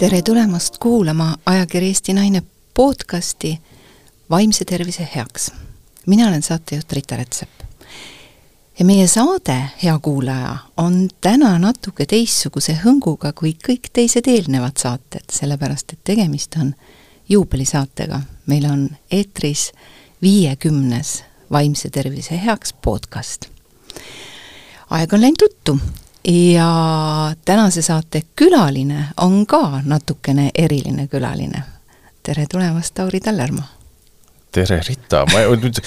tere 0.00 0.22
tulemast 0.22 0.78
kuulama 0.78 1.36
ajakirja 1.46 1.88
Eesti 1.88 2.12
Naine 2.12 2.42
podcasti 2.74 3.58
Vaimse 4.30 4.64
tervise 4.64 5.08
heaks. 5.16 5.52
mina 6.06 6.28
olen 6.28 6.42
saatejuht 6.42 6.92
Rita 6.92 7.16
Rätsep. 7.16 7.48
ja 8.78 8.84
meie 8.84 9.06
saade, 9.06 9.64
hea 9.82 9.98
kuulaja, 9.98 10.56
on 10.76 11.08
täna 11.20 11.58
natuke 11.58 12.06
teistsuguse 12.06 12.78
hõnguga 12.84 13.32
kui 13.32 13.52
kõik 13.68 13.90
teised 13.92 14.24
eelnevad 14.26 14.80
saated, 14.80 15.28
sellepärast 15.32 15.92
et 15.92 16.00
tegemist 16.04 16.56
on 16.56 16.74
juubelisaatega. 17.28 18.20
meil 18.46 18.64
on 18.64 18.88
eetris 19.10 19.72
viiekümnes 20.22 21.24
Vaimse 21.52 21.90
tervise 21.90 22.40
heaks 22.44 22.72
podcast. 22.72 23.46
aeg 24.90 25.12
on 25.12 25.20
läinud 25.20 25.42
ruttu 25.42 25.78
ja 26.24 27.34
tänase 27.44 27.82
saate 27.82 28.22
külaline 28.36 29.04
on 29.16 29.46
ka 29.46 29.80
natukene 29.84 30.50
eriline 30.54 31.06
külaline. 31.06 31.62
tere 32.22 32.46
tulemast, 32.46 32.94
Tauri 32.94 33.20
Tallermaa! 33.20 33.79
Tere, 34.52 34.80
Rita, 34.86 35.24
ma 35.30 35.44
nüüd, 35.54 35.80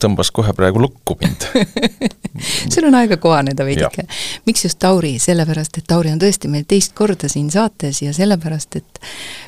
tõmbas 0.00 0.30
kohe 0.34 0.54
praegu 0.56 0.82
lukku 0.82 1.18
mind 1.20 1.48
sul 2.72 2.86
on 2.88 2.94
aega 2.94 3.16
kohaneda 3.16 3.64
veidike. 3.66 4.04
miks 4.46 4.64
just 4.64 4.78
Tauri? 4.78 5.16
sellepärast, 5.22 5.78
et 5.78 5.86
Tauri 5.88 6.12
on 6.12 6.20
tõesti 6.20 6.50
meil 6.50 6.66
teist 6.68 6.94
korda 6.98 7.28
siin 7.30 7.50
saates 7.50 8.02
ja 8.02 8.12
sellepärast, 8.14 8.78
et 8.78 9.00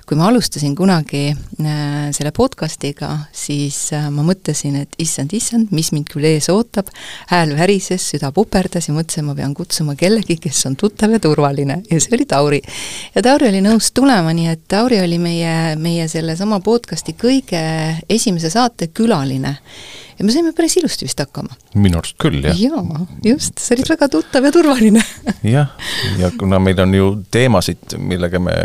kui 0.09 0.19
ma 0.19 0.29
alustasin 0.31 0.75
kunagi 0.79 1.31
äh, 1.31 2.11
selle 2.17 2.33
podcast'iga, 2.37 3.11
siis 3.33 3.79
äh, 3.97 4.09
ma 4.13 4.25
mõtlesin, 4.27 4.81
et 4.83 4.99
issand, 5.03 5.35
issand, 5.37 5.71
mis 5.75 5.93
mind 5.95 6.11
küll 6.11 6.27
ees 6.27 6.51
ootab, 6.53 6.91
hääl 7.31 7.55
värises, 7.59 8.09
süda 8.15 8.33
puperdas 8.35 8.91
ja 8.91 8.97
mõtlesin, 8.97 9.27
ma 9.29 9.37
pean 9.39 9.55
kutsuma 9.55 9.95
kellegi, 9.99 10.39
kes 10.43 10.65
on 10.71 10.79
tuttav 10.81 11.15
ja 11.15 11.23
turvaline 11.23 11.81
ja 11.91 12.01
see 12.01 12.17
oli 12.17 12.27
Tauri. 12.31 12.63
ja 13.15 13.25
Tauri 13.27 13.51
oli 13.53 13.63
nõus 13.65 13.93
tulema, 13.95 14.35
nii 14.37 14.51
et 14.55 14.65
Tauri 14.71 15.01
oli 15.05 15.21
meie, 15.23 15.77
meie 15.81 16.09
sellesama 16.11 16.61
podcast'i 16.65 17.15
kõige 17.19 17.63
esimese 18.11 18.40
esimese 18.41 18.51
saate 18.51 18.89
külaline. 18.89 19.57
ja 20.19 20.25
me 20.25 20.33
saime 20.33 20.53
päris 20.53 20.77
ilusti 20.77 21.07
vist 21.07 21.21
hakkama. 21.21 21.55
minu 21.75 21.99
arust 21.99 22.17
küll, 22.21 22.41
jah. 22.45 22.57
jaa, 22.57 23.05
just, 23.25 23.59
sa 23.59 23.75
olid 23.75 23.89
väga 23.89 24.09
tuttav 24.09 24.45
ja 24.45 24.53
turvaline 24.53 25.03
jah, 25.57 25.75
ja 26.19 26.31
kuna 26.39 26.61
meil 26.61 26.81
on 26.81 26.95
ju 26.95 27.11
teemasid, 27.31 27.97
millega 27.99 28.41
me 28.41 28.57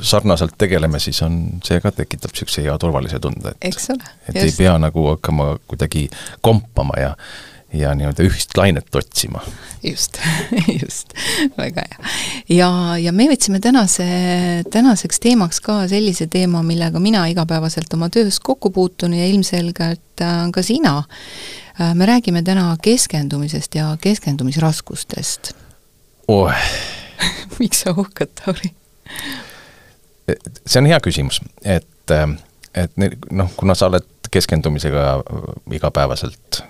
sarnaselt 0.00 0.56
tegeleme, 0.58 0.98
siis 0.98 1.20
on, 1.22 1.60
see 1.64 1.80
ka 1.82 1.92
tekitab 1.94 2.32
niisuguse 2.32 2.64
hea 2.64 2.74
turvalise 2.78 3.20
tunde, 3.22 3.54
et 3.54 3.70
eks 3.70 3.90
ole. 3.94 4.10
et 4.28 4.34
just. 4.34 4.44
ei 4.44 4.56
pea 4.56 4.74
nagu 4.78 5.06
hakkama 5.12 5.54
kuidagi 5.68 6.08
kompama 6.42 6.98
ja 7.00 7.14
ja 7.72 7.92
nii-öelda 7.94 8.24
ühist 8.24 8.56
lainet 8.56 8.94
otsima. 8.94 9.40
just 9.82 10.18
just, 10.82 11.12
väga 11.58 11.84
hea. 11.90 12.12
ja, 12.48 12.70
ja 12.98 13.12
me 13.12 13.28
võtsime 13.28 13.60
tänase, 13.60 14.06
tänaseks 14.72 15.20
teemaks 15.20 15.60
ka 15.64 15.82
sellise 15.90 16.26
teema, 16.32 16.62
millega 16.62 17.00
mina 17.00 17.26
igapäevaselt 17.28 17.94
oma 17.94 18.08
töös 18.08 18.40
kokku 18.40 18.70
puutun 18.70 19.14
ja 19.14 19.26
ilmselgelt 19.28 20.24
äh, 20.24 20.40
ka 20.54 20.62
sina. 20.62 21.02
Äh, 21.80 21.94
me 21.94 22.08
räägime 22.08 22.42
täna 22.42 22.76
keskendumisest 22.82 23.74
ja 23.74 23.96
keskendumisraskustest 24.00 25.52
oh. 26.28 26.52
miks 27.60 27.84
sa 27.84 27.92
uhkad, 27.96 28.32
Tauri? 28.44 28.72
see 30.66 30.80
on 30.80 30.88
hea 30.88 30.98
küsimus, 31.04 31.42
et, 31.64 32.10
äh, 32.12 32.26
et 32.74 32.96
noh, 33.30 33.52
kuna 33.56 33.76
sa 33.76 33.92
oled 33.92 34.08
keskendumisega 34.32 35.22
igapäevaselt 35.72 36.62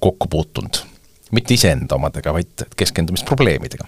kokku 0.00 0.28
puutunud. 0.30 0.82
mitte 1.30 1.54
iseenda 1.54 1.94
omadega, 1.94 2.32
vaid 2.32 2.66
keskendumisprobleemidega. 2.76 3.84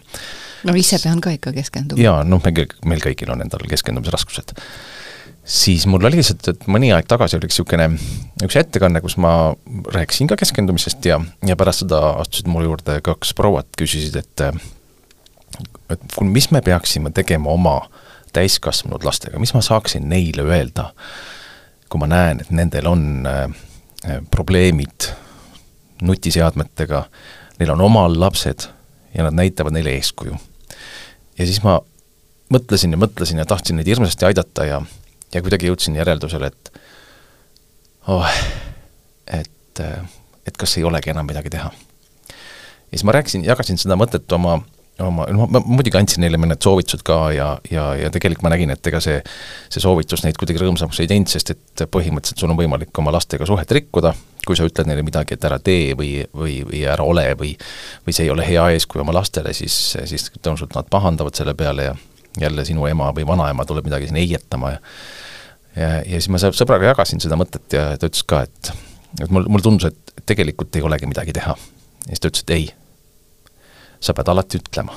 no 0.64 0.74
ise 0.76 0.98
pean 1.02 1.20
ka 1.20 1.32
ikka 1.36 1.52
keskenduma. 1.56 2.02
jaa, 2.02 2.24
noh, 2.24 2.42
meil, 2.44 2.74
meil 2.84 3.04
kõigil 3.04 3.32
on 3.32 3.44
endal 3.44 3.64
keskendumisraskused. 3.70 4.52
siis 5.44 5.86
mul 5.86 6.04
oli 6.04 6.20
lihtsalt, 6.20 6.48
et 6.52 6.66
mõni 6.68 6.92
aeg 6.94 7.08
tagasi 7.08 7.38
oli 7.38 7.48
üks 7.48 7.56
niisugune, 7.58 7.88
üks 8.44 8.58
ettekanne, 8.60 9.00
kus 9.00 9.16
ma 9.16 9.54
rääkisin 9.94 10.28
ka 10.30 10.36
keskendumisest 10.40 11.08
ja, 11.08 11.20
ja 11.46 11.56
pärast 11.56 11.86
seda 11.86 12.02
astusid 12.20 12.50
mu 12.50 12.62
juurde 12.66 13.00
kaks 13.04 13.34
prouat, 13.34 13.72
küsisid, 13.78 14.20
et 14.20 14.46
et 15.90 16.06
kui, 16.14 16.28
mis 16.28 16.50
me 16.54 16.62
peaksime 16.64 17.10
tegema 17.14 17.50
oma 17.50 17.80
täiskasvanud 18.32 19.04
lastega, 19.04 19.40
mis 19.42 19.52
ma 19.54 19.62
saaksin 19.64 20.06
neile 20.08 20.44
öelda, 20.46 20.90
kui 21.90 22.02
ma 22.02 22.06
näen, 22.10 22.44
et 22.44 22.52
nendel 22.54 22.86
on 22.86 23.26
äh, 23.26 23.48
probleemid 24.30 25.10
nutiseadmetega, 26.02 27.04
neil 27.58 27.72
on 27.74 27.80
omal 27.80 28.16
lapsed 28.20 28.68
ja 29.14 29.26
nad 29.26 29.36
näitavad 29.36 29.74
neile 29.76 29.94
eeskuju. 29.98 30.36
ja 31.38 31.46
siis 31.46 31.62
ma 31.62 31.80
mõtlesin 32.52 32.94
ja 32.94 33.00
mõtlesin 33.00 33.38
ja 33.38 33.46
tahtsin 33.46 33.78
neid 33.78 33.90
hirmsasti 33.90 34.26
aidata 34.28 34.64
ja, 34.64 34.82
ja 35.34 35.42
kuidagi 35.42 35.70
jõudsin 35.70 35.96
järeldusele, 35.96 36.50
et 36.50 36.72
oh, 38.08 38.26
et, 39.26 39.84
et 40.46 40.56
kas 40.58 40.76
ei 40.78 40.84
olegi 40.84 41.12
enam 41.14 41.26
midagi 41.26 41.50
teha. 41.50 41.70
ja 41.70 42.92
siis 42.92 43.04
ma 43.04 43.16
rääkisin, 43.16 43.44
jagasin 43.44 43.78
seda 43.78 43.98
mõtet 44.00 44.32
oma 44.36 44.60
oma, 45.00 45.26
noh, 45.32 45.48
ma 45.50 45.62
muidugi 45.64 45.98
andsin 46.00 46.24
neile 46.24 46.38
mõned 46.40 46.60
soovitused 46.62 47.02
ka 47.06 47.30
ja, 47.34 47.50
ja, 47.72 47.86
ja 47.96 48.10
tegelikult 48.12 48.44
ma 48.46 48.52
nägin, 48.52 48.72
et 48.74 48.86
ega 48.90 49.00
see, 49.00 49.20
see 49.72 49.82
soovitus 49.82 50.24
neid 50.24 50.38
kuidagi 50.40 50.60
rõõmsamaks 50.60 51.00
ei 51.02 51.08
teinud, 51.10 51.30
sest 51.30 51.54
et 51.54 51.84
põhimõtteliselt 51.92 52.42
sul 52.42 52.52
on 52.52 52.58
võimalik 52.58 53.00
oma 53.00 53.14
lastega 53.14 53.48
suhet 53.48 53.72
rikkuda, 53.78 54.12
kui 54.46 54.56
sa 54.56 54.64
ütled 54.64 54.88
neile 54.88 55.04
midagi, 55.04 55.36
et 55.36 55.44
ära 55.44 55.58
tee 55.62 55.94
või, 55.98 56.24
või, 56.36 56.60
või 56.66 56.84
ära 56.88 57.04
ole 57.04 57.26
või 57.38 57.54
või 58.06 58.14
see 58.16 58.24
ei 58.26 58.32
ole 58.32 58.46
hea 58.46 58.68
eeskuju 58.76 59.04
oma 59.04 59.14
lastele, 59.16 59.52
siis, 59.56 59.74
siis 60.08 60.30
tõenäoliselt 60.38 60.76
nad 60.78 60.88
pahandavad 60.90 61.36
selle 61.36 61.54
peale 61.54 61.90
ja 61.90 61.96
jälle 62.40 62.64
sinu 62.64 62.86
ema 62.86 63.10
või 63.16 63.26
vanaema 63.26 63.66
tuleb 63.66 63.90
midagi 63.90 64.08
siin 64.08 64.20
heietama 64.22 64.76
ja 64.76 64.80
ja, 65.76 65.90
ja 65.98 66.18
siis 66.18 66.30
ma 66.32 66.40
sõbraga 66.40 66.92
jagasin 66.92 67.22
seda 67.22 67.38
mõtet 67.38 67.76
ja 67.76 67.92
ta 67.98 68.10
ütles 68.10 68.24
ka, 68.26 68.44
et 68.48 68.72
et 69.20 69.30
mul, 69.30 69.46
mulle 69.50 69.64
tundus, 69.64 69.90
et 69.90 70.26
tegelikult 70.26 70.76
ei 70.76 70.84
olegi 70.86 71.08
midagi 71.10 71.34
teha. 71.34 71.56
ja 71.56 72.12
siis 72.12 72.22
ta 72.22 72.30
ütles, 72.30 72.46
et 72.46 72.54
ei 72.56 72.68
sa 74.00 74.14
pead 74.16 74.28
alati 74.32 74.60
ütlema. 74.60 74.96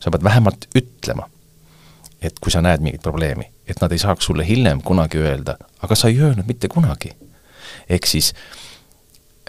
sa 0.00 0.10
pead 0.10 0.24
vähemalt 0.24 0.68
ütlema, 0.78 1.26
et 2.22 2.38
kui 2.38 2.52
sa 2.54 2.62
näed 2.62 2.82
mingit 2.82 3.02
probleemi, 3.02 3.48
et 3.66 3.80
nad 3.82 3.92
ei 3.92 3.98
saaks 3.98 4.28
sulle 4.30 4.46
hiljem 4.46 4.82
kunagi 4.82 5.18
öelda, 5.18 5.56
aga 5.82 5.96
sa 5.98 6.08
ei 6.08 6.20
öelnud 6.22 6.46
mitte 6.46 6.68
kunagi. 6.70 7.10
Ehk 7.88 8.06
siis 8.06 8.32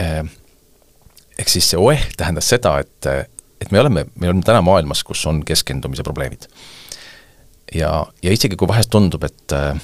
äh,, 0.02 0.24
ehk 1.40 1.50
siis 1.52 1.69
see 1.72 1.80
oeh 1.80 2.07
tähendas 2.18 2.50
seda, 2.52 2.78
et, 2.84 3.30
et 3.62 3.72
me 3.72 3.81
oleme, 3.81 4.06
me 4.16 4.31
oleme 4.31 4.46
täna 4.46 4.62
maailmas, 4.66 5.03
kus 5.07 5.25
on 5.30 5.44
keskendumise 5.46 6.03
probleemid. 6.03 6.47
ja, 7.75 8.06
ja 8.24 8.34
isegi 8.34 8.56
kui 8.56 8.68
vahest 8.68 8.91
tundub, 8.94 9.24
et 9.24 9.56
äh, 9.56 9.80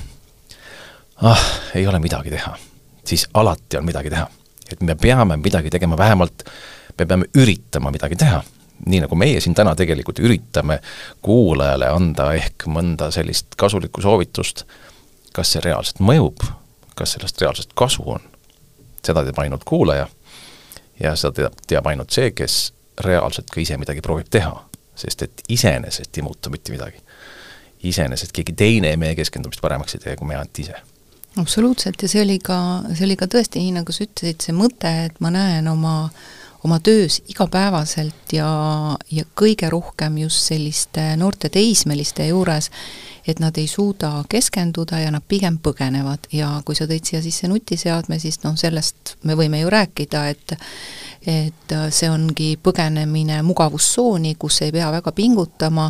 ah, 1.22 1.46
ei 1.76 1.88
ole 1.88 2.00
midagi 2.00 2.34
teha, 2.34 2.56
siis 3.06 3.28
alati 3.34 3.78
on 3.78 3.86
midagi 3.86 4.10
teha. 4.10 4.28
et 4.72 4.82
me 4.82 4.96
peame 4.96 5.38
midagi 5.38 5.70
tegema, 5.70 5.98
vähemalt 5.98 6.48
me 7.00 7.06
peame 7.06 7.32
üritama 7.36 7.92
midagi 7.92 8.16
teha 8.16 8.44
nii 8.86 9.00
nagu 9.06 9.16
meie 9.16 9.40
siin 9.42 9.56
täna 9.56 9.76
tegelikult 9.78 10.20
üritame 10.20 10.80
kuulajale 11.24 11.88
anda 11.94 12.32
ehk 12.36 12.68
mõnda 12.72 13.08
sellist 13.14 13.56
kasulikku 13.60 14.04
soovitust, 14.04 14.66
kas 15.36 15.54
see 15.54 15.64
reaalselt 15.64 16.02
mõjub, 16.04 16.44
kas 16.96 17.16
sellest 17.16 17.42
reaalselt 17.42 17.74
kasu 17.76 18.04
on, 18.16 18.24
seda 19.06 19.24
teab 19.24 19.40
ainult 19.44 19.64
kuulaja 19.68 20.08
ja 21.00 21.16
seda 21.16 21.34
teab, 21.42 21.60
teab 21.68 21.88
ainult 21.92 22.16
see, 22.16 22.32
kes 22.32 22.74
reaalselt 23.04 23.52
ka 23.52 23.62
ise 23.62 23.78
midagi 23.78 24.02
proovib 24.02 24.30
teha, 24.32 24.54
sest 24.96 25.26
et 25.28 25.44
iseenesest 25.50 26.18
ei 26.18 26.24
muutu 26.24 26.50
mitte 26.50 26.72
midagi. 26.72 27.02
iseenesest 27.86 28.32
keegi 28.34 28.54
teine 28.58 28.96
meie 28.98 29.16
keskendumist 29.16 29.62
paremaks 29.62 29.96
ei 29.96 30.00
tee, 30.02 30.16
kui 30.16 30.28
me 30.28 30.36
ainult 30.36 30.60
ise. 30.60 30.80
Absoluutselt. 31.38 32.02
Ja 32.02 32.08
see 32.10 32.24
oli 32.24 32.40
ka, 32.40 32.58
see 32.94 33.06
oli 33.06 33.18
ka 33.20 33.28
tõesti 33.28 33.60
nii, 33.60 33.76
nagu 33.76 33.94
sa 33.94 34.08
ütlesid, 34.08 34.40
see 34.42 34.56
mõte, 34.56 34.90
et 35.06 35.20
ma 35.20 35.30
näen 35.36 35.68
oma 35.68 35.96
oma 36.66 36.80
töös 36.80 37.20
igapäevaselt 37.30 38.34
ja, 38.34 38.48
ja 39.12 39.24
kõige 39.38 39.70
rohkem 39.70 40.18
just 40.24 40.48
selliste 40.50 41.12
noorte 41.20 41.52
teismeliste 41.54 42.26
juures, 42.32 42.72
et 43.28 43.40
nad 43.40 43.58
ei 43.58 43.68
suuda 43.68 44.24
keskenduda 44.30 45.00
ja 45.00 45.12
nad 45.12 45.24
pigem 45.28 45.58
põgenevad. 45.64 46.30
Ja 46.34 46.62
kui 46.66 46.78
sa 46.78 46.86
tõid 46.90 47.08
siia 47.08 47.22
sisse 47.26 47.50
nutiseadme, 47.50 48.20
siis 48.22 48.40
noh, 48.44 48.58
sellest 48.60 49.16
me 49.24 49.38
võime 49.38 49.64
ju 49.64 49.74
rääkida, 49.74 50.28
et 50.30 50.58
et 51.26 51.74
see 51.90 52.10
ongi 52.10 52.52
põgenemine 52.62 53.40
mugavustsooni, 53.42 54.36
kus 54.38 54.62
ei 54.62 54.72
pea 54.76 54.92
väga 54.94 55.12
pingutama, 55.12 55.88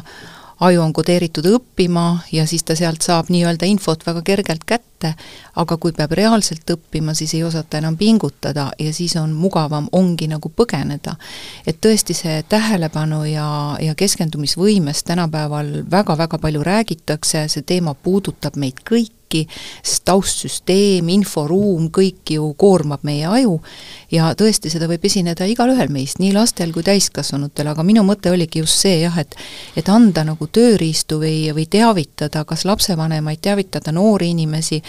aju 0.59 0.81
on 0.81 0.93
kodeeritud 0.93 1.45
õppima 1.49 2.05
ja 2.31 2.45
siis 2.47 2.63
ta 2.63 2.75
sealt 2.75 3.03
saab 3.05 3.29
nii-öelda 3.33 3.67
infot 3.67 4.05
väga 4.05 4.21
kergelt 4.25 4.63
kätte, 4.67 5.13
aga 5.55 5.77
kui 5.77 5.91
peab 5.95 6.15
reaalselt 6.15 6.69
õppima, 6.71 7.13
siis 7.17 7.33
ei 7.35 7.43
osata 7.43 7.79
enam 7.81 7.97
pingutada 7.97 8.69
ja 8.79 8.93
siis 8.93 9.15
on 9.19 9.33
mugavam, 9.35 9.89
ongi 9.91 10.27
nagu 10.31 10.49
põgeneda. 10.49 11.15
et 11.67 11.81
tõesti, 11.81 12.13
see 12.13 12.43
tähelepanu 12.49 13.23
ja, 13.25 13.49
ja 13.81 13.95
keskendumisvõimest 13.95 15.05
tänapäeval 15.05 15.83
väga-väga 15.91 16.37
palju 16.39 16.63
räägitakse, 16.63 17.47
see 17.47 17.61
teema 17.61 17.93
puudutab 17.93 18.55
meid 18.55 18.81
kõiki, 18.89 19.14
kõiki, 19.25 19.48
sest 19.83 20.06
taustsüsteem, 20.06 21.10
inforuum, 21.10 21.89
kõik 21.92 22.36
ju 22.36 22.54
koormab 22.57 23.04
meie 23.04 23.25
aju 23.25 23.62
ja 24.12 24.33
tõesti, 24.36 24.69
seda 24.69 24.88
võib 24.88 25.04
esineda 25.06 25.45
igalühel 25.45 25.89
meist, 25.89 26.19
nii 26.19 26.33
lastel 26.33 26.72
kui 26.74 26.83
täiskasvanutel, 26.83 27.68
aga 27.68 27.83
minu 27.83 28.04
mõte 28.04 28.31
oligi 28.31 28.60
just 28.60 28.80
see 28.80 29.01
jah, 29.01 29.18
et 29.18 29.36
et 29.75 29.88
anda 29.89 30.24
nagu 30.24 30.48
tööriistu 30.48 31.19
või, 31.19 31.51
või 31.54 31.66
teavitada 31.68 32.45
kas 32.45 32.66
lapsevanemaid, 32.66 33.42
teavitada 33.42 33.92
noori 33.92 34.31
inimesi, 34.31 34.81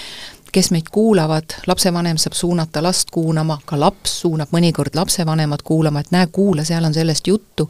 kes 0.53 0.71
meid 0.71 0.89
kuulavad, 0.93 1.59
lapsevanem 1.67 2.17
saab 2.17 2.37
suunata 2.37 2.83
last 2.83 3.11
kuulama, 3.11 3.59
ka 3.67 3.77
laps 3.79 4.21
suunab 4.23 4.53
mõnikord 4.55 4.95
lapsevanemat 4.95 5.63
kuulama, 5.63 6.01
et 6.01 6.13
näe, 6.15 6.29
kuula, 6.33 6.65
seal 6.65 6.85
on 6.85 6.95
sellest 6.95 7.27
juttu, 7.27 7.69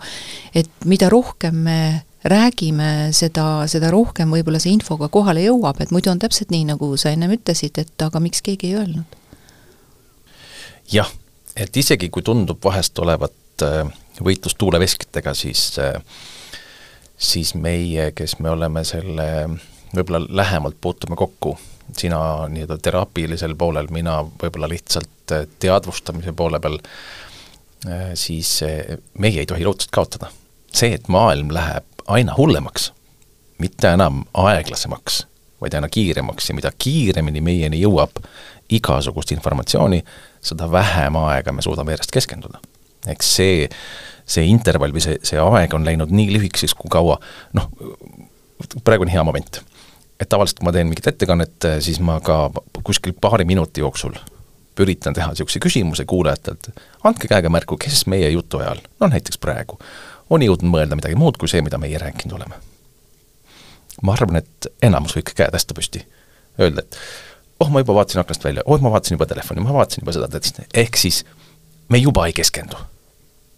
et 0.55 0.71
mida 0.85 1.09
rohkem 1.11 1.57
me 1.67 1.81
räägime, 2.25 3.13
seda, 3.13 3.67
seda 3.71 3.91
rohkem 3.93 4.33
võib-olla 4.33 4.61
see 4.63 4.75
info 4.75 4.97
ka 5.01 5.09
kohale 5.13 5.45
jõuab, 5.45 5.81
et 5.83 5.93
muidu 5.95 6.11
on 6.13 6.21
täpselt 6.23 6.51
nii, 6.55 6.65
nagu 6.73 6.89
sa 7.01 7.13
ennem 7.13 7.37
ütlesid, 7.37 7.79
et 7.83 8.03
aga 8.07 8.23
miks 8.23 8.43
keegi 8.47 8.73
ei 8.73 8.81
öelnud? 8.81 9.21
jah, 10.93 11.11
et 11.57 11.77
isegi 11.77 12.09
kui 12.13 12.23
tundub 12.23 12.63
vahest 12.65 12.99
olevat 13.03 13.65
äh, 13.67 13.89
võitlus 14.23 14.55
tuuleveskitega, 14.59 15.35
siis 15.35 15.69
äh, 15.83 15.99
siis 17.17 17.55
meie, 17.55 18.11
kes 18.15 18.39
me 18.39 18.53
oleme 18.53 18.85
selle 18.85 19.29
võib-olla 19.95 20.27
lähemalt 20.29 20.77
puutume 20.81 21.17
kokku, 21.17 21.57
sina 21.97 22.19
nii-öelda 22.53 22.79
teraapilisel 22.83 23.57
poolel, 23.59 23.91
mina 23.91 24.21
võib-olla 24.25 24.71
lihtsalt 24.71 25.37
äh, 25.37 25.47
teadvustamise 25.59 26.33
poole 26.37 26.61
peal, 26.61 26.81
siis 28.19 28.49
meie 29.21 29.43
ei 29.43 29.47
tohi 29.47 29.63
lootust 29.63 29.93
kaotada. 29.95 30.31
see, 30.75 30.97
et 30.97 31.07
maailm 31.13 31.53
läheb 31.55 31.96
aina 32.09 32.35
hullemaks, 32.37 32.93
mitte 33.59 33.93
enam 33.93 34.25
aeglasemaks, 34.35 35.27
vaid 35.61 35.75
aina 35.75 35.89
kiiremaks 35.89 36.51
ja 36.51 36.55
mida 36.55 36.73
kiiremini 36.79 37.41
meieni 37.41 37.81
jõuab 37.81 38.21
igasugust 38.71 39.33
informatsiooni, 39.33 40.03
seda 40.43 40.71
vähem 40.73 41.17
aega 41.23 41.53
me 41.53 41.63
suudame 41.63 41.95
järjest 41.95 42.15
keskenduda. 42.15 42.61
eks 43.07 43.35
see, 43.37 43.69
see 44.27 44.47
intervall 44.51 44.93
või 44.93 45.03
see, 45.05 45.19
see 45.23 45.39
aeg 45.39 45.75
on 45.75 45.85
läinud 45.87 46.11
nii 46.11 46.33
lühikeseks, 46.35 46.75
kui 46.75 46.91
kaua 46.91 47.21
noh, 47.55 47.71
praegu 48.85 49.07
on 49.07 49.13
hea 49.13 49.25
moment. 49.25 49.63
et 50.21 50.29
tavaliselt, 50.29 50.59
kui 50.59 50.67
ma 50.67 50.73
teen 50.73 50.89
mingit 50.89 51.07
ettekannet, 51.07 51.69
siis 51.81 52.01
ma 52.01 52.21
ka 52.25 52.51
kuskil 52.83 53.15
paari 53.21 53.45
minuti 53.45 53.81
jooksul 53.85 54.17
üritan 54.81 55.15
teha 55.17 55.31
niisuguse 55.33 55.61
küsimuse 55.63 56.05
kuulajatelt, 56.05 56.69
andke 57.05 57.29
käega 57.31 57.49
märku, 57.53 57.79
kes 57.81 58.05
meie 58.13 58.29
jutu 58.35 58.61
ajal, 58.61 58.83
no 59.01 59.09
näiteks 59.13 59.39
praegu, 59.41 59.79
on 60.31 60.43
jõudnud 60.43 60.71
mõelda 60.73 60.99
midagi 60.99 61.19
muud 61.19 61.39
kui 61.41 61.51
see, 61.51 61.63
mida 61.65 61.79
meie 61.79 61.99
rääkinud 61.99 62.37
oleme. 62.39 62.59
ma 64.03 64.13
arvan, 64.13 64.43
et 64.43 64.67
enamus 64.85 65.17
võiks 65.17 65.35
käed 65.37 65.55
hästi 65.57 65.75
püsti, 65.75 66.03
öelda, 66.61 66.83
et 66.85 66.99
oh, 67.61 67.71
ma 67.73 67.81
juba 67.81 67.95
vaatasin 67.97 68.21
aknast 68.21 68.45
välja, 68.45 68.65
oh, 68.67 68.81
ma 68.81 68.91
vaatasin 68.93 69.17
juba 69.17 69.27
telefoni, 69.27 69.65
ma 69.65 69.73
vaatasin 69.73 70.05
juba 70.05 70.13
seda, 70.13 70.67
ehk 70.75 71.01
siis 71.01 71.23
me 71.89 71.99
juba 71.99 72.27
ei 72.27 72.35
keskendu. 72.37 72.77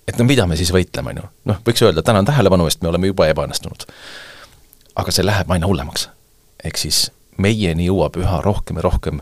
et 0.09 0.19
no 0.19 0.25
mida 0.25 0.47
me 0.47 0.57
siis 0.57 0.71
võitleme, 0.73 1.11
on 1.11 1.23
ju, 1.23 1.27
noh, 1.51 1.59
võiks 1.67 1.83
öelda, 1.83 2.03
tänan 2.03 2.25
tähelepanu 2.25 2.69
eest, 2.69 2.83
me 2.83 2.89
oleme 2.89 3.11
juba 3.11 3.27
ebaõnnestunud. 3.33 3.89
aga 4.95 5.15
see 5.15 5.27
läheb 5.27 5.51
aina 5.51 5.67
hullemaks. 5.67 6.09
ehk 6.65 6.79
siis 6.79 7.11
meieni 7.39 7.89
jõuab 7.89 8.17
üha 8.19 8.41
rohkem 8.43 8.79
ja 8.79 8.87
rohkem 8.87 9.21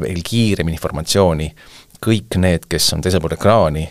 veel 0.00 0.22
kiiremini 0.24 0.76
informatsiooni, 0.78 1.52
kõik 2.02 2.38
need, 2.40 2.66
kes 2.68 2.92
on 2.96 3.02
teisel 3.04 3.20
pool 3.20 3.36
ekraani, 3.36 3.86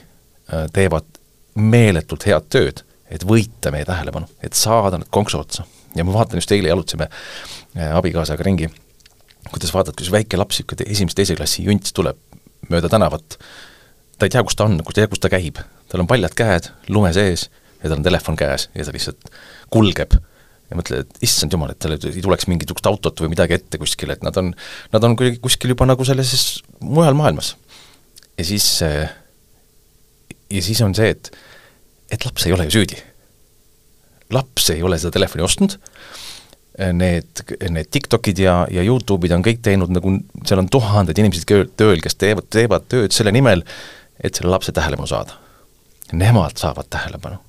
äh, 0.52 0.68
teevad 0.74 1.11
meeletult 1.56 2.26
head 2.28 2.48
tööd, 2.54 2.84
et 3.12 3.26
võita 3.28 3.74
meie 3.74 3.86
tähelepanu, 3.88 4.30
et 4.44 4.56
saada 4.58 5.00
need 5.02 5.12
konksu 5.12 5.42
otsa. 5.42 5.66
ja 5.96 6.06
ma 6.08 6.14
vaatan 6.16 6.40
just 6.40 6.52
eile 6.56 6.72
jalutasime 6.72 7.10
äh, 7.10 7.92
abikaasaga 7.98 8.46
ringi, 8.48 8.70
kuidas 9.50 9.74
vaatad, 9.76 9.98
kuidas 9.98 10.12
väike 10.14 10.40
laps, 10.40 10.62
niisugune 10.62 10.88
esimese-teise 10.94 11.36
klassi 11.36 11.66
junts 11.68 11.92
tuleb 11.94 12.18
mööda 12.72 12.90
tänavat, 12.90 13.38
ta 14.18 14.28
ei 14.28 14.32
tea, 14.32 14.44
kus 14.48 14.56
ta 14.56 14.70
on, 14.70 14.78
ta 14.80 14.94
ei 14.94 15.02
tea, 15.02 15.12
kus 15.12 15.20
ta 15.20 15.32
käib, 15.34 15.60
tal 15.92 16.04
on 16.04 16.08
paljad 16.08 16.36
käed 16.38 16.72
lume 16.90 17.12
sees 17.16 17.50
ja 17.82 17.90
tal 17.90 17.98
on 18.00 18.06
telefon 18.06 18.40
käes 18.40 18.70
ja 18.76 18.86
ta 18.88 18.96
lihtsalt 18.96 19.32
kulgeb 19.74 20.16
ja 20.72 20.78
mõtled, 20.80 21.04
et 21.04 21.26
issand 21.28 21.52
jumal, 21.52 21.74
et 21.74 21.82
tal 21.84 21.98
ei 21.98 22.24
tuleks 22.24 22.48
mingisugust 22.48 22.88
autot 22.88 23.24
või 23.24 23.34
midagi 23.34 23.58
ette 23.58 23.80
kuskile, 23.82 24.16
et 24.16 24.24
nad 24.24 24.38
on, 24.40 24.54
nad 24.94 25.08
on 25.08 25.18
kuidagi 25.20 25.42
kuskil 25.44 25.74
juba 25.74 25.88
nagu 25.90 26.06
selles 26.08 26.62
mujal 26.80 27.18
maailmas. 27.18 27.56
ja 28.38 28.46
siis 28.48 28.68
äh, 28.88 29.12
ja 30.52 30.64
siis 30.64 30.82
on 30.86 30.96
see, 30.98 31.12
et, 31.14 31.32
et 32.12 32.26
laps 32.28 32.48
ei 32.48 32.56
ole 32.56 32.68
ju 32.68 32.80
süüdi. 32.80 33.00
laps 34.32 34.70
ei 34.72 34.84
ole 34.84 35.00
seda 35.00 35.12
telefoni 35.18 35.44
ostnud, 35.44 35.76
need, 36.96 37.44
need 37.70 37.90
TikTokid 37.92 38.40
ja, 38.40 38.62
ja 38.72 38.84
Youtube'id 38.84 39.34
on 39.36 39.44
kõik 39.44 39.60
teinud 39.66 39.92
nagu, 39.92 40.16
seal 40.48 40.62
on 40.64 40.70
tuhanded 40.72 41.18
inimesed 41.20 41.76
tööl, 41.78 42.00
kes 42.04 42.16
teevad, 42.16 42.48
teevad 42.54 42.88
tööd 42.92 43.16
selle 43.16 43.34
nimel, 43.36 43.66
et 44.24 44.38
selle 44.38 44.54
lapse 44.54 44.72
tähelepanu 44.76 45.10
saada. 45.10 45.36
Nemad 46.16 46.60
saavad 46.60 46.88
tähelepanu. 46.92 47.40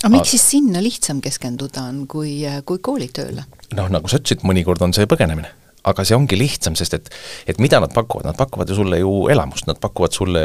aga 0.00 0.10
miks 0.14 0.32
siis 0.34 0.46
sinna 0.56 0.82
lihtsam 0.82 1.20
keskenduda 1.22 1.84
on, 1.90 2.04
kui, 2.10 2.40
kui 2.66 2.78
koolitööle? 2.78 3.46
noh, 3.78 3.90
nagu 3.90 4.10
sa 4.10 4.18
ütlesid, 4.18 4.46
mõnikord 4.46 4.82
on 4.82 4.94
see 4.96 5.06
põgenemine 5.10 5.50
aga 5.90 6.04
see 6.04 6.16
ongi 6.16 6.36
lihtsam, 6.38 6.76
sest 6.76 6.96
et, 6.98 7.08
et 7.48 7.60
mida 7.62 7.80
nad 7.80 7.92
pakuvad, 7.94 8.26
nad 8.28 8.36
pakuvad 8.38 8.68
ju 8.68 8.76
sulle 8.80 9.00
ju 9.00 9.14
elamust, 9.32 9.68
nad 9.68 9.80
pakuvad 9.80 10.16
sulle 10.16 10.42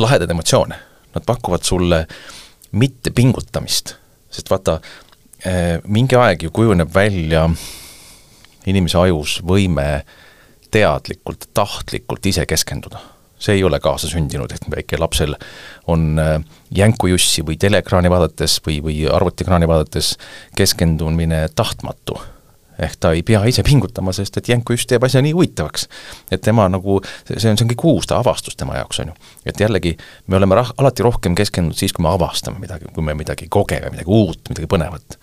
lahedaid 0.00 0.30
emotsioone, 0.30 0.78
nad 1.14 1.26
pakuvad 1.26 1.64
sulle 1.66 2.06
mitte 2.72 3.10
pingutamist, 3.10 3.94
sest 4.30 4.50
vaata, 4.50 4.80
eh, 5.44 5.78
mingi 5.84 6.16
aeg 6.16 6.42
ju 6.42 6.50
kujuneb 6.54 6.94
välja 6.94 7.48
inimese 8.66 8.98
ajus 8.98 9.38
võime 9.46 10.02
teadlikult, 10.70 11.48
tahtlikult 11.54 12.26
ise 12.26 12.46
keskenduda. 12.46 13.00
see 13.38 13.54
ei 13.54 13.62
ole 13.64 13.78
kaasasündinud, 13.78 14.50
et 14.50 14.64
väikelapsel 14.70 15.36
on 15.86 16.18
eh, 16.18 16.40
jänkujussi 16.74 17.44
või 17.46 17.54
teleekraani 17.56 18.10
vaadates 18.10 18.58
või, 18.66 18.80
või 18.82 18.96
arvutiekraani 19.06 19.68
vaadates 19.68 20.16
keskendumine 20.56 21.48
tahtmatu 21.54 22.18
ehk 22.78 22.96
ta 23.00 23.12
ei 23.12 23.22
pea 23.26 23.40
ise 23.50 23.62
pingutama, 23.66 24.12
sest 24.14 24.36
et 24.38 24.48
Jänku 24.48 24.74
just 24.76 24.88
teeb 24.90 25.04
asja 25.04 25.22
nii 25.22 25.32
huvitavaks. 25.34 25.88
et 26.30 26.40
tema 26.40 26.68
nagu, 26.68 27.00
see 27.26 27.50
on, 27.50 27.58
see 27.58 27.66
on 27.66 27.70
kõik 27.72 27.84
uus, 27.90 28.06
ta 28.06 28.18
avastus 28.22 28.56
tema 28.56 28.76
jaoks, 28.78 29.00
on 29.02 29.12
ju. 29.12 29.14
et 29.46 29.60
jällegi, 29.60 29.96
me 30.26 30.38
oleme 30.38 30.60
rah-, 30.60 30.72
alati 30.78 31.02
rohkem 31.02 31.34
keskendunud 31.38 31.78
siis, 31.78 31.92
kui 31.92 32.04
me 32.06 32.12
avastame 32.12 32.62
midagi, 32.62 32.90
kui 32.94 33.04
me 33.04 33.14
midagi 33.18 33.48
kogeme, 33.50 33.90
midagi 33.94 34.10
uut, 34.10 34.42
midagi 34.52 34.70
põnevat. 34.70 35.18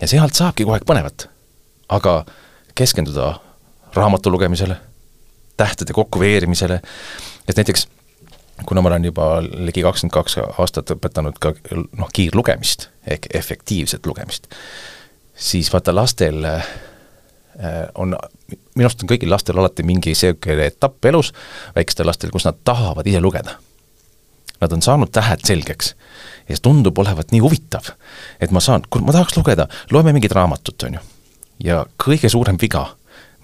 ja 0.00 0.08
sealt 0.08 0.36
saabki 0.36 0.66
kogu 0.66 0.76
aeg 0.76 0.88
põnevat. 0.88 1.28
aga 1.88 2.18
keskenduda 2.74 3.38
raamatu 3.96 4.30
lugemisele, 4.30 4.76
tähtede 5.56 5.92
kokkuveerimisele, 5.96 6.82
et 7.48 7.56
näiteks 7.56 7.88
kuna 8.66 8.82
ma 8.82 8.90
olen 8.90 9.04
juba 9.04 9.38
ligi 9.40 9.82
kakskümmend 9.86 10.12
kaks 10.12 10.36
aastat 10.58 10.90
õpetanud 10.90 11.38
ka 11.40 11.54
noh, 11.72 12.08
kiirlugemist 12.12 12.88
ehk 13.06 13.30
efektiivset 13.34 14.06
lugemist, 14.06 14.50
siis 15.38 15.72
vaata 15.72 15.94
lastel 15.94 16.44
Äh, 16.44 16.64
on, 17.94 18.14
minu 18.76 18.86
arust 18.86 19.02
on 19.02 19.10
kõigil 19.10 19.30
lastel 19.30 19.58
alati 19.58 19.82
mingi 19.86 20.12
niisugune 20.12 20.68
etapp 20.70 21.08
elus, 21.10 21.32
väikestel 21.76 22.06
lastel, 22.06 22.30
kus 22.34 22.46
nad 22.46 22.58
tahavad 22.64 23.06
ise 23.06 23.22
lugeda. 23.22 23.58
Nad 24.58 24.74
on 24.74 24.82
saanud 24.82 25.10
tähed 25.14 25.44
selgeks 25.46 25.94
ja 26.48 26.56
see 26.56 26.64
tundub 26.64 26.98
olevat 26.98 27.32
nii 27.32 27.42
huvitav, 27.44 27.92
et 28.40 28.52
ma 28.54 28.62
saan, 28.64 28.86
ma 29.04 29.14
tahaks 29.14 29.36
lugeda, 29.36 29.68
loeme 29.92 30.14
mingit 30.16 30.32
raamatut, 30.34 30.86
on 30.88 30.98
ju. 30.98 31.02
ja 31.70 31.82
kõige 32.00 32.30
suurem 32.32 32.58
viga, 32.60 32.86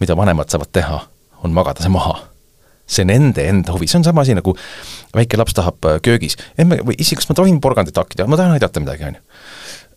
mida 0.01 0.17
vanemad 0.17 0.51
saavad 0.51 0.73
teha, 0.73 1.03
on 1.45 1.53
magada 1.53 1.85
see 1.85 1.93
maha. 1.93 2.17
see 2.87 3.05
nende 3.09 3.41
enda 3.49 3.73
huvi, 3.73 3.87
see 3.89 3.97
on 3.97 4.05
sama 4.05 4.21
asi, 4.21 4.35
nagu 4.37 4.53
väike 5.17 5.39
laps 5.41 5.55
tahab 5.57 5.87
äh, 5.89 6.01
köögis, 6.05 6.37
emme, 6.61 6.83
või 6.85 6.99
issi, 7.01 7.17
kas 7.17 7.29
ma 7.31 7.37
tohin 7.39 7.61
porgandit 7.61 7.97
hakkida, 7.97 8.27
ma 8.29 8.37
tahan 8.37 8.59
aidata 8.59 8.83
midagi, 8.83 9.07
on 9.09 9.17
ju 9.17 9.23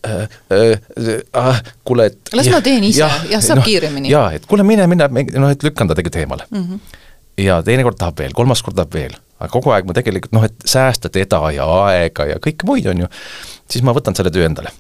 äh, 0.07 0.29
äh, 0.57 1.19
äh, 1.37 1.61
kuule, 1.85 2.07
et 2.11 2.33
las 2.37 2.49
ma 2.53 2.61
teen 2.65 2.85
ise, 2.87 3.03
jah 3.03 3.27
ja, 3.31 3.41
saab 3.43 3.61
no, 3.61 3.65
kiiremini. 3.67 4.11
jaa, 4.11 4.31
et 4.37 4.47
kuule, 4.49 4.65
mine, 4.67 4.87
mine, 4.89 5.07
noh, 5.09 5.51
et 5.53 5.63
lükkan 5.65 5.89
ta 5.89 5.97
tegelikult 5.97 6.21
eemale 6.23 6.47
mm. 6.49 6.63
-hmm. 6.63 6.97
ja 7.43 7.61
teinekord 7.63 7.99
tahab 7.99 8.19
veel, 8.23 8.33
kolmas 8.37 8.63
kord 8.65 8.77
tahab 8.79 8.93
veel, 8.93 9.15
aga 9.39 9.51
kogu 9.53 9.73
aeg 9.75 9.89
ma 9.89 9.95
tegelikult 9.97 10.35
noh, 10.37 10.47
et 10.47 10.55
säästa 10.65 11.09
teda 11.13 11.41
ja 11.55 11.67
aega 11.85 12.25
ja 12.33 12.41
kõike 12.43 12.69
muid, 12.69 12.89
on 12.91 13.05
ju, 13.05 13.11
siis 13.69 13.83
ma 13.83 13.95
võtan 13.97 14.15
selle 14.17 14.31
töö 14.33 14.45
endale. 14.45 14.73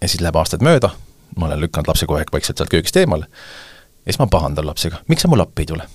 ja 0.00 0.08
siis 0.08 0.20
läheb 0.20 0.36
aastaid 0.36 0.62
mööda, 0.62 0.90
ma 1.36 1.46
olen 1.46 1.60
lükanud 1.60 1.88
lapse 1.88 2.06
kogu 2.06 2.18
aeg 2.18 2.32
vaikselt 2.32 2.58
sealt 2.58 2.70
köögist 2.70 2.96
eemale, 2.96 3.28
ja 4.06 4.12
siis 4.12 4.18
ma 4.18 4.26
pahandan 4.26 4.66
lapsega, 4.66 5.04
miks 5.08 5.22
sa 5.22 5.28
mulle 5.28 5.48
appi 5.48 5.62
ei 5.62 5.74
tule? 5.74 5.86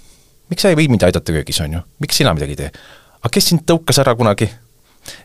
miks 0.49 0.61
sa 0.61 0.69
ei 0.71 0.79
või 0.79 0.87
mind 0.89 1.03
aidata 1.03 1.33
köögis, 1.33 1.59
on 1.61 1.73
ju, 1.73 1.83
miks 1.99 2.17
sina 2.17 2.33
midagi 2.33 2.55
ei 2.55 2.63
tee? 2.65 2.71
aga 3.21 3.33
kes 3.33 3.49
sind 3.51 3.65
tõukas 3.67 3.99
ära 4.03 4.15
kunagi? 4.15 4.49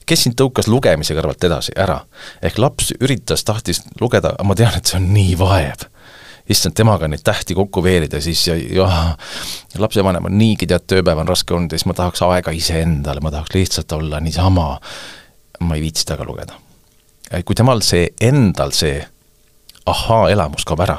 Kes 0.07 0.27
sind 0.27 0.37
tõukas 0.39 0.69
lugemise 0.71 1.17
kõrvalt 1.17 1.45
edasi 1.45 1.75
ära? 1.79 2.03
ehk 2.43 2.59
laps 2.59 2.93
üritas, 3.01 3.45
tahtis 3.45 3.83
lugeda, 4.01 4.35
ma 4.45 4.57
tean, 4.59 4.75
et 4.77 4.89
see 4.89 4.99
on 5.01 5.09
nii 5.15 5.37
vaev. 5.39 5.87
issand, 6.51 6.75
temaga 6.75 7.09
neid 7.09 7.23
tähti 7.25 7.55
kokku 7.55 7.83
veerida 7.85 8.21
siis 8.21 8.43
ja, 8.49 8.57
ja 8.59 8.89
lapsevanem 9.79 10.27
on 10.27 10.37
niigi, 10.39 10.67
tead, 10.67 10.87
tööpäev 10.91 11.23
on 11.23 11.29
raske 11.29 11.55
olnud 11.55 11.73
ja 11.73 11.79
siis 11.79 11.87
ma 11.87 11.97
tahaks 11.99 12.23
aega 12.27 12.55
iseendale, 12.55 13.23
ma 13.23 13.31
tahaks 13.31 13.55
lihtsalt 13.55 13.93
olla 13.99 14.21
niisama, 14.21 14.69
ma 15.61 15.79
ei 15.79 15.85
viitsi 15.85 16.07
temaga 16.07 16.29
lugeda. 16.29 16.59
kui 17.45 17.57
temal 17.57 17.81
see, 17.81 18.09
endal 18.21 18.75
see 18.77 19.01
ahaa-elamus 19.87 20.67
kaob 20.69 20.83
ära, 20.85 20.99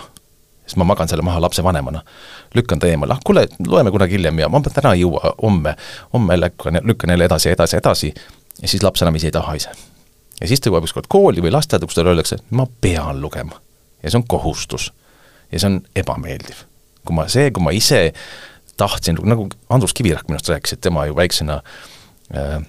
siis 0.66 0.78
ma 0.80 0.88
magan 0.88 1.08
selle 1.08 1.24
maha 1.24 1.42
lapsevanemana. 1.42 2.02
lükkan 2.56 2.80
ta 2.80 2.88
eemale, 2.88 3.14
ah 3.14 3.20
kuule, 3.26 3.48
loeme 3.68 3.92
kunagi 3.92 4.14
hiljem 4.14 4.40
ja 4.40 4.50
ma 4.50 4.62
täna 4.62 4.94
ei 4.94 5.02
jõua, 5.02 5.36
homme, 5.42 5.76
homme 6.14 6.40
lükkan, 6.40 6.80
lükkan 6.84 7.10
jälle 7.10 7.26
edasi, 7.26 7.50
edasi, 7.50 7.78
edasi 7.78 8.14
ja 8.62 8.68
siis 8.68 8.84
laps 8.84 9.02
enam 9.02 9.16
ise 9.16 9.30
ei 9.30 9.36
taha 9.36 9.56
ise. 9.60 9.72
ja 10.42 10.48
siis 10.48 10.62
ta 10.62 10.72
jõuab 10.72 10.88
ükskord 10.88 11.10
kooli 11.12 11.44
või 11.44 11.54
lasteaeda, 11.54 11.88
kus 11.88 11.98
talle 11.98 12.14
öeldakse, 12.14 12.40
ma 12.52 12.68
pean 12.82 13.22
lugema. 13.22 13.60
ja 14.04 14.12
see 14.12 14.22
on 14.22 14.28
kohustus. 14.28 14.92
ja 15.52 15.60
see 15.60 15.72
on 15.72 15.82
ebameeldiv. 15.96 16.66
kui 17.06 17.16
ma, 17.16 17.28
see, 17.28 17.52
kui 17.52 17.64
ma 17.64 17.76
ise 17.76 18.06
tahtsin, 18.78 19.20
nagu 19.24 19.48
Andrus 19.70 19.94
Kivirähk 19.94 20.28
minu 20.28 20.40
arust 20.40 20.50
rääkis, 20.50 20.74
et 20.74 20.82
tema 20.82 21.06
ju 21.06 21.16
väiksena 21.16 21.62
äh, 22.34 22.60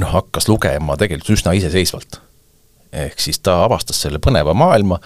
noh, 0.00 0.12
hakkas 0.18 0.48
lugema 0.48 0.96
tegelikult 0.96 1.36
üsna 1.38 1.54
iseseisvalt 1.56 2.20
ehk 2.92 3.20
siis 3.20 3.40
ta 3.40 3.56
avastas 3.64 4.00
selle 4.04 4.20
põneva 4.22 4.52
maailma 4.54 4.98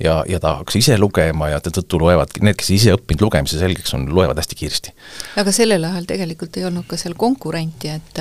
ja, 0.00 0.20
ja 0.28 0.38
ta 0.40 0.56
hakkas 0.60 0.78
ise 0.78 0.98
lugema 0.98 1.48
ja 1.50 1.58
tõttu 1.62 1.98
loevadki, 1.98 2.42
need, 2.46 2.56
kes 2.60 2.70
ise 2.76 2.94
õppinud 2.94 3.26
lugemise 3.26 3.58
selgeks 3.58 3.94
on, 3.96 4.06
loevad 4.14 4.38
hästi 4.38 4.58
kiiresti. 4.60 4.94
aga 5.42 5.54
sellel 5.54 5.84
ajal 5.88 6.06
tegelikult 6.06 6.56
ei 6.60 6.66
olnud 6.68 6.86
ka 6.88 6.98
seal 7.00 7.16
konkurenti, 7.18 7.90
et 7.90 8.20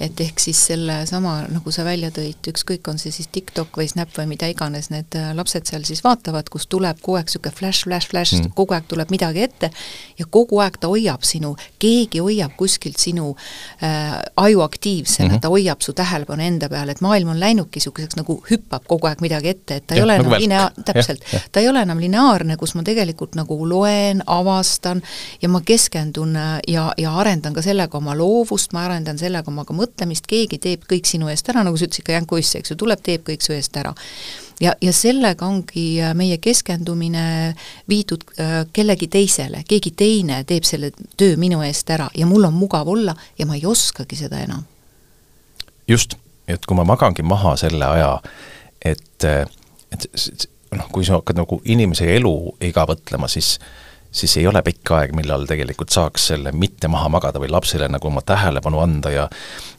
et 0.00 0.20
ehk 0.24 0.40
siis 0.40 0.58
sellesama, 0.70 1.34
nagu 1.52 1.74
sa 1.74 1.84
välja 1.84 2.10
tõid, 2.14 2.40
ükskõik, 2.52 2.88
on 2.88 3.00
see 3.00 3.12
siis 3.14 3.28
TikTok 3.32 3.76
või 3.76 3.88
Snap 3.90 4.14
või 4.16 4.30
mida 4.32 4.48
iganes, 4.48 4.88
need 4.94 5.16
lapsed 5.36 5.68
seal 5.68 5.84
siis 5.88 6.00
vaatavad, 6.04 6.48
kus 6.52 6.66
tuleb 6.70 7.00
kogu 7.02 7.18
aeg 7.20 7.28
niisugune 7.28 7.54
flash, 7.58 7.84
flash, 7.84 8.08
flash 8.08 8.38
mm., 8.38 8.54
kogu 8.56 8.76
aeg 8.76 8.88
tuleb 8.88 9.12
midagi 9.12 9.44
ette 9.44 9.70
ja 10.18 10.26
kogu 10.30 10.62
aeg 10.64 10.78
ta 10.80 10.88
hoiab 10.92 11.26
sinu, 11.26 11.54
keegi 11.82 12.22
hoiab 12.24 12.56
kuskilt 12.56 13.00
sinu 13.02 13.34
äh, 13.84 14.16
aju 14.36 14.64
aktiivsena 14.64 15.28
mm, 15.28 15.36
-hmm. 15.36 15.44
ta 15.44 15.52
hoiab 15.52 15.84
su 15.84 15.92
tähelepanu 15.92 16.42
enda 16.42 16.68
peal, 16.72 16.88
et 16.88 17.00
maailm 17.04 17.34
on 17.34 17.40
läinudki 17.40 17.82
niisuguseks 17.82 18.16
nagu 18.16 18.38
hüpp 18.50 18.61
hüppab 18.62 18.86
kogu 18.88 19.10
aeg 19.10 19.20
midagi 19.24 19.52
ette, 19.52 19.80
et 19.80 19.86
ta 19.86 19.96
ja, 19.96 20.02
ei 20.02 20.06
ole 20.06 20.16
nagu 20.18 20.30
enam 20.30 20.44
linea-, 20.46 20.84
täpselt, 20.86 21.26
ta 21.52 21.60
ei 21.60 21.68
ole 21.68 21.82
enam 21.84 22.00
lineaarne, 22.00 22.56
kus 22.60 22.76
ma 22.78 22.84
tegelikult 22.86 23.36
nagu 23.38 23.58
loen, 23.68 24.22
avastan 24.26 25.02
ja 25.42 25.50
ma 25.52 25.60
keskendun 25.66 26.36
äh, 26.36 26.54
ja, 26.68 26.88
ja 26.98 27.16
arendan 27.18 27.56
ka 27.56 27.64
sellega 27.64 27.98
oma 27.98 28.16
loovust, 28.18 28.72
ma 28.72 28.86
arendan 28.86 29.20
sellega 29.20 29.50
oma 29.50 29.66
ka 29.68 29.76
mõtlemist, 29.76 30.28
keegi 30.30 30.60
teeb 30.62 30.86
kõik 30.88 31.08
sinu 31.08 31.30
eest 31.32 31.50
ära, 31.52 31.64
nagu 31.66 31.76
sa 31.76 31.88
ütlesid 31.88 32.06
ka 32.06 32.16
Janko 32.16 32.38
Uss, 32.40 32.56
eks 32.58 32.72
ju, 32.72 32.78
tuleb, 32.80 33.02
teeb 33.04 33.26
kõik 33.26 33.44
su 33.44 33.54
eest 33.56 33.76
ära. 33.80 33.92
Ja, 34.62 34.74
ja 34.80 34.92
sellega 34.94 35.46
ongi 35.46 35.86
äh, 36.00 36.12
meie 36.14 36.38
keskendumine 36.38 37.54
viidud 37.90 38.24
äh, 38.38 38.62
kellegi 38.72 39.08
teisele, 39.10 39.64
keegi 39.68 39.94
teine 39.98 40.42
teeb 40.46 40.66
selle 40.68 40.92
töö 41.18 41.36
minu 41.40 41.64
eest 41.66 41.90
ära 41.90 42.06
ja 42.14 42.28
mul 42.30 42.46
on 42.46 42.54
mugav 42.54 42.88
olla 42.88 43.16
ja 43.38 43.46
ma 43.48 43.58
ei 43.58 43.66
oskagi 43.66 44.16
seda 44.16 44.38
enam. 44.44 44.62
just, 45.88 46.14
et 46.48 46.66
kui 46.66 46.76
ma 46.78 46.84
magangi 46.86 47.24
maha 47.26 47.56
selle 47.58 47.84
aja, 47.84 48.12
et, 48.84 49.24
et 49.92 50.06
noh, 50.76 50.88
kui 50.92 51.06
sa 51.06 51.18
hakkad 51.18 51.38
nagu 51.38 51.60
inimese 51.68 52.08
eluiga 52.16 52.86
mõtlema, 52.88 53.30
siis 53.30 53.56
siis 54.12 54.34
ei 54.36 54.44
ole 54.44 54.60
pikk 54.60 54.90
aeg, 54.92 55.14
millal 55.16 55.46
tegelikult 55.48 55.88
saaks 55.94 56.26
selle 56.32 56.50
mitte 56.52 56.88
maha 56.92 57.08
magada 57.08 57.40
või 57.40 57.48
lapsele 57.48 57.86
nagu 57.88 58.10
oma 58.10 58.20
tähelepanu 58.20 58.82
anda 58.82 59.08
ja 59.08 59.22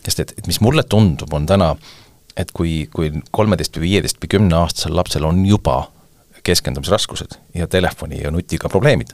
sest 0.02 0.24
et, 0.24 0.34
et 0.40 0.48
mis 0.50 0.58
mulle 0.66 0.82
tundub, 0.90 1.30
on 1.38 1.46
täna, 1.46 1.68
et 2.34 2.50
kui, 2.50 2.88
kui 2.90 3.12
kolmeteist 3.30 3.78
või 3.78 3.92
viieteist 3.92 4.18
või 4.24 4.32
kümneaastasel 4.34 4.98
lapsel 4.98 5.28
on 5.30 5.44
juba 5.46 5.84
keskendumisraskused 6.44 7.38
ja 7.54 7.70
telefoni 7.70 8.24
ja 8.24 8.34
nutiga 8.34 8.74
probleemid, 8.74 9.14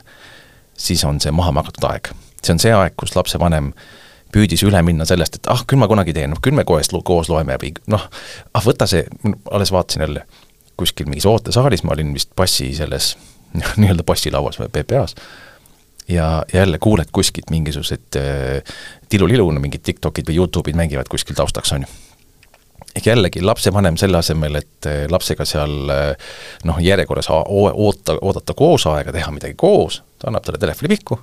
siis 0.79 1.03
on 1.03 1.19
see 1.19 1.35
maha 1.35 1.51
magatud 1.59 1.83
aeg. 1.91 2.13
see 2.39 2.55
on 2.55 2.63
see 2.63 2.71
aeg, 2.71 2.95
kus 2.95 3.11
lapsevanem 3.19 3.73
äh, 3.73 4.08
püüdis 4.33 4.63
üle 4.67 4.81
minna 4.85 5.07
sellest, 5.09 5.39
et 5.39 5.49
ah, 5.51 5.63
küll 5.67 5.81
ma 5.81 5.89
kunagi 5.89 6.13
teen, 6.15 6.31
noh 6.33 6.41
küll 6.43 6.55
me 6.57 6.65
koos, 6.67 6.91
koos 7.05 7.31
loeme 7.31 7.57
või 7.61 7.73
noh, 7.91 8.05
ah 8.53 8.65
võta 8.65 8.87
see, 8.89 9.05
alles 9.51 9.73
vaatasin 9.73 10.05
jälle 10.05 10.25
kuskil 10.79 11.09
mingis 11.09 11.27
ootesaalis, 11.29 11.83
ma 11.83 11.95
olin 11.95 12.13
vist 12.15 12.31
passi 12.37 12.71
selles 12.77 13.15
nii-öelda 13.79 14.05
passilauas 14.07 14.59
või 14.61 14.69
PPA-s, 14.73 15.15
ja 16.09 16.43
jälle 16.53 16.77
kuuled 16.81 17.09
kuskilt 17.11 17.49
mingisugused 17.49 18.19
äh, 18.19 18.77
tilulilu, 19.09 19.49
mingid 19.59 19.83
TikTokid 19.85 20.29
või 20.29 20.37
Youtube'id 20.39 20.77
mängivad 20.77 21.09
kuskil 21.09 21.37
taustaks, 21.37 21.73
on 21.73 21.87
ju. 21.87 21.89
ehk 22.95 23.09
jällegi 23.11 23.41
lapsevanem 23.41 23.97
selle 23.97 24.21
asemel, 24.21 24.61
et 24.61 24.89
äh, 24.89 25.01
lapsega 25.09 25.45
seal 25.45 25.93
äh, 25.93 26.29
noh, 26.69 26.79
järjekorras 26.81 27.31
oota, 27.33 28.17
oodata 28.21 28.53
koos 28.53 28.87
aega, 28.93 29.13
teha 29.15 29.33
midagi 29.33 29.57
koos, 29.57 30.03
ta 30.21 30.29
annab 30.29 30.45
talle 30.45 30.61
telefoni 30.61 30.95
pihku 30.95 31.19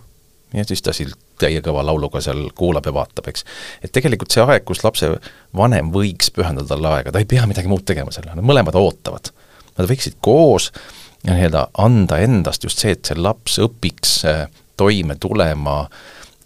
ja 0.57 0.65
siis 0.65 0.83
ta 0.83 0.95
siit 0.97 1.15
täie 1.41 1.61
kõva 1.65 1.85
lauluga 1.87 2.21
seal 2.25 2.47
kuulab 2.57 2.87
ja 2.89 2.95
vaatab, 2.97 3.29
eks. 3.31 3.45
et 3.85 3.93
tegelikult 3.93 4.33
see 4.33 4.45
aeg, 4.45 4.65
kus 4.69 4.83
lapsevanem 4.87 5.91
võiks 5.95 6.33
pühendada 6.35 6.73
talle 6.73 6.93
aega, 6.99 7.13
ta 7.13 7.23
ei 7.23 7.29
pea 7.29 7.47
midagi 7.49 7.71
muud 7.71 7.85
tegema 7.89 8.15
selle, 8.15 8.35
nad 8.35 8.47
mõlemad 8.47 8.79
ootavad. 8.81 9.33
Nad 9.77 9.91
võiksid 9.91 10.17
koos 10.25 10.71
nii-öelda 11.27 11.67
anda 11.83 12.21
endast 12.25 12.65
just 12.65 12.81
see, 12.81 12.95
et 12.97 13.09
see 13.09 13.19
laps 13.19 13.59
õpiks 13.63 14.21
äh, 14.29 14.47
toime 14.81 15.19
tulema 15.21 15.83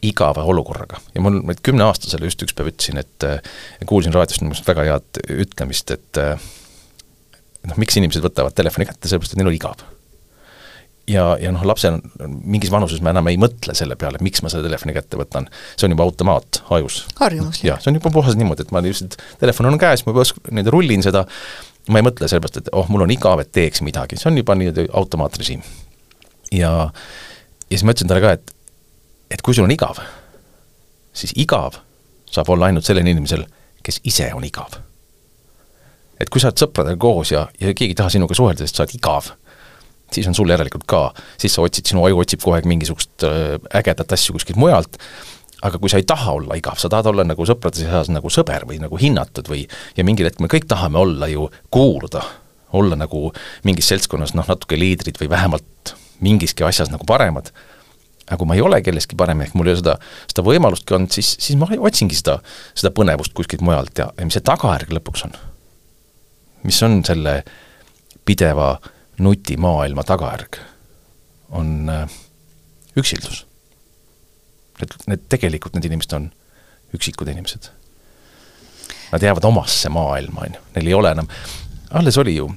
igava 0.07 0.43
olukorraga. 0.49 0.99
ja 1.15 1.23
mul, 1.23 1.43
kümneaastasele 1.63 2.27
just 2.31 2.43
üks 2.47 2.57
päev 2.57 2.73
ütlesin, 2.73 2.99
et 3.03 3.29
äh, 3.29 3.39
kuulsin 3.87 4.15
raadiost 4.17 4.43
minu 4.43 4.55
meelest 4.55 4.69
väga 4.69 4.89
head 4.89 5.23
ütlemist, 5.47 5.95
et 5.95 6.21
äh, 6.23 6.51
noh, 7.69 7.81
miks 7.81 8.01
inimesed 8.01 8.25
võtavad 8.25 8.57
telefoni 8.57 8.89
kätte, 8.89 9.07
sellepärast 9.07 9.37
et 9.37 9.43
neil 9.43 9.53
on 9.53 9.59
igav 9.61 9.89
ja, 11.11 11.25
ja 11.41 11.51
noh, 11.55 11.65
lapsel 11.67 11.99
mingis 12.29 12.71
vanuses 12.73 13.03
me 13.05 13.13
enam 13.13 13.29
ei 13.31 13.39
mõtle 13.41 13.75
selle 13.77 13.97
peale, 14.01 14.21
miks 14.25 14.45
ma 14.45 14.53
selle 14.53 14.69
telefoni 14.69 14.95
kätte 14.97 15.19
võtan, 15.21 15.49
see 15.75 15.89
on 15.89 15.95
juba 15.95 16.07
automaat 16.07 16.63
ajus. 16.77 17.03
harjumus. 17.21 17.63
jah, 17.67 17.81
see 17.83 17.93
on 17.93 17.99
juba 17.99 18.13
puhas 18.15 18.39
niimoodi, 18.39 18.67
et 18.67 18.75
ma 18.75 18.83
lihtsalt, 18.85 19.17
telefon 19.41 19.71
on 19.71 19.79
käes, 19.81 20.05
ma 20.07 20.15
juba 20.15 20.27
nii-öelda 20.29 20.75
rullin 20.75 21.05
seda, 21.07 21.25
ma 21.91 22.01
ei 22.01 22.07
mõtle 22.07 22.29
sellepärast, 22.31 22.63
et 22.63 22.73
oh, 22.77 22.89
mul 22.93 23.07
on 23.07 23.15
igav, 23.15 23.43
et 23.43 23.53
teeks 23.57 23.83
midagi, 23.87 24.19
see 24.21 24.31
on 24.31 24.39
juba 24.41 24.57
nii-öelda 24.59 24.87
automaatrežiim. 25.01 25.65
ja, 26.53 26.73
ja 26.91 27.75
siis 27.75 27.87
ma 27.87 27.97
ütlesin 27.97 28.11
talle 28.11 28.25
ka, 28.27 28.37
et, 28.39 28.55
et 29.37 29.43
kui 29.47 29.57
sul 29.57 29.67
on 29.67 29.75
igav, 29.75 30.03
siis 31.17 31.35
igav 31.37 31.81
saab 32.31 32.53
olla 32.55 32.71
ainult 32.71 32.87
sellel 32.87 33.09
inimesel, 33.11 33.45
kes 33.83 34.03
ise 34.07 34.31
on 34.37 34.47
igav. 34.47 34.79
et 36.21 36.29
kui 36.29 36.43
sa 36.43 36.51
oled 36.51 36.61
sõpradega 36.61 37.01
koos 37.01 37.31
ja, 37.33 37.47
ja 37.61 37.73
keegi 37.73 37.95
ei 37.95 37.99
taha 37.99 38.13
sinuga 38.13 38.37
suhelda, 38.37 38.67
sest 38.67 38.77
sa 38.77 38.85
oled 38.85 38.99
igav 38.99 39.33
siis 40.15 40.29
on 40.31 40.37
sul 40.37 40.51
järelikult 40.51 40.87
ka, 40.91 41.03
siis 41.41 41.55
sa 41.55 41.65
otsid, 41.65 41.87
sinu 41.91 42.05
aju 42.07 42.23
otsib 42.23 42.43
kogu 42.43 42.57
aeg 42.57 42.69
mingisugust 42.71 43.27
äh, 43.27 43.57
ägedat 43.81 44.13
asju 44.17 44.37
kuskilt 44.37 44.59
mujalt, 44.61 44.99
aga 45.67 45.81
kui 45.81 45.93
sa 45.93 46.01
ei 46.01 46.07
taha 46.09 46.35
olla 46.39 46.57
igav, 46.59 46.79
sa 46.81 46.91
tahad 46.93 47.11
olla 47.13 47.25
nagu 47.29 47.47
sõprade 47.49 47.83
seas 47.83 48.11
nagu 48.13 48.33
sõber 48.33 48.65
või 48.69 48.81
nagu 48.83 48.99
hinnatud 49.01 49.51
või 49.51 49.67
ja 49.97 50.07
mingil 50.07 50.29
hetkel 50.29 50.47
me 50.47 50.53
kõik 50.53 50.69
tahame 50.71 51.01
olla 51.01 51.29
ju, 51.31 51.49
kuuluda, 51.73 52.23
olla 52.77 52.97
nagu 52.99 53.29
mingis 53.67 53.91
seltskonnas 53.93 54.35
noh, 54.39 54.49
natuke 54.49 54.79
liidrid 54.79 55.21
või 55.21 55.31
vähemalt 55.33 55.95
mingiski 56.25 56.65
asjas 56.65 56.91
nagu 56.93 57.05
paremad, 57.09 57.51
aga 58.27 58.39
kui 58.41 58.49
ma 58.49 58.57
ei 58.57 58.65
ole 58.65 58.81
kellestki 58.85 59.19
parem, 59.21 59.43
ehk 59.45 59.57
mul 59.59 59.69
ei 59.69 59.77
ole 59.77 59.83
seda, 59.83 59.97
seda 60.33 60.45
võimalustki 60.47 60.97
olnud, 60.97 61.13
siis, 61.13 61.35
siis 61.41 61.59
ma 61.61 61.69
otsingi 61.77 62.17
seda, 62.17 62.39
seda 62.75 62.93
põnevust 62.97 63.35
kuskilt 63.37 63.65
mujalt 63.65 64.01
ja, 64.01 64.11
ja 64.17 64.29
mis 64.29 64.37
see 64.39 64.47
tagajärg 64.47 64.93
lõpuks 64.97 65.27
on? 65.29 65.37
mis 66.65 66.77
on 66.85 66.99
selle 67.09 67.39
pideva 68.29 68.75
äh, 68.77 68.91
nutimaailma 69.21 70.05
tagajärg 70.07 70.61
on 71.51 71.89
äh, 71.93 72.19
üksildus. 72.97 73.47
et 74.81 74.95
need 75.11 75.27
tegelikult, 75.29 75.75
need 75.77 75.91
inimesed 75.91 76.15
on 76.17 76.31
üksikud 76.97 77.29
inimesed. 77.29 77.69
Nad 79.11 79.23
jäävad 79.23 79.45
omasse 79.45 79.91
maailma, 79.93 80.47
on 80.47 80.57
ju, 80.57 80.63
neil 80.77 80.89
ei 80.89 80.95
ole 80.97 81.11
enam, 81.13 81.29
alles 81.91 82.17
oli 82.19 82.37
ju 82.39 82.49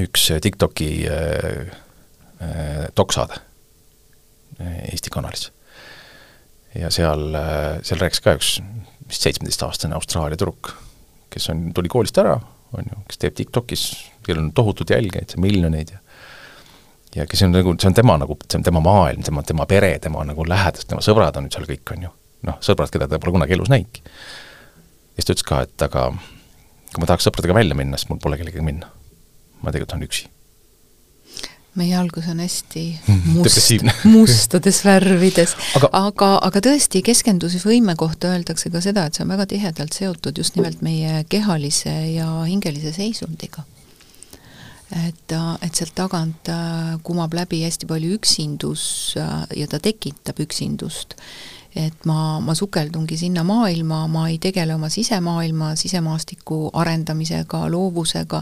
üks 0.00 0.30
TikToki 0.42 0.88
äh, 1.10 1.76
äh, 2.40 2.86
doksaade 2.96 3.38
äh, 4.60 4.78
Eesti 4.92 5.10
kanalis. 5.10 5.50
ja 6.74 6.90
seal 6.92 7.34
äh,, 7.34 7.78
seal 7.82 8.00
rääkis 8.00 8.20
ka 8.20 8.36
üks 8.36 8.56
vist 9.08 9.24
seitsmeteistaastane 9.24 9.96
Austraalia 9.96 10.36
tüdruk, 10.36 10.74
kes 11.30 11.48
on, 11.52 11.70
tuli 11.74 11.88
koolist 11.88 12.18
ära, 12.20 12.36
on 12.76 12.90
ju, 12.90 12.98
kes 13.08 13.20
teeb 13.22 13.36
TikTokis 13.38 13.86
kellel 14.26 14.48
on 14.48 14.52
tohutud 14.56 14.90
jälgijaid, 14.90 15.36
miljoneid 15.42 15.94
ja 15.94 16.02
ja 17.16 17.26
kes 17.26 17.42
on 17.46 17.54
nagu, 17.54 17.74
see 17.80 17.90
on 17.90 17.96
tema 17.96 18.16
nagu, 18.20 18.36
see 18.44 18.58
on 18.60 18.64
tema 18.66 18.82
maailm, 18.84 19.24
tema, 19.24 19.42
tema 19.46 19.66
pere, 19.66 19.94
tema 20.02 20.24
nagu 20.28 20.44
lähedased, 20.48 20.88
tema 20.90 21.04
sõbrad 21.04 21.36
on 21.38 21.46
nüüd 21.46 21.56
seal 21.56 21.68
kõik, 21.68 21.94
on 21.94 22.06
ju. 22.08 22.14
noh, 22.50 22.60
sõbrad, 22.64 22.92
keda 22.92 23.08
ta 23.10 23.20
pole 23.22 23.36
kunagi 23.38 23.56
elus 23.56 23.72
näinudki. 23.72 24.04
ja 24.04 25.22
siis 25.22 25.28
ta 25.28 25.36
ütles 25.36 25.48
ka, 25.48 25.60
et 25.66 25.86
aga 25.88 26.08
kui 26.92 27.02
ma 27.02 27.10
tahaks 27.10 27.28
sõpradega 27.28 27.56
välja 27.56 27.76
minna, 27.78 27.98
siis 28.00 28.10
mul 28.10 28.20
pole 28.22 28.38
kellegagi 28.40 28.64
minna. 28.64 28.90
ma 29.62 29.72
tegelikult 29.72 29.96
olen 29.96 30.08
üksi 30.10 30.32
meie 31.76 31.92
algus 31.96 32.24
on 32.32 32.38
hästi 32.40 32.82
must, 33.36 33.72
mustades 34.16 34.78
värvides, 34.84 35.56
aga, 35.76 35.90
aga, 35.92 36.30
aga 36.48 36.62
tõesti, 36.64 37.02
keskendusvõime 37.04 37.96
kohta 38.00 38.32
öeldakse 38.32 38.72
ka 38.72 38.80
seda, 38.84 39.06
et 39.06 39.16
see 39.16 39.24
on 39.26 39.32
väga 39.34 39.48
tihedalt 39.52 39.96
seotud 39.96 40.40
just 40.40 40.56
nimelt 40.56 40.84
meie 40.84 41.24
kehalise 41.32 41.92
ja 42.14 42.28
hingelise 42.48 42.92
seisundiga 42.96 43.64
et, 44.94 45.32
et 45.34 45.74
sealt 45.74 45.94
tagant 45.98 46.50
äh, 46.52 46.94
kumab 47.06 47.34
läbi 47.34 47.62
hästi 47.64 47.88
palju 47.90 48.16
üksindus 48.20 49.16
äh, 49.18 49.44
ja 49.62 49.66
ta 49.70 49.80
tekitab 49.82 50.38
üksindust. 50.42 51.16
Et 51.76 52.06
ma, 52.08 52.38
ma 52.40 52.54
sukeldungi 52.56 53.18
sinna 53.20 53.42
maailma, 53.44 54.06
ma 54.08 54.26
ei 54.30 54.38
tegele 54.40 54.74
oma 54.74 54.88
sisemaailma, 54.88 55.74
sisemaastiku 55.76 56.70
arendamisega, 56.72 57.66
loovusega, 57.70 58.40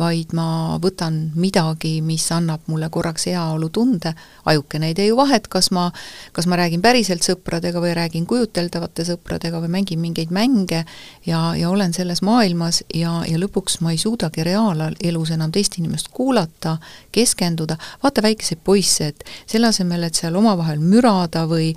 vaid 0.00 0.32
ma 0.36 0.78
võtan 0.80 1.18
midagi, 1.36 1.98
mis 2.04 2.24
annab 2.32 2.64
mulle 2.72 2.88
korraks 2.92 3.26
heaolutunde, 3.28 4.14
ajukene 4.48 4.90
ei 4.90 4.96
tee 4.96 5.10
ju 5.10 5.18
vahet, 5.18 5.48
kas 5.52 5.68
ma, 5.76 5.90
kas 6.32 6.48
ma 6.48 6.56
räägin 6.60 6.80
päriselt 6.80 7.26
sõpradega 7.26 7.82
või 7.84 7.92
räägin 7.98 8.24
kujuteldavate 8.30 9.04
sõpradega 9.10 9.60
või 9.60 9.74
mängin 9.76 10.00
mingeid 10.00 10.32
mänge 10.32 10.84
ja, 11.26 11.40
ja 11.58 11.70
olen 11.70 11.92
selles 11.92 12.24
maailmas 12.24 12.82
ja, 12.94 13.20
ja 13.28 13.40
lõpuks 13.40 13.80
ma 13.84 13.92
ei 13.92 14.00
suudagi 14.00 14.46
reaalelus 14.46 15.34
enam 15.36 15.52
teist 15.52 15.76
inimest 15.78 16.08
kuulata, 16.16 16.78
keskenduda, 17.12 17.76
vaata 18.02 18.24
väikeseid 18.24 18.64
poisse, 18.64 19.12
et 19.12 19.26
selle 19.44 19.68
asemel, 19.68 20.08
et 20.08 20.16
seal 20.16 20.40
omavahel 20.40 20.80
mürada 20.80 21.44
või 21.50 21.74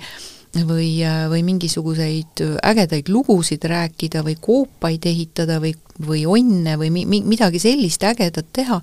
või, 0.62 1.02
või 1.30 1.42
mingisuguseid 1.42 2.42
ägedaid 2.62 3.08
lugusid 3.08 3.64
rääkida 3.64 4.22
või 4.24 4.36
koopaid 4.40 5.06
ehitada 5.06 5.58
või, 5.62 5.74
või 6.06 6.24
onne 6.26 6.76
või 6.78 6.90
mi-, 6.94 7.06
mi-, 7.06 7.24
midagi 7.26 7.58
sellist 7.58 8.04
ägedat 8.04 8.52
teha, 8.52 8.80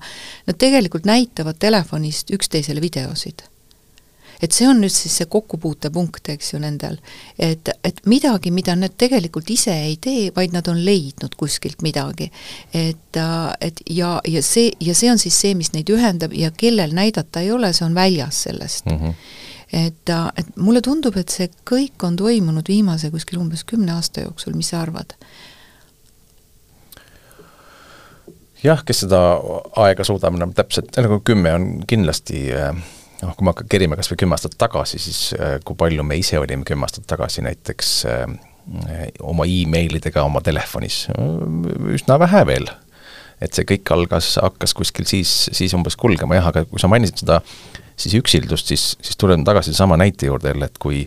nad 0.47 0.59
tegelikult 0.59 1.07
näitavad 1.07 1.59
telefonist 1.59 2.31
üksteisele 2.31 2.81
videosid. 2.81 3.47
et 4.41 4.51
see 4.51 4.65
on 4.65 4.79
nüüd 4.81 4.89
siis 4.89 5.13
see 5.19 5.27
kokkupuutepunkt, 5.29 6.29
eks 6.33 6.53
ju, 6.53 6.59
nendel. 6.59 6.97
et, 7.39 7.69
et 7.83 7.99
midagi, 8.05 8.51
mida 8.51 8.75
nad 8.75 8.91
tegelikult 8.97 9.49
ise 9.49 9.73
ei 9.73 9.97
tee, 10.01 10.31
vaid 10.35 10.51
nad 10.53 10.67
on 10.67 10.85
leidnud 10.85 11.35
kuskilt 11.37 11.81
midagi. 11.81 12.31
et, 12.73 13.21
et 13.61 13.81
ja, 13.89 14.19
ja 14.27 14.43
see, 14.43 14.71
ja 14.79 14.95
see 14.95 15.11
on 15.11 15.19
siis 15.19 15.39
see, 15.39 15.55
mis 15.55 15.71
neid 15.73 15.89
ühendab 15.89 16.33
ja 16.33 16.51
kellel 16.51 16.93
näidata 16.93 17.41
ei 17.41 17.51
ole, 17.51 17.73
see 17.73 17.85
on 17.85 17.95
väljas 17.95 18.43
sellest 18.43 18.85
mm. 18.85 18.97
-hmm 18.97 19.39
et, 19.71 20.13
et 20.37 20.53
mulle 20.59 20.81
tundub, 20.83 21.15
et 21.17 21.31
see 21.31 21.49
kõik 21.67 22.03
on 22.03 22.17
toimunud 22.19 22.67
viimase 22.67 23.11
kuskil 23.13 23.39
umbes 23.41 23.63
kümne 23.67 23.95
aasta 23.95 24.25
jooksul, 24.27 24.55
mis 24.57 24.71
sa 24.73 24.83
arvad? 24.85 25.15
jah, 28.61 28.83
kes 28.85 29.05
seda 29.07 29.19
aega 29.81 30.05
suudab, 30.05 30.35
no 30.37 30.51
täpselt, 30.53 30.93
nagu 31.01 31.17
kümme 31.25 31.53
on 31.57 31.69
kindlasti 31.89 32.43
noh, 32.51 33.33
kui 33.37 33.47
me 33.47 33.53
kerima 33.69 33.97
kas 33.97 34.09
või 34.11 34.21
kümme 34.23 34.37
aastat 34.37 34.57
tagasi, 34.61 34.99
siis 35.01 35.19
äh, 35.37 35.57
kui 35.65 35.77
palju 35.77 36.05
me 36.05 36.17
ise 36.21 36.39
olime 36.41 36.65
kümme 36.67 36.87
aastat 36.87 37.07
tagasi 37.09 37.43
näiteks 37.45 37.91
äh, 38.09 38.25
oma 39.25 39.47
emailidega 39.49 40.23
oma 40.25 40.41
telefonis, 40.45 41.07
üsna 41.95 42.19
vähe 42.21 42.45
veel. 42.47 42.69
et 43.41 43.57
see 43.57 43.65
kõik 43.65 43.89
algas, 43.89 44.35
hakkas 44.37 44.75
kuskil 44.77 45.07
siis, 45.09 45.31
siis 45.49 45.73
umbes 45.73 45.95
kulgema 45.97 46.37
jah, 46.37 46.51
aga 46.51 46.61
kui 46.69 46.79
sa 46.79 46.89
mainisid 46.91 47.23
seda 47.23 47.39
siis 47.95 48.15
üksildust, 48.19 48.71
siis, 48.71 48.97
siis 49.01 49.17
tulen 49.17 49.43
tagasi 49.47 49.73
sama 49.73 49.97
näite 49.97 50.29
juurde 50.29 50.53
jälle, 50.53 50.71
et 50.71 50.81
kui 50.81 51.05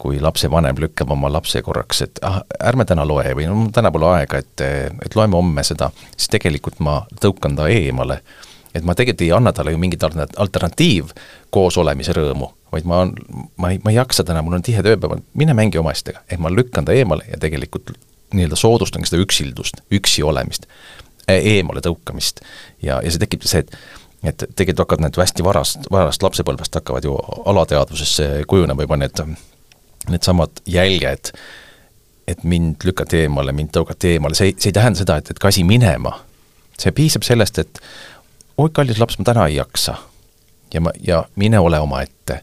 kui 0.00 0.20
lapsevanem 0.20 0.78
lükkab 0.80 1.10
oma 1.12 1.28
lapse 1.32 1.60
korraks, 1.62 2.02
et 2.06 2.20
ah, 2.24 2.40
ärme 2.70 2.86
täna 2.88 3.04
loe 3.04 3.34
või 3.36 3.48
no 3.50 3.66
täna 3.74 3.90
pole 3.92 4.08
aega, 4.14 4.40
et, 4.40 4.62
et 5.04 5.16
loeme 5.16 5.36
homme 5.36 5.64
seda, 5.66 5.90
siis 6.14 6.30
tegelikult 6.32 6.80
ma 6.84 7.02
tõukan 7.20 7.58
ta 7.58 7.68
eemale. 7.68 8.20
et 8.74 8.86
ma 8.86 8.94
tegelikult 8.94 9.26
ei 9.26 9.32
anna 9.34 9.52
talle 9.52 9.74
ju 9.74 9.78
mingit 9.82 10.04
alternatiiv 10.06 11.12
koos 11.50 11.76
olemise 11.76 12.14
rõõmu, 12.16 12.48
vaid 12.72 12.86
ma, 12.88 13.02
ma 13.56 13.72
ei, 13.74 13.80
ma 13.84 13.92
ei 13.92 13.98
jaksa 13.98 14.24
täna, 14.24 14.42
mul 14.46 14.56
on 14.56 14.64
tihe 14.64 14.82
tööpäev, 14.86 15.20
mine 15.34 15.54
mängi 15.58 15.78
oma 15.78 15.92
asjadega, 15.92 16.22
ehk 16.30 16.40
ma 16.40 16.54
lükkan 16.54 16.86
ta 16.86 16.96
eemale 16.96 17.26
ja 17.28 17.40
tegelikult 17.42 17.92
nii-öelda 18.32 18.56
soodustan 18.56 19.04
seda 19.04 19.20
üksildust, 19.24 19.82
üksi 19.92 20.22
olemist, 20.24 20.68
eemale 21.28 21.82
tõukamist. 21.84 22.40
ja, 22.82 23.02
ja 23.02 23.10
see 23.10 23.20
tekib 23.20 23.44
see, 23.44 23.66
et 23.66 23.76
et 24.24 24.44
tegelikult 24.56 24.84
hakkavad 24.84 25.06
need 25.06 25.18
hästi 25.20 25.44
varast, 25.44 25.88
varast 25.92 26.24
lapsepõlvest 26.24 26.76
hakkavad 26.76 27.06
ju 27.08 27.14
alateadvusesse 27.48 28.28
kujunema 28.48 28.84
juba 28.84 28.98
need, 29.00 29.22
needsamad 30.12 30.60
jäljed, 30.68 31.32
et 32.28 32.44
mind 32.44 32.84
lükati 32.86 33.24
eemale, 33.24 33.54
mind 33.56 33.72
tõugati 33.74 34.14
eemale, 34.14 34.36
see 34.38 34.52
ei, 34.52 34.56
see 34.58 34.70
ei 34.70 34.76
tähenda 34.76 35.00
seda, 35.00 35.16
et, 35.20 35.32
et 35.32 35.40
kasi 35.40 35.64
minema. 35.66 36.18
see 36.80 36.92
piisab 36.96 37.24
sellest, 37.26 37.58
et 37.60 37.80
oi, 38.56 38.70
kallis 38.72 39.00
laps, 39.00 39.18
ma 39.20 39.26
täna 39.28 39.48
ei 39.48 39.58
jaksa. 39.58 39.96
ja 40.74 40.80
ma, 40.80 40.92
ja 41.02 41.24
mine 41.36 41.58
ole 41.58 41.80
omaette. 41.80 42.42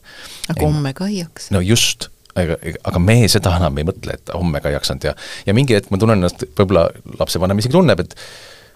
aga 0.50 0.66
homme 0.66 0.94
ka 0.94 1.08
ei 1.08 1.20
jaksa. 1.20 1.54
no 1.54 1.62
just, 1.62 2.10
aga, 2.36 2.58
aga 2.84 3.00
me 3.00 3.22
seda 3.30 3.56
enam 3.62 3.78
ei 3.78 3.86
mõtle, 3.88 4.18
et 4.18 4.34
homme 4.34 4.62
ka 4.62 4.74
ei 4.74 4.80
jaksanud 4.80 5.10
ja 5.12 5.16
ja 5.46 5.54
mingi 5.54 5.78
hetk 5.78 5.94
ma 5.94 6.02
tunnen 6.02 6.20
ennast, 6.20 6.50
võib-olla 6.58 6.90
lapsevanem 7.20 7.62
isegi 7.62 7.78
tunneb, 7.78 8.02
et 8.02 8.18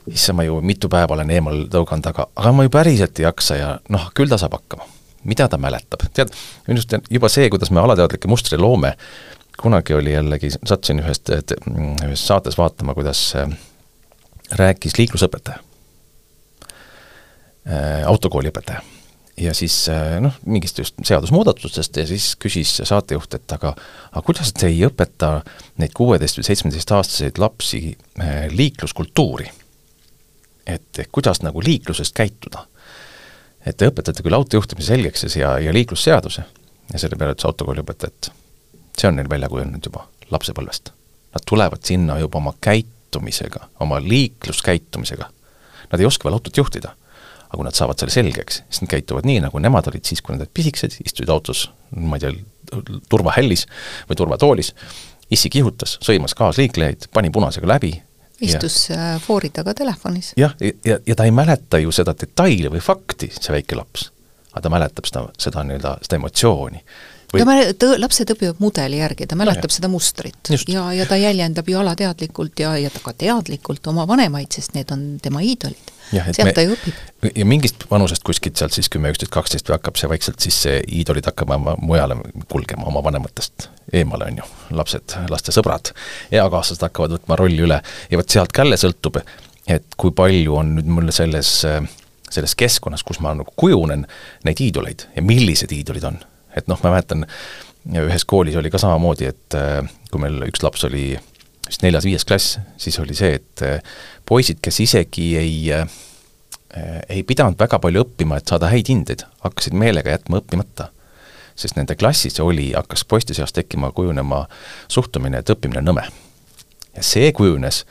issand, 0.09 0.37
ma 0.37 0.45
ju 0.47 0.61
mitu 0.65 0.89
päeva 0.91 1.15
olen 1.15 1.29
eemal 1.33 1.65
tõuganud, 1.71 2.07
aga, 2.09 2.27
aga 2.35 2.53
ma 2.55 2.65
ju 2.65 2.73
päriselt 2.73 3.19
ei 3.19 3.27
jaksa 3.27 3.57
ja 3.59 3.71
noh, 3.93 4.09
küll 4.17 4.31
ta 4.31 4.39
saab 4.41 4.57
hakkama. 4.57 4.87
mida 5.23 5.45
ta 5.47 5.57
mäletab, 5.61 6.01
tead, 6.17 6.31
minu 6.65 6.81
arust 6.81 7.11
juba 7.13 7.29
see, 7.29 7.49
kuidas 7.53 7.69
me 7.69 7.77
alateadlikke 7.77 8.29
mustreid 8.31 8.61
loome, 8.61 8.95
kunagi 9.61 9.93
oli 9.93 10.15
jällegi, 10.15 10.49
sattusin 10.65 11.03
ühest, 11.03 11.29
ühes 11.29 12.23
saates 12.25 12.57
vaatama, 12.57 12.95
kuidas 12.97 13.21
äh, 13.37 13.51
rääkis 14.57 14.97
liiklusõpetaja 14.97 15.59
äh,, 17.69 18.01
autokooli 18.09 18.49
õpetaja. 18.49 18.81
ja 19.37 19.53
siis 19.53 19.77
äh, 19.93 20.17
noh, 20.25 20.41
mingist 20.45 20.81
just 20.81 20.97
seadusmuudatustest 21.05 22.01
ja 22.01 22.07
siis 22.09 22.33
küsis 22.41 22.81
saatejuht, 22.81 23.37
et 23.37 23.57
aga 23.59 23.75
aga 24.11 24.25
kuidas 24.25 24.53
te 24.57 24.73
ei 24.73 24.81
õpeta 24.89 25.35
neid 25.77 25.93
kuueteist 25.93 26.41
või 26.41 26.49
seitsmeteistaastaseid 26.49 27.37
lapsi 27.37 27.97
liikluskultuuri 28.57 29.60
et 30.67 31.01
kuidas 31.11 31.41
nagu 31.41 31.61
liikluses 31.63 32.11
käituda. 32.13 32.67
et 33.65 33.77
te 33.77 33.87
õpetate 33.87 34.23
küll 34.25 34.33
autojuhtimise 34.33 34.87
selgeks 34.87 35.35
ja, 35.35 35.59
ja 35.59 35.73
liiklusseaduse 35.73 36.43
ja 36.93 36.99
selle 36.99 37.15
peale 37.15 37.35
ütles 37.35 37.45
autokooli 37.45 37.83
õpetaja, 37.83 38.09
et 38.09 38.31
see 38.97 39.09
on 39.09 39.19
neil 39.19 39.29
välja 39.29 39.49
kujunenud 39.49 39.85
juba 39.85 40.07
lapsepõlvest. 40.31 40.91
Nad 41.31 41.45
tulevad 41.47 41.83
sinna 41.85 42.17
juba 42.19 42.39
oma 42.41 42.53
käitumisega, 42.61 43.67
oma 43.79 43.99
liikluskäitumisega. 44.03 45.29
Nad 45.91 46.01
ei 46.01 46.07
oska 46.09 46.27
veel 46.27 46.39
autot 46.39 46.57
juhtida. 46.57 46.95
aga 47.51 47.57
kui 47.59 47.65
nad 47.67 47.75
saavad 47.75 47.99
selle 47.99 48.13
selgeks, 48.15 48.61
siis 48.69 48.79
nad 48.79 48.87
käituvad 48.93 49.25
nii, 49.27 49.41
nagu 49.43 49.59
nemad 49.59 49.89
olid 49.91 50.07
siis, 50.07 50.21
kui 50.23 50.31
nad 50.31 50.39
olid 50.39 50.53
pisikesed, 50.55 50.93
istusid 51.03 51.29
autos, 51.29 51.65
ma 51.91 52.15
ei 52.15 52.21
tea, 52.23 52.29
turvahällis 53.11 53.65
või 54.07 54.15
turvatoolis, 54.21 54.69
issi 55.35 55.51
kihutas, 55.51 55.97
sõimas 55.99 56.31
kaasliiklejaid, 56.39 57.09
pani 57.11 57.27
punasega 57.29 57.67
läbi, 57.67 57.91
istus. 58.41 58.77
Äh, 58.91 59.15
foori 59.21 59.51
taga 59.53 59.73
telefonis. 59.77 60.33
jah, 60.37 60.55
ja, 60.59 60.73
ja, 60.85 60.99
ja 61.07 61.15
ta 61.15 61.27
ei 61.27 61.31
mäleta 61.35 61.79
ju 61.81 61.93
seda 61.95 62.15
detaili 62.17 62.71
või 62.71 62.83
fakti, 62.83 63.31
see 63.37 63.55
väike 63.55 63.77
laps. 63.79 64.09
aga 64.51 64.65
ta 64.65 64.73
mäletab 64.73 65.07
seda, 65.07 65.25
seda 65.39 65.63
nii-öelda, 65.67 65.95
seda 66.03 66.19
emotsiooni. 66.19 66.83
Või... 67.31 67.39
ta 67.39 67.47
mäletab, 67.47 67.95
lapsed 68.03 68.33
õpivad 68.33 68.59
mudeli 68.59 68.99
järgi, 68.99 69.27
ta 69.27 69.37
mäletab 69.39 69.71
ja, 69.71 69.77
seda 69.77 69.87
mustrit 69.87 70.51
Just. 70.51 70.69
ja, 70.69 70.89
ja 70.93 71.05
ta 71.07 71.15
jäljendab 71.15 71.69
ju 71.69 71.79
alateadlikult 71.79 72.59
ja, 72.59 72.75
ja 72.77 72.91
ta 72.91 72.99
ka 73.03 73.13
teadlikult 73.15 73.87
oma 73.87 74.03
vanemaid, 74.07 74.51
sest 74.51 74.75
need 74.75 74.91
on 74.91 75.05
tema 75.23 75.43
iidolid 75.45 75.93
sealt 76.11 76.53
ta 76.55 76.63
ju 76.65 76.73
õpib. 76.75 76.97
ja 77.35 77.45
mingist 77.47 77.85
vanusest 77.91 78.23
kuskilt 78.27 78.59
sealt 78.59 78.75
siis 78.75 78.89
kümme, 78.91 79.11
üksteist, 79.13 79.31
kaksteist 79.33 79.69
või 79.69 79.77
hakkab 79.77 79.99
see 79.99 80.09
vaikselt 80.11 80.43
siis 80.43 80.57
see 80.65 80.81
iidolid 80.99 81.27
hakkama 81.29 81.75
mujale 81.79 82.17
kulgema 82.51 82.87
oma 82.91 83.03
vanematest 83.05 83.69
eemale, 83.93 84.29
on 84.31 84.41
ju, 84.41 84.49
lapsed, 84.77 85.15
laste 85.31 85.55
sõbrad, 85.55 85.93
eakaaslased 86.33 86.83
hakkavad 86.87 87.17
võtma 87.17 87.39
rolli 87.39 87.63
üle 87.65 87.81
ja 88.11 88.19
vot 88.19 88.29
sealt 88.35 88.53
ka 88.55 88.65
jälle 88.65 88.79
sõltub, 88.81 89.21
et 89.71 89.97
kui 89.99 90.13
palju 90.15 90.59
on 90.61 90.75
nüüd 90.77 90.91
mul 90.91 91.11
selles, 91.15 91.55
selles 92.31 92.55
keskkonnas, 92.59 93.03
kus 93.07 93.21
ma 93.23 93.35
nagu 93.37 93.55
kujunen, 93.55 94.05
neid 94.47 94.63
iidoleid 94.63 95.07
ja 95.15 95.25
millised 95.25 95.73
iidolid 95.75 96.07
on. 96.11 96.21
et 96.55 96.67
noh, 96.67 96.79
ma 96.83 96.95
mäletan, 96.95 97.25
ühes 97.95 98.25
koolis 98.27 98.55
oli 98.59 98.71
ka 98.71 98.79
samamoodi, 98.81 99.29
et 99.31 99.59
kui 100.11 100.21
meil 100.21 100.43
üks 100.49 100.63
laps 100.63 100.83
oli 100.89 101.13
vist 101.71 101.85
neljas-viies 101.85 102.27
klass, 102.27 102.59
siis 102.77 102.99
oli 102.99 103.15
see, 103.15 103.39
et 103.39 103.63
poisid, 104.27 104.59
kes 104.63 104.81
isegi 104.83 105.31
ei 105.39 105.53
äh, 105.75 105.85
ei 107.09 107.23
pidanud 107.27 107.59
väga 107.59 107.79
palju 107.83 108.05
õppima, 108.05 108.37
et 108.39 108.47
saada 108.47 108.69
häid 108.71 108.89
hindeid, 108.91 109.25
hakkasid 109.43 109.75
meelega 109.77 110.15
jätma 110.15 110.41
õppimata. 110.41 110.91
sest 111.55 111.75
nende 111.75 111.95
klassis 111.99 112.39
oli, 112.39 112.71
hakkas 112.73 113.03
poiste 113.05 113.33
seas 113.37 113.51
tekkima, 113.53 113.91
kujunema 113.91 114.45
suhtumine, 114.87 115.37
et 115.37 115.49
õppimine 115.49 115.81
on 115.81 115.89
nõme. 115.91 116.05
ja 116.95 117.03
see 117.03 117.31
kujunes 117.31 117.85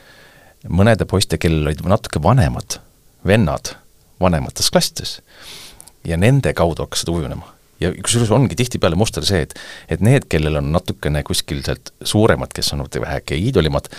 mõnede 0.68 1.04
poiste, 1.04 1.38
kellel 1.38 1.66
olid 1.66 1.84
natuke 1.84 2.22
vanemad 2.22 2.80
vennad 3.26 3.74
vanemates 4.20 4.70
klassides 4.70 5.20
ja 6.04 6.16
nende 6.16 6.52
kaudu 6.54 6.82
hakkas 6.82 7.04
see 7.04 7.12
kujunema. 7.12 7.59
Ja 7.80 7.92
kusjuures 7.96 8.30
ongi 8.34 8.58
tihtipeale 8.58 8.98
muster 8.98 9.26
see, 9.26 9.44
et 9.46 9.54
et 9.88 10.04
need, 10.04 10.28
kellel 10.32 10.60
on 10.60 10.72
natukene 10.74 11.22
kuskil 11.26 11.62
sealt 11.66 11.92
suuremad, 12.04 12.52
kes 12.54 12.72
on 12.76 12.84
väheke 13.00 13.38
iidolimad, 13.38 13.90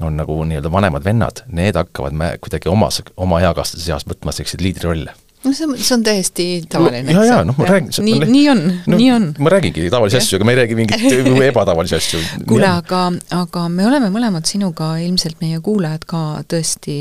on 0.00 0.16
nagu 0.16 0.38
nii-öelda 0.48 0.72
vanemad 0.72 1.04
vennad, 1.04 1.44
need 1.48 1.76
hakkavad 1.78 2.16
me 2.16 2.32
kuidagi 2.40 2.70
omas, 2.72 3.02
oma 3.16 3.40
eakaaslaste 3.44 3.84
seas 3.84 4.08
võtma 4.08 4.34
selliseid 4.34 4.64
liidrirolle 4.64 5.16
no 5.42 5.52
see 5.52 5.66
on, 5.66 5.74
see 5.78 5.94
on 5.96 6.02
täiesti 6.06 6.46
tavaline. 6.70 7.12
ja, 7.12 7.24
ja 7.26 7.38
noh, 7.46 7.56
ma 7.58 7.66
räägin. 7.66 7.90
nii, 8.06 8.18
nii 8.30 8.44
on 8.52 8.62
no,, 8.86 8.96
nii 8.96 9.10
on. 9.12 9.28
ma 9.42 9.52
räägingi 9.52 9.88
tavalisi 9.90 10.20
asju, 10.20 10.38
aga 10.38 10.46
ma 10.46 10.54
ei 10.54 10.60
räägi 10.60 10.78
mingeid 10.78 11.30
ebatavalisi 11.50 11.98
asju. 11.98 12.20
kuule, 12.48 12.68
aga, 12.68 13.04
aga 13.36 13.66
me 13.72 13.86
oleme 13.88 14.10
mõlemad 14.14 14.46
sinuga, 14.48 14.94
ilmselt 15.02 15.42
meie 15.42 15.60
kuulajad 15.64 16.06
ka 16.08 16.22
tõesti 16.52 16.98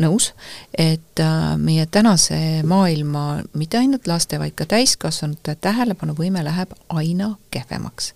nõus, 0.00 0.32
et 0.78 1.20
äh, 1.20 1.56
meie 1.60 1.86
tänase 1.86 2.62
maailma, 2.68 3.42
mitte 3.58 3.80
ainult 3.80 4.06
laste, 4.08 4.38
vaid 4.40 4.54
ka 4.56 4.66
täiskasvanute 4.68 5.56
tähelepanuvõime 5.60 6.44
läheb 6.44 6.72
aina 6.88 7.34
kehvemaks. 7.52 8.14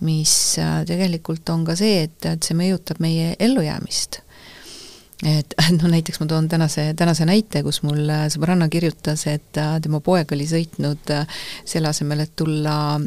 mis 0.00 0.58
äh, 0.58 0.84
tegelikult 0.86 1.48
on 1.50 1.64
ka 1.64 1.76
see, 1.76 2.04
et, 2.06 2.18
et 2.24 2.42
see 2.42 2.56
mõjutab 2.58 3.02
meie 3.02 3.34
ellujäämist 3.38 4.20
et 5.26 5.54
no 5.80 5.88
näiteks 5.88 6.20
ma 6.20 6.26
toon 6.30 6.48
tänase, 6.48 6.92
tänase 6.94 7.26
näite, 7.26 7.62
kus 7.66 7.82
mul 7.82 8.06
äh, 8.06 8.26
sõbranna 8.32 8.68
kirjutas, 8.68 9.26
et 9.26 9.50
tema 9.82 10.00
poeg 10.00 10.32
oli 10.36 10.46
sõitnud 10.46 11.12
selle 11.64 11.90
asemel, 11.90 12.22
et 12.26 12.36
tulla 12.36 13.00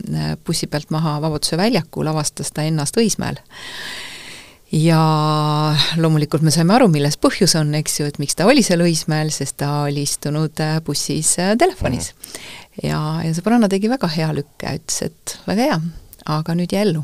bussi 0.45 0.67
pealt 0.67 0.91
maha 0.91 1.19
Vabaduse 1.23 1.57
väljakul, 1.57 2.11
avastas 2.11 2.51
ta 2.51 2.67
ennast 2.67 2.97
Õismäel 2.99 3.39
ja 4.71 5.01
loomulikult 5.97 6.43
me 6.45 6.53
saime 6.53 6.75
aru, 6.75 6.89
milles 6.93 7.17
põhjus 7.21 7.55
on, 7.59 7.73
eks 7.79 7.99
ju, 7.99 8.09
et 8.09 8.19
miks 8.21 8.37
ta 8.37 8.47
oli 8.49 8.63
seal 8.65 8.83
Õismäel, 8.85 9.31
sest 9.33 9.57
ta 9.63 9.71
oli 9.87 10.03
istunud 10.05 10.61
äh, 10.63 10.77
bussis 10.85 11.35
äh, 11.41 11.55
telefonis 11.57 12.11
mm. 12.13 12.27
-hmm. 12.27 12.89
ja, 12.89 12.99
ja 13.25 13.33
sõbranna 13.37 13.69
tegi 13.69 13.89
väga 13.89 14.07
hea 14.13 14.29
lükke, 14.33 14.75
ütles, 14.81 15.01
et 15.09 15.37
väga 15.47 15.71
hea, 15.71 15.79
aga 16.37 16.55
nüüd 16.55 16.75
jää 16.75 16.85
ellu. 16.85 17.03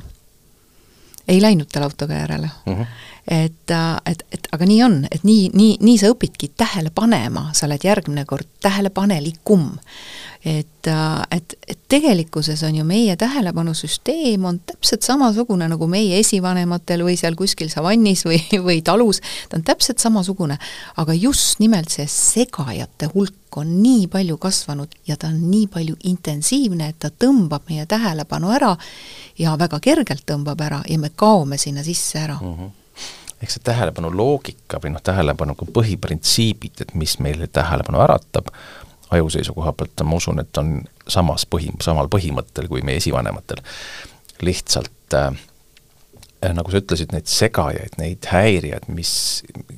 ei 1.28 1.42
läinud 1.42 1.72
tal 1.74 1.84
autoga 1.84 2.14
järele 2.14 2.50
mm. 2.66 2.74
-hmm. 2.74 2.86
Et, 3.28 3.72
äh, 3.72 3.96
et, 4.06 4.26
et 4.32 4.48
aga 4.52 4.68
nii 4.70 4.84
on, 4.86 5.00
et 5.12 5.24
nii, 5.26 5.50
nii, 5.54 5.78
nii 5.82 5.98
sa 6.02 6.12
õpidki 6.14 6.52
tähele 6.58 6.92
panema, 6.96 7.50
sa 7.54 7.66
oled 7.70 7.84
järgmine 7.84 8.26
kord 8.30 8.48
tähelepanelikum 8.62 9.72
et, 10.46 10.88
äh, 10.88 11.22
et, 11.32 11.56
et 11.68 11.80
tegelikkuses 11.90 12.62
on 12.64 12.76
ju 12.76 12.84
meie 12.86 13.16
tähelepanusüsteem 13.18 14.46
on 14.46 14.60
täpselt 14.66 15.02
samasugune 15.02 15.66
nagu 15.72 15.88
meie 15.90 16.20
esivanematel 16.22 17.02
või 17.08 17.16
seal 17.18 17.38
kuskil 17.40 17.72
savannis 17.74 18.22
või, 18.28 18.38
või 18.68 18.84
talus, 18.86 19.24
ta 19.50 19.58
on 19.58 19.66
täpselt 19.66 20.04
samasugune, 20.04 20.60
aga 21.02 21.18
just 21.18 21.60
nimelt 21.64 21.90
see 21.90 22.06
segajate 22.12 23.10
hulk 23.16 23.58
on 23.58 23.74
nii 23.82 24.06
palju 24.12 24.38
kasvanud 24.38 24.94
ja 25.08 25.18
ta 25.18 25.32
on 25.32 25.40
nii 25.50 25.66
palju 25.72 25.98
intensiivne, 26.12 26.92
et 26.92 27.00
ta 27.02 27.10
tõmbab 27.10 27.66
meie 27.72 27.88
tähelepanu 27.90 28.52
ära 28.54 28.76
ja 29.40 29.56
väga 29.58 29.80
kergelt 29.82 30.28
tõmbab 30.30 30.62
ära 30.62 30.84
ja 30.90 31.00
me 31.02 31.10
kaome 31.16 31.58
sinna 31.58 31.84
sisse 31.84 32.20
ära. 32.22 32.40
Mm. 32.42 32.58
-hmm 32.58 32.74
ehk 33.46 33.54
see 33.54 33.66
tähelepanu 33.66 34.10
loogika 34.10 34.80
või 34.82 34.96
noh, 34.96 35.04
tähelepanu 35.06 35.54
põhiprintsiibid, 35.56 36.82
et 36.82 36.94
mis 36.98 37.20
meile 37.22 37.48
tähelepanu 37.48 38.02
äratab, 38.02 38.50
aju 39.14 39.30
seisukoha 39.30 39.76
pealt 39.78 40.02
ma 40.04 40.18
usun, 40.18 40.42
et 40.42 40.58
on 40.58 40.80
samas 41.08 41.46
põhi, 41.46 41.70
samal 41.86 42.10
põhimõttel 42.12 42.68
kui 42.72 42.82
meie 42.82 42.98
esivanematel. 43.02 43.62
lihtsalt 44.42 45.14
äh, 45.14 45.38
nagu 46.54 46.72
sa 46.72 46.82
ütlesid, 46.82 47.14
neid 47.14 47.30
segajaid, 47.32 47.96
neid 48.02 48.26
häirijaid, 48.30 48.90
mis, 48.94 49.14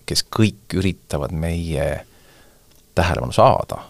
kes 0.10 0.24
kõik 0.34 0.78
üritavad 0.80 1.36
meie 1.36 1.88
tähelepanu 2.98 3.36
saada, 3.36 3.84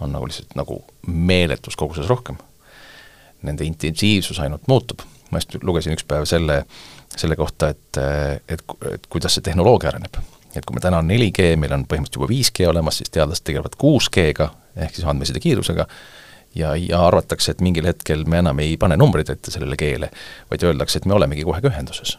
on 0.00 0.12
nagu 0.14 0.28
lihtsalt 0.28 0.54
nagu 0.58 0.82
meeletus 1.06 1.76
koguses 1.76 2.08
rohkem. 2.10 2.38
Nende 3.42 3.66
intensiivsus 3.66 4.38
ainult 4.38 4.68
muutub, 4.70 5.02
ma 5.30 5.40
just 5.40 5.56
lugesin 5.66 5.96
üks 5.96 6.06
päev 6.06 6.28
selle, 6.30 6.62
selle 7.16 7.36
kohta, 7.36 7.68
et, 7.72 8.00
et, 8.48 8.64
et 8.92 9.06
kuidas 9.12 9.34
see 9.36 9.44
tehnoloogia 9.44 9.92
areneb. 9.92 10.16
et 10.56 10.64
kui 10.64 10.76
me 10.76 10.82
täna 10.84 10.98
on 11.00 11.08
4G, 11.08 11.54
meil 11.56 11.72
on 11.72 11.86
põhimõtteliselt 11.88 12.18
juba 12.20 12.28
5G 12.32 12.66
olemas, 12.68 12.98
siis 13.00 13.12
teadlased 13.12 13.44
tegelevad 13.46 13.76
6G-ga, 13.80 14.48
ehk 14.84 14.98
siis 14.98 15.06
andmeside 15.08 15.40
kiirusega, 15.40 15.86
ja, 16.54 16.74
ja 16.76 17.06
arvatakse, 17.06 17.54
et 17.54 17.60
mingil 17.64 17.88
hetkel 17.88 18.24
me 18.28 18.42
enam 18.42 18.60
ei 18.60 18.76
pane 18.76 18.96
numbreid 19.00 19.32
ette 19.32 19.50
sellele 19.54 19.78
keele, 19.80 20.10
vaid 20.50 20.64
öeldakse, 20.68 21.00
et 21.00 21.08
me 21.08 21.16
olemegi 21.16 21.46
kohe 21.48 21.60
ka 21.60 21.72
ühenduses. 21.72 22.18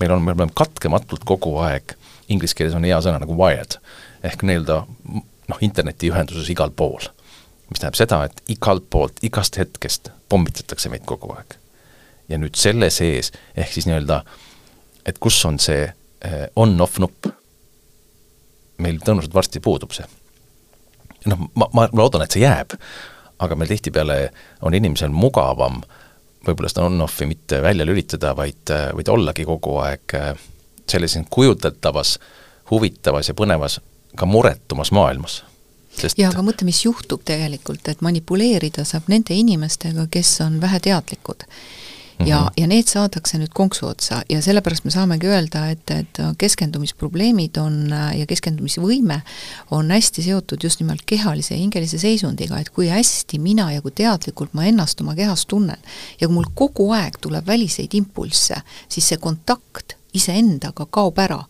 meil 0.00 0.12
on, 0.12 0.22
me 0.22 0.32
oleme 0.34 0.52
katkematult 0.54 1.24
kogu 1.24 1.56
aeg, 1.62 1.94
inglise 2.28 2.56
keeles 2.58 2.74
on 2.74 2.84
hea 2.84 2.98
sõna 3.00 3.22
nagu 3.22 3.36
wired, 3.38 3.78
ehk 4.26 4.42
nii-öelda 4.42 4.82
noh, 5.48 5.60
internetiühenduses 5.60 6.50
igal 6.50 6.70
pool. 6.76 7.08
mis 7.70 7.80
tähendab 7.80 7.96
seda, 7.96 8.24
et 8.28 8.42
igalt 8.52 8.84
poolt, 8.90 9.22
igast 9.24 9.56
hetkest 9.56 10.10
pommitatakse 10.28 10.92
meid 10.92 11.06
kogu 11.08 11.32
aeg. 11.32 11.61
Ja 12.28 12.38
nüüd 12.38 12.56
selle 12.58 12.90
sees, 12.90 13.32
ehk 13.56 13.72
siis 13.72 13.88
nii-öelda, 13.88 14.22
et 15.06 15.18
kus 15.22 15.40
on 15.48 15.58
see 15.62 15.84
eh, 15.86 16.44
on-off 16.56 17.00
nupp, 17.02 17.30
meil 18.82 19.00
tõenäoliselt 19.02 19.34
varsti 19.34 19.60
puudub 19.62 19.94
see. 19.94 20.06
Noh, 21.30 21.48
ma, 21.54 21.68
ma, 21.74 21.88
loodan, 21.94 22.24
et 22.24 22.34
see 22.34 22.42
jääb, 22.42 22.74
aga 23.42 23.58
meil 23.58 23.70
tihtipeale 23.70 24.16
on 24.66 24.74
inimesel 24.74 25.12
mugavam 25.14 25.82
võib-olla 26.46 26.70
seda 26.70 26.86
on-off'i 26.88 27.26
mitte 27.30 27.60
välja 27.62 27.86
lülitada, 27.86 28.34
vaid, 28.36 28.72
vaid 28.96 29.10
ollagi 29.12 29.46
kogu 29.46 29.76
aeg 29.84 30.16
äh, 30.18 30.32
sellises 30.90 31.26
kujuteldavas, 31.30 32.16
huvitavas 32.70 33.30
ja 33.30 33.36
põnevas, 33.38 33.78
ka 34.18 34.26
muretumas 34.26 34.92
maailmas. 34.92 35.42
Sest... 35.92 36.18
ja 36.18 36.30
aga 36.32 36.42
mõtle, 36.44 36.66
mis 36.66 36.82
juhtub 36.84 37.22
tegelikult, 37.28 37.88
et 37.88 38.00
manipuleerida 38.00 38.84
saab 38.88 39.10
nende 39.12 39.36
inimestega, 39.36 40.06
kes 40.10 40.38
on 40.44 40.60
väheteadlikud 40.60 41.44
ja 42.26 42.40
mm, 42.40 42.46
-hmm. 42.46 42.52
ja 42.56 42.66
need 42.66 42.88
saadakse 42.88 43.38
nüüd 43.38 43.52
konksu 43.54 43.86
otsa 43.86 44.22
ja 44.28 44.42
sellepärast 44.42 44.84
me 44.84 44.90
saamegi 44.90 45.26
öelda, 45.26 45.66
et, 45.70 45.90
et 45.90 46.20
keskendumisprobleemid 46.38 47.56
on 47.56 47.94
ja 48.18 48.26
keskendumisvõime 48.26 49.20
on 49.70 49.90
hästi 49.90 50.22
seotud 50.22 50.64
just 50.64 50.80
nimelt 50.80 51.02
kehalise 51.06 51.54
ja 51.54 51.60
hingelise 51.60 51.98
seisundiga, 51.98 52.58
et 52.58 52.70
kui 52.70 52.88
hästi 52.88 53.38
mina 53.38 53.72
ja 53.72 53.82
kui 53.82 53.90
teadlikult 53.90 54.54
ma 54.54 54.64
ennast 54.64 55.00
oma 55.00 55.14
kehas 55.14 55.46
tunnen. 55.46 55.78
ja 56.20 56.28
kui 56.28 56.34
mul 56.34 56.50
kogu 56.54 56.90
aeg 56.92 57.18
tuleb 57.20 57.46
väliseid 57.46 57.94
impulsse, 57.94 58.62
siis 58.88 59.08
see 59.08 59.18
kontakt 59.18 59.96
iseendaga 60.14 60.86
kaob 60.90 61.18
ära 61.18 61.44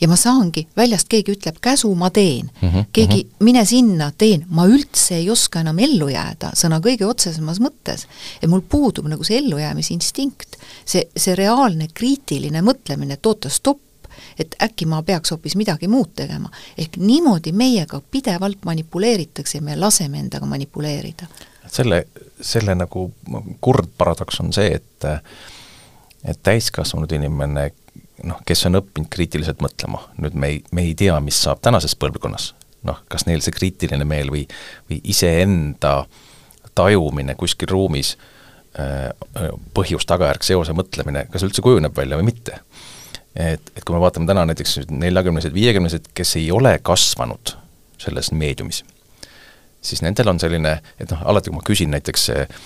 ja 0.00 0.08
ma 0.08 0.16
saangi, 0.16 0.66
väljast 0.76 1.08
keegi 1.10 1.34
ütleb 1.34 1.58
käsu, 1.60 1.90
ma 1.94 2.10
teen 2.10 2.50
mm. 2.60 2.68
-hmm, 2.68 2.84
keegi 2.92 3.22
mm, 3.22 3.30
-hmm. 3.30 3.44
mine 3.44 3.64
sinna, 3.64 4.12
teen, 4.18 4.44
ma 4.48 4.66
üldse 4.66 5.16
ei 5.16 5.30
oska 5.30 5.60
enam 5.60 5.78
ellu 5.78 6.08
jääda, 6.08 6.52
sõna 6.54 6.80
kõige 6.84 7.06
otsesemas 7.06 7.60
mõttes. 7.60 8.06
et 8.42 8.50
mul 8.50 8.60
puudub 8.60 9.06
nagu 9.06 9.24
see 9.24 9.38
ellujäämisinstinkt, 9.38 10.56
see, 10.84 11.08
see 11.16 11.34
reaalne 11.34 11.88
kriitiline 11.94 12.62
mõtlemine, 12.62 13.12
et 13.12 13.26
oota, 13.26 13.48
stopp, 13.48 13.80
et 14.38 14.54
äkki 14.62 14.86
ma 14.86 15.02
peaks 15.02 15.30
hoopis 15.30 15.56
midagi 15.56 15.88
muud 15.88 16.14
tegema. 16.14 16.50
ehk 16.78 16.96
niimoodi 16.96 17.52
meiega 17.52 18.00
pidevalt 18.10 18.64
manipuleeritakse 18.64 19.58
ja 19.58 19.62
me 19.62 19.76
laseme 19.76 20.18
endaga 20.18 20.46
manipuleerida. 20.46 21.26
selle, 21.66 22.06
selle 22.40 22.74
nagu 22.74 23.12
kurb 23.60 23.90
paradoks 23.98 24.40
on 24.40 24.52
see, 24.52 24.74
et 24.74 25.08
et 26.24 26.38
täiskasvanud 26.42 27.12
inimene 27.12 27.70
noh, 28.26 28.40
kes 28.46 28.66
on 28.68 28.80
õppinud 28.80 29.10
kriitiliselt 29.12 29.62
mõtlema, 29.62 30.02
nüüd 30.22 30.34
me 30.38 30.52
ei, 30.54 30.62
me 30.74 30.84
ei 30.88 30.94
tea, 30.98 31.18
mis 31.24 31.38
saab 31.44 31.60
tänases 31.64 31.94
põlvkonnas, 31.98 32.52
noh, 32.88 33.02
kas 33.10 33.26
neil 33.28 33.42
see 33.44 33.54
kriitiline 33.54 34.06
meel 34.08 34.32
või, 34.32 34.44
või 34.90 35.00
iseenda 35.12 36.00
tajumine 36.78 37.34
kuskil 37.38 37.70
ruumis 37.70 38.14
äh, 38.78 39.08
põhjus-tagajärg, 39.74 40.46
seose 40.46 40.74
mõtlemine, 40.76 41.26
kas 41.32 41.46
üldse 41.46 41.64
kujuneb 41.64 41.96
välja 41.96 42.18
või 42.20 42.30
mitte. 42.30 42.60
et, 43.34 43.72
et 43.76 43.84
kui 43.84 43.94
me 43.94 44.02
vaatame 44.02 44.26
täna 44.26 44.46
näiteks 44.48 44.80
neljakümnesed, 44.90 45.54
viiekümnesed, 45.54 46.12
kes 46.14 46.36
ei 46.40 46.50
ole 46.54 46.78
kasvanud 46.82 47.54
selles 47.98 48.32
meediumis, 48.32 48.84
siis 49.82 50.02
nendel 50.02 50.30
on 50.30 50.40
selline, 50.42 50.78
et 50.98 51.10
noh, 51.10 51.22
alati 51.30 51.50
kui 51.50 51.58
ma 51.58 51.66
küsin 51.66 51.90
näiteks 51.94 52.28
äh, 52.34 52.60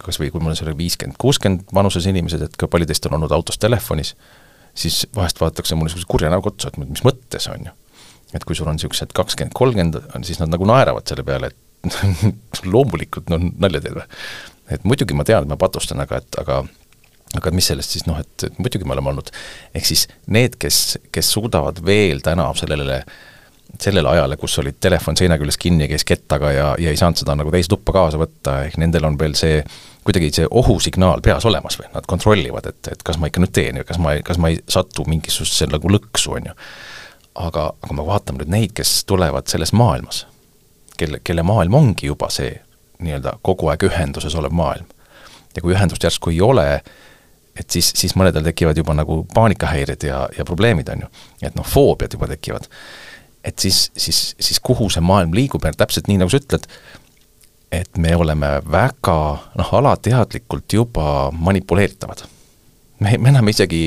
kas 0.00 0.20
või 0.20 0.30
kui 0.32 0.42
mul 0.42 0.54
on 0.54 0.58
seal 0.58 0.76
viiskümmend, 0.78 1.18
kuuskümmend 1.20 1.72
vanuses 1.74 2.06
inimesed, 2.06 2.44
et 2.44 2.60
kui 2.60 2.70
palju 2.70 2.88
teist 2.88 3.08
on 3.08 3.18
olnud 3.18 3.32
autos 3.34 3.58
telefonis, 3.60 4.14
siis 4.78 5.04
vahest 5.16 5.40
vaadatakse 5.42 5.76
mulle 5.76 5.90
niisuguse 5.90 6.10
kurja 6.10 6.32
näoga 6.32 6.52
otsa, 6.52 6.70
et 6.70 6.80
mis 6.82 7.04
mõttes, 7.06 7.48
on 7.52 7.68
ju. 7.68 7.76
et 8.36 8.44
kui 8.44 8.56
sul 8.58 8.68
on 8.70 8.78
niisugused 8.78 9.14
kakskümmend, 9.16 9.56
kolmkümmend, 9.56 9.98
siis 10.28 10.40
nad 10.42 10.52
nagu 10.52 10.68
naeravad 10.68 11.08
selle 11.08 11.24
peale, 11.26 11.50
et 11.52 12.66
loomulikult, 12.72 13.30
no 13.32 13.40
nalja 13.40 13.82
teed 13.84 13.98
või. 13.98 14.06
et 14.76 14.84
muidugi 14.88 15.16
ma 15.16 15.26
tean, 15.28 15.46
et 15.46 15.52
ma 15.52 15.60
patustan, 15.60 16.02
aga 16.04 16.22
et, 16.22 16.42
aga 16.42 16.62
aga 17.36 17.52
mis 17.52 17.66
sellest 17.68 17.92
siis 17.92 18.06
noh, 18.08 18.18
et, 18.22 18.46
muidugi 18.56 18.86
me 18.88 18.94
oleme 18.96 19.12
olnud, 19.12 19.32
ehk 19.76 19.88
siis 19.88 20.06
need, 20.32 20.56
kes, 20.60 20.98
kes 21.12 21.32
suudavad 21.34 21.82
veel 21.84 22.22
täna 22.24 22.46
sellele 22.56 23.02
sellele 23.80 24.08
ajale, 24.08 24.36
kus 24.36 24.58
olid 24.58 24.78
telefon 24.80 25.16
seina 25.16 25.38
küljes 25.38 25.58
kinni, 25.60 25.88
käis 25.90 26.04
kettaga 26.08 26.50
ja, 26.52 26.68
ja 26.80 26.90
ei 26.90 26.96
saanud 26.96 27.20
seda 27.20 27.36
nagu 27.38 27.52
teise 27.54 27.70
tuppa 27.70 27.94
kaasa 27.94 28.20
võtta, 28.20 28.62
ehk 28.66 28.78
nendel 28.80 29.06
on 29.06 29.18
veel 29.20 29.36
see 29.38 29.60
kuidagi 30.08 30.30
see 30.32 30.46
ohusignaal 30.50 31.20
peas 31.24 31.44
olemas 31.46 31.76
või 31.78 31.90
nad 31.92 32.06
kontrollivad, 32.08 32.70
et, 32.70 32.92
et 32.92 33.02
kas 33.04 33.18
ma 33.20 33.28
ikka 33.28 33.42
nüüd 33.44 33.52
teen 33.54 33.80
ja 33.80 33.84
kas 33.84 34.00
ma, 34.00 34.14
kas 34.24 34.40
ma 34.40 34.52
ei 34.52 34.60
satu 34.70 35.04
mingisugusesse 35.08 35.68
nagu 35.68 35.90
lõksu, 35.92 36.32
on 36.38 36.48
ju. 36.48 36.54
aga, 37.34 37.66
aga 37.84 37.96
me 37.98 38.06
vaatame 38.06 38.42
nüüd 38.42 38.54
neid, 38.54 38.72
kes 38.78 39.02
tulevad 39.10 39.50
selles 39.52 39.74
maailmas, 39.76 40.24
kelle, 40.96 41.20
kelle 41.24 41.44
maailm 41.46 41.76
ongi 41.76 42.08
juba 42.08 42.30
see 42.32 42.54
nii-öelda 43.04 43.36
kogu 43.46 43.68
aeg 43.70 43.84
ühenduses 43.90 44.34
olev 44.34 44.54
maailm. 44.56 44.88
ja 45.54 45.62
kui 45.62 45.74
ühendust 45.74 46.04
järsku 46.04 46.30
ei 46.30 46.40
ole, 46.40 46.66
et 47.58 47.70
siis, 47.70 47.92
siis 47.96 48.14
mõnedel 48.16 48.46
tekivad 48.46 48.78
juba 48.78 48.94
nagu 48.94 49.20
paanikahäired 49.34 50.02
ja, 50.06 50.24
ja 50.38 50.44
probleemid, 50.44 50.88
on 50.94 51.04
ju. 51.04 51.12
et 51.42 51.54
noh, 51.58 51.66
foobiad 51.66 52.14
juba 52.16 52.30
tekivad. 52.30 52.68
Et 53.44 53.58
siis, 53.58 53.90
siis, 53.96 54.34
siis 54.40 54.60
kuhu 54.60 54.88
see 54.90 55.02
maailm 55.04 55.34
liigub 55.36 55.64
ja 55.64 55.72
täpselt 55.76 56.08
nii, 56.10 56.18
nagu 56.20 56.32
sa 56.32 56.40
ütled, 56.40 56.66
et 57.72 58.00
me 58.00 58.14
oleme 58.16 58.50
väga 58.70 59.18
noh, 59.58 59.70
alateadlikult 59.80 60.72
juba 60.72 61.30
manipuleeritavad. 61.32 62.24
me, 63.00 63.14
me 63.18 63.28
enam 63.28 63.48
isegi 63.48 63.82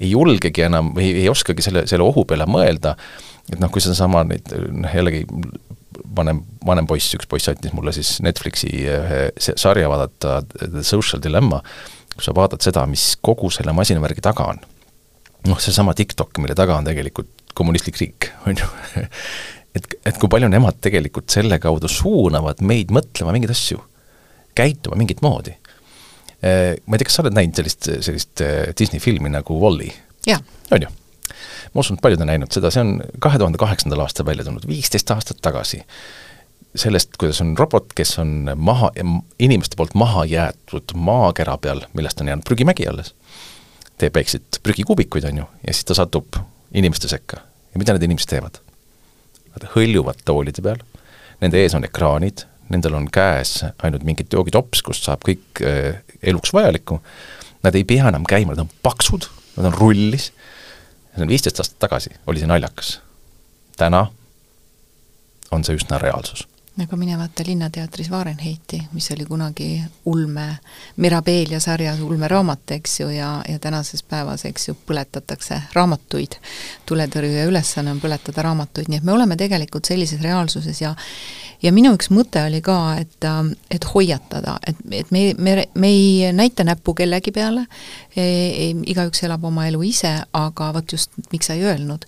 ei 0.00 0.10
julgegi 0.10 0.64
enam 0.64 0.94
või 0.96 1.10
ei 1.24 1.28
oskagi 1.28 1.62
selle, 1.62 1.86
selle 1.90 2.06
ohu 2.06 2.24
peale 2.24 2.46
mõelda, 2.48 2.94
et 3.52 3.60
noh, 3.60 3.70
kui 3.70 3.82
sedasama 3.84 4.24
nüüd 4.28 4.54
noh, 4.72 4.94
jällegi 4.94 5.26
vanem, 6.16 6.42
vanem 6.66 6.88
poiss, 6.88 7.14
üks 7.18 7.28
poiss 7.30 7.50
andis 7.52 7.74
mulle 7.76 7.92
siis 7.94 8.16
Netflixi 8.24 8.70
ühe 8.88 9.20
sarja 9.38 9.90
vaadata, 9.90 10.40
The 10.62 10.84
Social 10.86 11.22
Dilemma, 11.22 11.60
kus 12.14 12.28
sa 12.28 12.34
vaatad 12.36 12.64
seda, 12.64 12.86
mis 12.90 13.14
kogu 13.22 13.50
selle 13.52 13.74
masinavärgi 13.76 14.24
taga 14.24 14.48
on. 14.54 14.62
noh, 15.44 15.58
seesama 15.60 15.92
TikTok, 15.92 16.38
mille 16.40 16.54
taga 16.56 16.78
on 16.78 16.86
tegelikult 16.88 17.43
kommunistlik 17.54 18.00
riik, 18.00 18.30
on 18.46 18.58
ju 18.58 18.70
et, 19.74 19.94
et 20.06 20.18
kui 20.20 20.30
palju 20.30 20.48
nemad 20.50 20.78
tegelikult 20.84 21.32
selle 21.34 21.58
kaudu 21.62 21.90
suunavad 21.90 22.62
meid 22.66 22.94
mõtlema 22.94 23.34
mingeid 23.34 23.54
asju, 23.54 23.80
käituma 24.54 24.98
mingit 25.00 25.22
moodi. 25.24 25.56
Eh, 26.44 26.74
ma 26.84 26.96
ei 26.96 27.00
tea, 27.00 27.08
kas 27.08 27.18
sa 27.18 27.24
oled 27.24 27.36
näinud 27.36 27.58
sellist, 27.58 27.88
sellist 28.04 28.42
eh, 28.44 28.74
Disney 28.78 29.02
filmi 29.02 29.32
nagu 29.32 29.56
Wall-E? 29.60 29.90
on 30.74 30.86
ju? 30.86 30.92
ma 31.74 31.82
usun, 31.82 31.96
et 31.96 32.04
paljud 32.04 32.20
on 32.22 32.30
näinud 32.30 32.54
seda, 32.54 32.70
see 32.70 32.84
on 32.84 32.98
kahe 33.22 33.40
tuhande 33.40 33.58
kaheksandal 33.58 34.04
aastal 34.04 34.26
välja 34.28 34.44
tulnud, 34.46 34.66
viisteist 34.68 35.10
aastat 35.10 35.40
tagasi. 35.42 35.82
sellest, 36.74 37.16
kuidas 37.18 37.40
on 37.40 37.52
robot, 37.58 37.92
kes 37.94 38.16
on 38.18 38.50
maha, 38.56 38.90
inimeste 39.38 39.76
poolt 39.78 39.94
maha 39.94 40.24
jäetud 40.26 40.94
maakera 40.94 41.54
peal, 41.58 41.84
millest 41.94 42.20
on 42.20 42.28
jäänud 42.28 42.46
prügimägi 42.46 42.88
alles, 42.90 43.12
teeb 43.98 44.14
väikseid 44.14 44.58
prügikuubikuid, 44.62 45.24
on 45.30 45.38
ju, 45.42 45.46
ja 45.66 45.74
siis 45.74 45.86
ta 45.86 45.94
satub 45.94 46.38
inimeste 46.74 47.08
sekka. 47.08 47.40
ja 47.74 47.80
mida 47.80 47.94
need 47.94 48.06
inimesed 48.06 48.30
teevad? 48.30 48.60
Nad 49.54 49.68
hõljuvad 49.74 50.22
toolide 50.26 50.62
peal, 50.62 50.82
nende 51.40 51.60
ees 51.62 51.74
on 51.74 51.86
ekraanid, 51.86 52.44
nendel 52.70 52.96
on 52.98 53.08
käes 53.12 53.60
ainult 53.82 54.06
mingi 54.06 54.26
joogitops, 54.30 54.82
kust 54.82 55.06
saab 55.06 55.24
kõik 55.26 55.62
äh, 55.62 56.00
eluks 56.22 56.54
vajalikku, 56.54 57.00
nad 57.66 57.74
ei 57.74 57.86
pea 57.88 58.08
enam 58.10 58.26
käima, 58.28 58.54
nad 58.54 58.64
on 58.66 58.72
paksud, 58.82 59.28
nad 59.58 59.70
on 59.70 59.78
rullis, 59.78 60.30
see 61.14 61.26
on 61.26 61.30
viisteist 61.30 61.62
aastat 61.62 61.78
tagasi, 61.86 62.14
oli 62.26 62.42
see 62.42 62.50
naljakas. 62.50 62.98
täna 63.78 64.06
on 65.50 65.64
see 65.66 65.78
üsna 65.78 65.98
reaalsus 66.02 66.46
aga 66.82 66.96
mine 66.96 67.18
vaata 67.18 67.44
Linnateatris 67.46 68.08
Fahrenheiti, 68.10 68.80
mis 68.92 69.10
oli 69.14 69.24
kunagi 69.24 69.82
ulme, 70.10 70.46
Mirabelia 70.96 71.60
sarjas 71.60 72.00
ulmeraamat, 72.00 72.74
eks 72.78 73.00
ju, 73.00 73.08
ja, 73.14 73.30
ja 73.48 73.58
tänases 73.58 74.02
päevas, 74.02 74.44
eks 74.44 74.68
ju, 74.68 74.76
põletatakse 74.86 75.60
raamatuid. 75.72 76.34
tuletõrjuja 76.86 77.46
ülesanne 77.46 77.94
on 77.94 78.02
põletada 78.02 78.42
raamatuid, 78.42 78.90
nii 78.90 78.98
et 78.98 79.06
me 79.06 79.14
oleme 79.14 79.36
tegelikult 79.36 79.86
sellises 79.86 80.22
reaalsuses 80.22 80.80
ja 80.82 80.94
ja 81.64 81.72
minu 81.72 81.94
üks 81.96 82.10
mõte 82.12 82.42
oli 82.44 82.60
ka, 82.64 82.76
et, 83.00 83.26
et 83.72 83.86
hoiatada, 83.94 84.58
et, 84.66 84.80
et 85.00 85.12
me, 85.14 85.26
me, 85.38 85.56
me 85.74 85.90
ei 85.90 86.32
näita 86.36 86.66
näppu 86.66 86.94
kellegi 86.98 87.32
peale 87.34 87.64
e,, 88.16 88.24
e, 88.24 88.68
igaüks 88.92 89.24
elab 89.24 89.46
oma 89.48 89.68
elu 89.70 89.82
ise, 89.86 90.12
aga 90.36 90.70
vot 90.76 90.96
just, 90.96 91.14
miks 91.32 91.48
sa 91.48 91.56
ei 91.56 91.64
öelnud, 91.64 92.04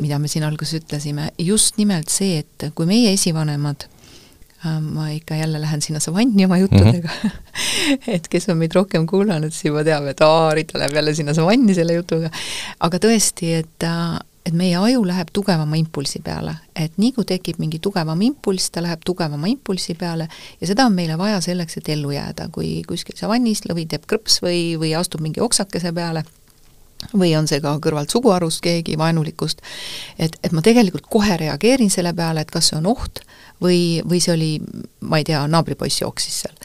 mida 0.00 0.18
me 0.20 0.28
siin 0.28 0.44
alguses 0.44 0.82
ütlesime, 0.82 1.30
just 1.38 1.78
nimelt 1.80 2.12
see, 2.12 2.42
et 2.42 2.70
kui 2.76 2.88
meie 2.88 3.12
esivanemad 3.16 3.86
äh, 3.86 4.80
ma 4.84 5.08
ikka 5.14 5.38
jälle 5.38 5.60
lähen 5.60 5.82
sinna 5.82 6.00
savanni 6.00 6.44
oma 6.44 6.58
juttudega 6.58 7.08
mm, 7.08 7.28
-hmm. 7.30 8.02
et 8.14 8.28
kes 8.28 8.48
on 8.48 8.58
meid 8.58 8.74
rohkem 8.74 9.06
kuulanud, 9.06 9.50
siis 9.50 9.64
juba 9.64 9.84
teab, 9.84 10.06
et 10.06 10.20
aa, 10.20 10.54
Rita 10.54 10.78
läheb 10.78 10.94
jälle 10.94 11.14
sinna 11.14 11.34
savanni 11.34 11.74
selle 11.74 11.92
jutuga. 11.92 12.30
aga 12.80 12.98
tõesti, 12.98 13.54
et, 13.62 13.82
äh, 13.82 14.18
et 14.46 14.54
meie 14.54 14.76
aju 14.76 15.06
läheb 15.06 15.28
tugevama 15.32 15.76
impulsi 15.76 16.20
peale, 16.24 16.54
et 16.76 16.92
nii 16.96 17.12
kui 17.12 17.24
tekib 17.24 17.58
mingi 17.58 17.78
tugevam 17.78 18.20
impulss, 18.20 18.70
ta 18.70 18.82
läheb 18.82 19.00
tugevama 19.04 19.46
impulsi 19.46 19.94
peale 19.94 20.28
ja 20.60 20.66
seda 20.66 20.86
on 20.86 20.92
meile 20.92 21.18
vaja 21.18 21.40
selleks, 21.40 21.76
et 21.76 21.88
ellu 21.88 22.10
jääda, 22.10 22.48
kui 22.52 22.82
kuskil 22.88 23.16
savannis 23.16 23.64
lõvi 23.64 23.86
teeb 23.88 24.04
krõps 24.06 24.42
või, 24.42 24.76
või 24.80 24.92
astub 24.96 25.20
mingi 25.20 25.40
oksakese 25.40 25.92
peale, 25.92 26.24
või 27.12 27.32
on 27.38 27.48
see 27.48 27.60
ka 27.60 27.74
kõrvalt 27.82 28.12
suguharust 28.12 28.62
keegi 28.64 28.98
vaenulikust, 28.98 29.62
et, 30.18 30.36
et 30.44 30.52
ma 30.52 30.62
tegelikult 30.62 31.08
kohe 31.10 31.36
reageerin 31.40 31.90
selle 31.90 32.12
peale, 32.16 32.44
et 32.44 32.50
kas 32.50 32.70
see 32.70 32.78
on 32.78 32.90
oht 32.92 33.22
või, 33.62 34.00
või 34.08 34.20
see 34.22 34.34
oli, 34.34 34.50
ma 35.00 35.20
ei 35.20 35.28
tea, 35.28 35.42
naabripoiss 35.48 36.02
jooksis 36.02 36.42
seal. 36.44 36.56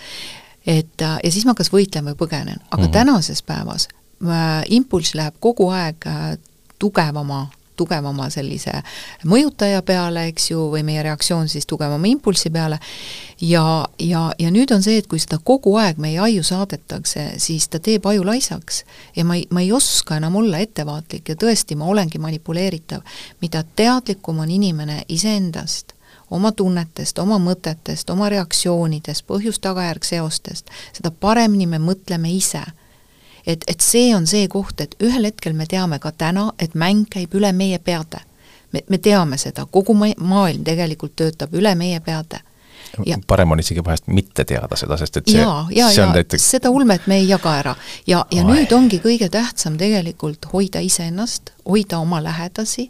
et 0.65 1.01
ja 1.01 1.31
siis 1.31 1.45
ma 1.45 1.55
kas 1.57 1.71
võitlen 1.73 2.05
või 2.11 2.17
põgenen, 2.19 2.59
aga 2.69 2.81
mm 2.81 2.83
-hmm. 2.83 2.93
tänases 2.93 3.41
päevas 3.43 3.87
äh, 4.23 4.63
impulss 4.69 5.15
läheb 5.15 5.35
kogu 5.39 5.69
aeg 5.69 6.07
äh, 6.07 6.37
tugevama 6.79 7.49
tugevama 7.75 8.29
sellise 8.29 8.73
mõjutaja 9.25 9.81
peale, 9.85 10.27
eks 10.31 10.51
ju, 10.51 10.67
või 10.71 10.83
meie 10.87 11.03
reaktsioon 11.03 11.49
siis 11.49 11.65
tugevama 11.69 12.07
impulsi 12.07 12.49
peale, 12.49 12.79
ja, 13.41 13.87
ja, 13.99 14.33
ja 14.39 14.51
nüüd 14.51 14.71
on 14.75 14.83
see, 14.83 14.99
et 15.01 15.09
kui 15.11 15.19
seda 15.19 15.39
kogu 15.43 15.75
aeg 15.81 15.99
meie 16.01 16.19
aiu 16.23 16.43
saadetakse, 16.43 17.27
siis 17.41 17.67
ta 17.69 17.79
teeb 17.79 18.05
aju 18.05 18.25
laisaks. 18.25 18.83
Ja 19.15 19.25
ma 19.25 19.39
ei, 19.39 19.47
ma 19.49 19.63
ei 19.63 19.71
oska 19.75 20.17
enam 20.19 20.35
olla 20.41 20.61
ettevaatlik 20.63 21.29
ja 21.29 21.35
tõesti, 21.39 21.75
ma 21.75 21.89
olengi 21.91 22.19
manipuleeritav. 22.21 23.01
mida 23.41 23.63
teadlikum 23.75 24.39
on 24.39 24.51
inimene 24.51 25.03
iseendast, 25.07 25.93
oma 26.29 26.51
tunnetest, 26.51 27.19
oma 27.19 27.37
mõtetest, 27.39 28.09
oma 28.09 28.29
reaktsioonidest, 28.29 29.25
põhjus-tagajärg 29.27 30.03
seostest, 30.03 30.69
seda 30.93 31.11
paremini 31.11 31.67
me 31.67 31.79
mõtleme 31.79 32.31
ise 32.31 32.63
et, 33.45 33.63
et 33.67 33.81
see 33.81 34.15
on 34.15 34.27
see 34.27 34.47
koht, 34.47 34.81
et 34.81 34.95
ühel 35.03 35.25
hetkel 35.29 35.53
me 35.53 35.65
teame 35.65 35.99
ka 35.99 36.11
täna, 36.11 36.51
et 36.59 36.75
mäng 36.75 37.05
käib 37.09 37.35
üle 37.35 37.51
meie 37.53 37.79
peade. 37.79 38.19
me, 38.73 38.81
me 38.89 38.97
teame 38.97 39.37
seda, 39.37 39.65
kogu 39.65 39.93
ma-, 39.93 40.15
maailm 40.17 40.63
tegelikult 40.63 41.15
töötab 41.15 41.53
üle 41.53 41.75
meie 41.75 41.99
peade 41.99 42.41
ja 43.05 43.17
parem 43.27 43.51
on 43.51 43.59
isegi 43.59 43.83
vahest 43.85 44.07
mitte 44.07 44.45
teada 44.45 44.77
seda, 44.79 44.97
sest 44.97 45.17
et 45.17 45.31
see, 45.31 45.41
ja, 45.75 45.91
ja 45.91 46.07
näiteks... 46.11 46.49
seda 46.55 46.69
ulmet 46.69 47.07
me 47.07 47.17
ei 47.19 47.27
jaga 47.29 47.55
ära. 47.59 47.75
ja, 48.07 48.25
ja 48.31 48.43
Oe. 48.43 48.53
nüüd 48.53 48.73
ongi 48.75 48.99
kõige 49.03 49.29
tähtsam 49.31 49.77
tegelikult 49.77 50.47
hoida 50.53 50.79
iseennast, 50.83 51.51
hoida 51.65 51.99
oma 51.99 52.21
lähedasi 52.23 52.89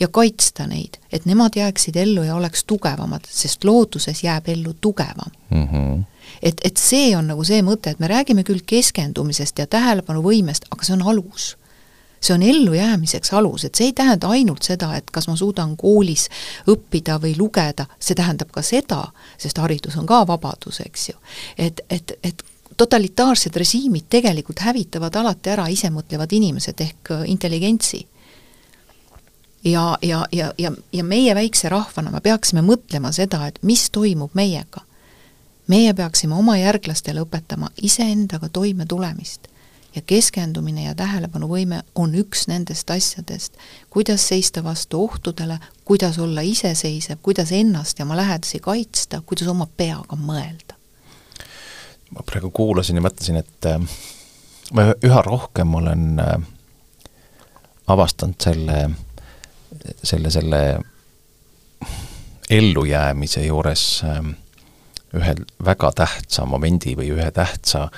ja 0.00 0.08
kaitsta 0.08 0.66
neid, 0.70 1.00
et 1.12 1.26
nemad 1.26 1.56
jääksid 1.56 1.96
ellu 1.96 2.26
ja 2.26 2.36
oleks 2.36 2.64
tugevamad, 2.64 3.26
sest 3.26 3.64
looduses 3.64 4.24
jääb 4.24 4.48
ellu 4.48 4.76
tugevam 4.80 5.32
mm. 5.50 5.66
-hmm 5.66 6.04
et, 6.42 6.60
et 6.64 6.76
see 6.76 7.14
on 7.16 7.26
nagu 7.32 7.44
see 7.44 7.62
mõte, 7.62 7.92
et 7.92 8.00
me 8.00 8.08
räägime 8.10 8.44
küll 8.44 8.62
keskendumisest 8.66 9.58
ja 9.58 9.66
tähelepanuvõimest, 9.70 10.70
aga 10.70 10.86
see 10.86 10.96
on 10.96 11.08
alus 11.12 11.54
see 12.20 12.34
on 12.34 12.42
ellujäämiseks 12.42 13.32
alus, 13.32 13.64
et 13.64 13.74
see 13.74 13.86
ei 13.90 13.92
tähenda 13.92 14.28
ainult 14.28 14.62
seda, 14.62 14.92
et 14.96 15.10
kas 15.10 15.28
ma 15.28 15.36
suudan 15.36 15.72
koolis 15.80 16.26
õppida 16.68 17.16
või 17.22 17.32
lugeda, 17.38 17.86
see 17.98 18.14
tähendab 18.14 18.50
ka 18.52 18.62
seda, 18.62 19.06
sest 19.40 19.58
haridus 19.58 19.96
on 19.96 20.06
ka 20.06 20.26
vabadus, 20.28 20.82
eks 20.84 21.08
ju. 21.08 21.16
et, 21.56 21.80
et, 21.90 22.12
et 22.22 22.44
totalitaarsed 22.76 23.56
režiimid 23.56 24.08
tegelikult 24.12 24.60
hävitavad 24.64 25.16
alati 25.16 25.52
ära 25.52 25.66
isemõtlevad 25.72 26.32
inimesed 26.32 26.80
ehk 26.80 27.14
intelligentsi. 27.26 28.06
ja, 29.64 29.98
ja, 30.02 30.26
ja, 30.32 30.52
ja, 30.58 30.72
ja 30.92 31.04
meie 31.04 31.34
väikse 31.34 31.68
rahvana 31.68 32.10
me 32.10 32.20
peaksime 32.20 32.62
mõtlema 32.62 33.12
seda, 33.12 33.46
et 33.46 33.58
mis 33.62 33.90
toimub 33.90 34.30
meiega 34.34 34.84
meie 35.70 35.94
peaksime 35.94 36.34
oma 36.34 36.56
järglastele 36.58 37.22
õpetama 37.22 37.70
iseendaga 37.82 38.48
toimetulemist 38.48 39.48
ja 39.94 40.02
keskendumine 40.06 40.84
ja 40.84 40.94
tähelepanuvõime 40.94 41.82
on 41.98 42.14
üks 42.18 42.46
nendest 42.50 42.90
asjadest, 42.90 43.58
kuidas 43.90 44.26
seista 44.28 44.64
vastu 44.64 45.02
ohtudele, 45.04 45.58
kuidas 45.84 46.18
olla 46.18 46.42
iseseisev, 46.46 47.18
kuidas 47.22 47.52
ennast 47.52 47.98
ja 47.98 48.06
oma 48.06 48.18
lähedasi 48.18 48.60
kaitsta, 48.62 49.22
kuidas 49.26 49.50
oma 49.50 49.66
peaga 49.76 50.16
mõelda. 50.16 50.78
ma 52.10 52.22
praegu 52.26 52.50
kuulasin 52.50 52.98
ja 52.98 53.02
mõtlesin, 53.06 53.38
et 53.38 53.66
äh, 53.66 53.78
ma 54.74 54.90
üha 55.06 55.22
rohkem 55.22 55.74
olen 55.74 56.18
äh, 56.18 56.36
avastanud 57.86 58.38
selle, 58.42 58.90
selle, 60.02 60.30
selle 60.30 60.62
ellujäämise 62.50 63.46
juures 63.46 64.02
äh, 64.04 64.24
ühe 65.14 65.34
väga 65.64 65.92
tähtsa 65.96 66.46
momendi 66.46 66.94
või 66.96 67.10
ühe 67.14 67.30
tähtsa, 67.34 67.88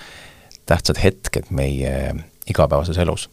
tähtsad 0.67 1.01
hetked 1.03 1.51
meie 1.51 2.15
igapäevases 2.49 2.99
elus. 2.99 3.31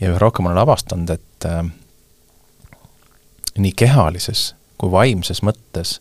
ja 0.00 0.08
üha 0.10 0.18
rohkem 0.18 0.46
olen 0.46 0.58
avastanud, 0.58 1.10
et 1.10 1.46
äh, 1.46 1.64
nii 3.58 3.72
kehalises 3.76 4.54
kui 4.80 4.90
vaimses 4.90 5.42
mõttes 5.44 5.98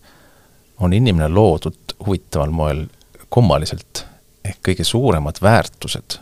on 0.80 0.94
inimene 0.96 1.28
loodud 1.28 1.96
huvitaval 2.06 2.54
moel 2.56 2.86
kummaliselt, 3.30 4.06
ehk 4.46 4.62
kõige 4.70 4.86
suuremad 4.88 5.42
väärtused 5.44 6.20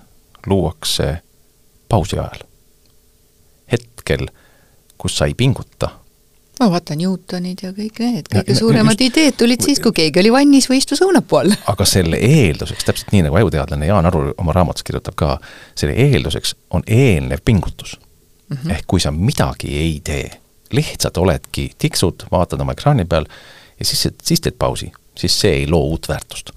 luuakse 0.50 1.20
pausi 1.90 2.18
ajal. 2.18 2.42
hetkel, 3.72 4.28
kus 4.98 5.18
sa 5.18 5.26
ei 5.26 5.34
pinguta 5.34 5.90
ma 6.60 6.70
vaatan 6.72 7.00
Newtonid 7.02 7.62
ja 7.64 7.72
kõik 7.76 8.00
need, 8.02 8.30
kõige 8.32 8.54
ja, 8.54 8.58
suuremad 8.58 8.96
just, 8.98 9.06
ideed 9.12 9.38
tulid 9.40 9.64
siis, 9.66 9.82
kui 9.84 9.94
keegi 9.96 10.22
oli 10.22 10.32
vannis 10.34 10.70
või 10.70 10.80
istus 10.82 11.02
õunapuu 11.06 11.42
all. 11.42 11.56
aga 11.74 11.88
selle 11.90 12.20
eelduseks, 12.24 12.88
täpselt 12.88 13.14
nii, 13.14 13.26
nagu 13.28 13.40
ajuteadlane 13.42 13.90
Jaan 13.90 14.10
Aru 14.10 14.24
oma 14.38 14.56
raamatus 14.56 14.86
kirjutab 14.88 15.18
ka, 15.20 15.38
selle 15.78 15.96
eelduseks 16.08 16.56
on 16.78 16.86
eelnev 16.88 17.44
pingutus 17.46 17.98
mm. 18.00 18.58
-hmm. 18.58 18.76
ehk 18.78 18.88
kui 18.88 19.04
sa 19.04 19.12
midagi 19.12 19.78
ei 19.78 20.00
tee, 20.04 20.30
lihtsalt 20.72 21.18
oledki, 21.18 21.72
tiksud, 21.78 22.28
vaatad 22.32 22.62
oma 22.62 22.76
ekraani 22.78 23.06
peal 23.06 23.26
ja 23.80 23.86
siis, 23.86 24.08
siis 24.24 24.42
teed 24.42 24.58
pausi, 24.60 24.92
siis 25.18 25.40
see 25.40 25.54
ei 25.62 25.68
loo 25.68 25.84
uut 25.94 26.10
väärtust. 26.10 26.52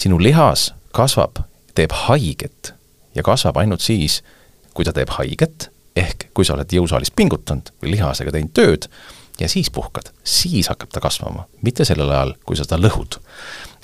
sinu 0.00 0.22
lihas 0.22 0.74
kasvab, 0.92 1.36
teeb 1.74 1.92
haiget 1.92 2.74
ja 3.14 3.22
kasvab 3.22 3.56
ainult 3.56 3.80
siis, 3.80 4.22
kui 4.74 4.84
ta 4.84 4.92
teeb 4.92 5.10
haiget 5.10 5.70
ehk 5.96 6.30
kui 6.34 6.44
sa 6.44 6.54
oled 6.54 6.72
jõusaalis 6.72 7.12
pingutanud 7.16 7.72
või 7.82 7.96
lihasega 7.96 8.32
teinud 8.34 8.52
tööd 8.54 8.86
ja 9.40 9.48
siis 9.48 9.70
puhkad, 9.70 10.12
siis 10.24 10.68
hakkab 10.68 10.92
ta 10.92 11.00
kasvama, 11.00 11.46
mitte 11.62 11.84
sellel 11.84 12.10
ajal, 12.10 12.34
kui 12.46 12.56
sa 12.56 12.66
seda 12.66 12.80
lõhud. 12.80 13.20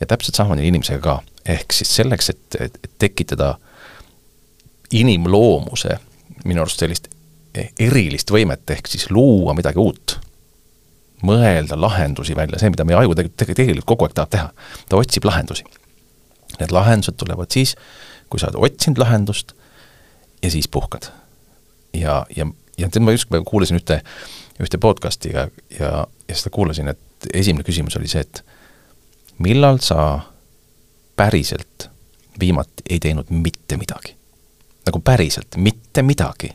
ja 0.00 0.06
täpselt 0.06 0.36
samamoodi 0.36 0.68
inimesega 0.68 1.00
ka, 1.00 1.20
ehk 1.48 1.72
siis 1.72 1.94
selleks, 1.96 2.30
et, 2.30 2.58
et, 2.60 2.78
tekitada 2.98 3.54
inimloomuse 4.92 5.98
minu 6.44 6.62
arust 6.62 6.82
sellist 6.84 7.08
erilist 7.80 8.30
võimet, 8.30 8.68
ehk 8.70 8.88
siis 8.90 9.08
luua 9.10 9.54
midagi 9.56 9.80
uut, 9.80 10.18
mõelda 11.24 11.78
lahendusi 11.80 12.36
välja, 12.36 12.60
see, 12.60 12.70
mida 12.72 12.84
meie 12.84 12.98
aju 13.00 13.16
tegelikult, 13.16 13.56
tegelikult 13.56 13.88
kogu 13.88 14.06
aeg 14.06 14.16
tahab 14.16 14.32
teha. 14.34 14.48
ta 14.88 15.00
otsib 15.00 15.24
lahendusi. 15.24 15.64
Need 16.60 16.72
lahendused 16.72 17.16
tulevad 17.20 17.52
siis, 17.52 17.74
kui 18.30 18.40
sa 18.40 18.50
oled 18.50 18.68
otsinud 18.68 19.00
lahendust 19.00 19.54
ja 20.42 20.50
siis 20.52 20.68
puhkad. 20.68 21.08
ja, 21.94 22.26
ja, 22.36 22.46
ja 22.78 22.88
ma 23.00 23.16
just 23.16 23.32
kuulasin 23.48 23.80
ühte, 23.80 24.02
ühte 24.62 24.78
podcast'i 24.80 25.32
ja, 25.34 25.48
ja, 25.78 26.06
ja 26.28 26.36
seda 26.36 26.52
kuulasin, 26.54 26.88
et 26.92 27.28
esimene 27.34 27.64
küsimus 27.66 27.96
oli 27.98 28.08
see, 28.08 28.22
et 28.24 28.42
millal 29.42 29.80
sa 29.84 30.20
päriselt 31.16 31.88
viimati 32.40 32.86
ei 32.90 33.00
teinud 33.00 33.32
mitte 33.32 33.76
midagi? 33.76 34.16
nagu 34.86 35.00
päriselt, 35.02 35.56
mitte 35.56 36.02
midagi. 36.02 36.52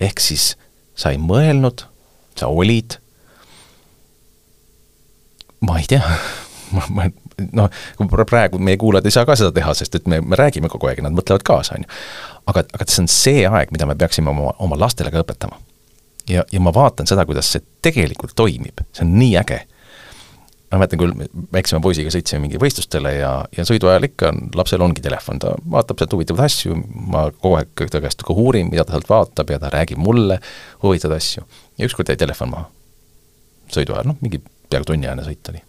ehk 0.00 0.20
siis 0.20 0.56
sa 0.98 1.12
ei 1.14 1.18
mõelnud, 1.22 1.84
sa 2.36 2.48
olid, 2.50 2.96
ma 5.60 5.78
ei 5.78 5.86
tea 5.88 6.02
ma, 6.74 6.86
ma 6.90 7.06
noh, 7.52 7.70
praegu 8.26 8.58
meie 8.58 8.76
kuulajad 8.80 9.06
ei 9.06 9.14
saa 9.14 9.26
ka 9.28 9.36
seda 9.38 9.52
teha, 9.54 9.74
sest 9.76 10.00
et 10.00 10.08
me, 10.10 10.20
me 10.20 10.38
räägime 10.38 10.68
kogu 10.72 10.90
aeg 10.90 11.00
ja 11.00 11.06
nad 11.06 11.16
mõtlevad 11.16 11.44
kaasa, 11.46 11.78
on 11.78 11.86
ju. 11.86 11.98
aga, 12.52 12.64
aga 12.76 12.86
see 12.88 13.02
on 13.04 13.10
see 13.12 13.44
aeg, 13.48 13.72
mida 13.74 13.88
me 13.88 13.96
peaksime 13.98 14.32
oma, 14.32 14.54
oma 14.58 14.78
lastele 14.80 15.12
ka 15.14 15.22
õpetama. 15.24 15.60
Ja, 16.30 16.44
ja 16.52 16.62
ma 16.62 16.72
vaatan 16.74 17.08
seda, 17.10 17.26
kuidas 17.28 17.52
see 17.52 17.62
tegelikult 17.82 18.34
toimib, 18.38 18.82
see 18.94 19.06
on 19.06 19.14
nii 19.18 19.36
äge. 19.40 19.60
ma 20.70 20.78
mäletan 20.78 21.00
küll, 21.00 21.14
väiksema 21.52 21.82
poisiga 21.82 22.12
sõitsime 22.14 22.44
mingi 22.44 22.60
võistlustele 22.62 23.16
ja, 23.16 23.30
ja 23.56 23.64
sõidu 23.66 23.90
ajal 23.90 24.06
ikka 24.06 24.28
on, 24.30 24.44
lapsel 24.54 24.84
ongi 24.86 25.02
telefon, 25.02 25.40
ta 25.42 25.56
vaatab 25.70 25.98
sealt 25.98 26.14
huvitavaid 26.14 26.46
asju, 26.46 26.76
ma 27.10 27.24
kogu 27.32 27.56
aeg 27.58 27.86
ta 27.90 28.02
käest 28.04 28.22
ka 28.26 28.36
uurin, 28.36 28.70
mida 28.70 28.86
ta 28.86 28.94
sealt 28.94 29.10
vaatab 29.10 29.50
ja 29.50 29.58
ta 29.62 29.72
räägib 29.74 29.98
mulle 29.98 30.38
huvitavaid 30.84 31.18
asju. 31.18 31.42
ja 31.78 31.90
ükskord 31.90 32.12
jäi 32.12 32.20
telefon 32.20 32.54
maha. 32.54 32.70
sõidu 33.74 33.98
ajal, 33.98 34.12
noh, 34.12 34.22
mingi 34.22 34.42
peaaegu 34.70 34.92
tunniajane 34.92 35.26
sõit 35.26 35.50
oli 35.50 35.64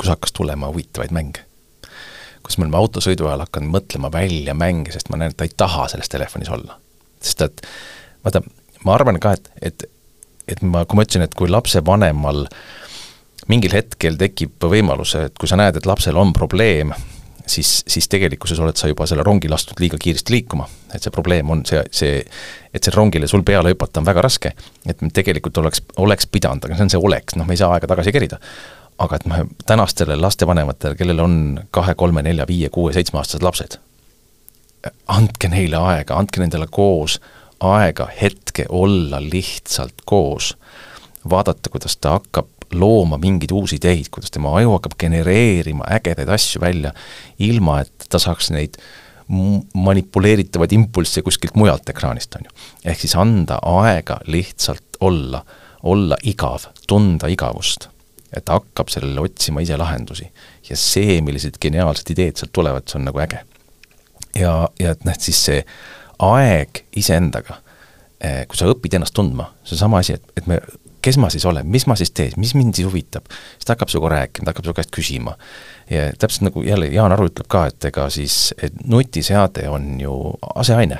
kus 0.00 0.08
hakkas 0.08 0.32
tulema 0.32 0.66
huvitavaid 0.66 1.12
mänge. 1.12 1.44
kus 2.42 2.56
me 2.58 2.64
oleme 2.64 2.78
autosõidu 2.80 3.26
ajal 3.28 3.44
hakanud 3.44 3.74
mõtlema 3.74 4.08
välja 4.12 4.54
mänge, 4.56 4.94
sest 4.94 5.10
ma 5.12 5.18
näen, 5.20 5.34
et 5.34 5.36
ta 5.36 5.44
ei 5.44 5.52
taha 5.56 5.88
selles 5.92 6.08
telefonis 6.08 6.48
olla. 6.48 6.78
sest 7.20 7.42
et 7.44 7.60
vaata, 8.24 8.42
ma 8.84 8.96
arvan 8.96 9.20
ka, 9.22 9.34
et, 9.36 9.50
et, 9.62 9.86
et 10.48 10.62
ma, 10.62 10.84
kui 10.84 10.98
ma 10.98 11.06
ütlesin, 11.06 11.26
et 11.26 11.36
kui 11.36 11.50
lapsevanemal 11.50 12.46
mingil 13.50 13.74
hetkel 13.74 14.18
tekib 14.20 14.68
võimalus, 14.70 15.16
et 15.18 15.38
kui 15.38 15.50
sa 15.50 15.58
näed, 15.58 15.80
et 15.80 15.88
lapsel 15.88 16.18
on 16.20 16.32
probleem, 16.36 16.92
siis, 17.50 17.80
siis 17.88 18.08
tegelikkuses 18.08 18.60
oled 18.62 18.78
sa 18.78 18.90
juba 18.90 19.06
selle 19.10 19.24
rongi 19.26 19.50
lastud 19.50 19.80
liiga 19.82 19.98
kiiresti 20.00 20.36
liikuma. 20.36 20.68
et 20.94 21.02
see 21.02 21.14
probleem 21.14 21.50
on 21.50 21.64
see, 21.66 21.80
see, 21.94 22.20
et 22.74 22.84
see 22.84 22.94
rongile 22.94 23.26
sul 23.30 23.42
peale 23.46 23.72
hüpata 23.72 24.00
on 24.00 24.06
väga 24.06 24.22
raske. 24.22 24.52
et 24.86 25.02
tegelikult 25.14 25.58
oleks, 25.58 25.82
oleks 25.96 26.26
pidanud, 26.26 26.64
aga 26.64 26.76
see 26.76 26.86
on 26.86 26.94
see 26.94 27.02
oleks, 27.08 27.36
noh, 27.36 27.48
me 27.48 27.56
ei 27.56 27.62
saa 27.62 27.74
aega 27.74 27.90
tagasi 27.90 28.12
kerida 28.12 28.38
aga 29.00 29.16
et 29.16 29.26
me 29.26 29.44
tänastele 29.66 30.16
lastevanematele, 30.20 30.96
kellel 30.96 31.22
on 31.24 31.36
kahe, 31.72 31.94
kolme, 31.96 32.22
nelja, 32.22 32.44
viie, 32.48 32.68
kuue, 32.68 32.92
seitsmeaastased 32.92 33.44
lapsed, 33.44 33.78
andke 35.08 35.48
neile 35.48 35.80
aega, 35.80 36.18
andke 36.20 36.42
nendele 36.42 36.68
koos 36.70 37.16
aega, 37.60 38.08
hetke 38.20 38.66
olla 38.68 39.20
lihtsalt 39.22 40.02
koos. 40.04 40.56
vaadata, 41.30 41.70
kuidas 41.70 41.96
ta 41.96 42.10
hakkab 42.16 42.48
looma 42.72 43.18
mingeid 43.20 43.52
uusi 43.52 43.76
ideid, 43.76 44.08
kuidas 44.10 44.30
tema 44.30 44.54
aju 44.56 44.72
hakkab 44.78 44.94
genereerima 44.98 45.84
ägedaid 45.90 46.28
asju 46.32 46.60
välja, 46.60 46.94
ilma 47.38 47.80
et 47.80 48.06
ta 48.08 48.18
saaks 48.18 48.50
neid 48.50 48.78
manipuleeritavaid 49.74 50.72
impulsse 50.72 51.22
kuskilt 51.22 51.54
mujalt 51.54 51.88
ekraanist, 51.88 52.34
on 52.34 52.48
ju. 52.48 52.56
ehk 52.84 53.04
siis 53.04 53.14
anda 53.16 53.60
aega 53.62 54.18
lihtsalt 54.26 54.96
olla, 55.00 55.44
olla 55.82 56.16
igav, 56.24 56.66
tunda 56.88 57.28
igavust 57.28 57.90
et 58.32 58.44
ta 58.46 58.58
hakkab 58.58 58.90
sellele 58.90 59.22
otsima 59.26 59.62
ise 59.64 59.76
lahendusi. 59.78 60.28
ja 60.70 60.76
see, 60.76 61.20
millised 61.20 61.58
geniaalsed 61.62 62.10
ideed 62.14 62.38
sealt 62.38 62.52
tulevad, 62.54 62.86
see 62.86 63.00
on 63.00 63.08
nagu 63.08 63.22
äge. 63.22 63.42
ja, 64.38 64.54
ja 64.80 64.94
et 64.94 65.04
noh, 65.04 65.18
siis 65.18 65.44
see 65.48 65.64
aeg 66.26 66.84
iseendaga, 66.96 67.60
eh, 68.20 68.44
kui 68.48 68.58
sa 68.58 68.68
õpid 68.70 68.96
ennast 68.98 69.14
tundma, 69.16 69.50
seesama 69.64 70.00
asi, 70.02 70.18
et, 70.18 70.32
et 70.36 70.48
me, 70.50 70.60
kes 71.02 71.18
ma 71.20 71.30
siis 71.32 71.46
olen, 71.48 71.68
mis 71.70 71.86
ma 71.88 71.96
siis 71.96 72.12
teen, 72.16 72.34
mis 72.40 72.52
mind 72.54 72.76
siis 72.76 72.88
huvitab, 72.88 73.28
siis 73.56 73.68
ta 73.68 73.74
hakkab 73.74 73.92
sinuga 73.92 74.12
rääkima, 74.14 74.46
ta 74.46 74.54
hakkab 74.54 74.68
su 74.68 74.74
käest 74.76 74.92
küsima. 74.94 75.36
ja 75.90 76.10
täpselt 76.18 76.46
nagu 76.50 76.62
jälle 76.62 76.86
Jaan 76.86 77.12
Aru 77.12 77.30
ütleb 77.30 77.48
ka, 77.48 77.66
et 77.70 77.84
ega 77.84 78.10
siis, 78.10 78.54
et 78.62 78.76
nutiseade 78.84 79.68
on 79.68 80.00
ju 80.00 80.18
aseaine. 80.54 80.98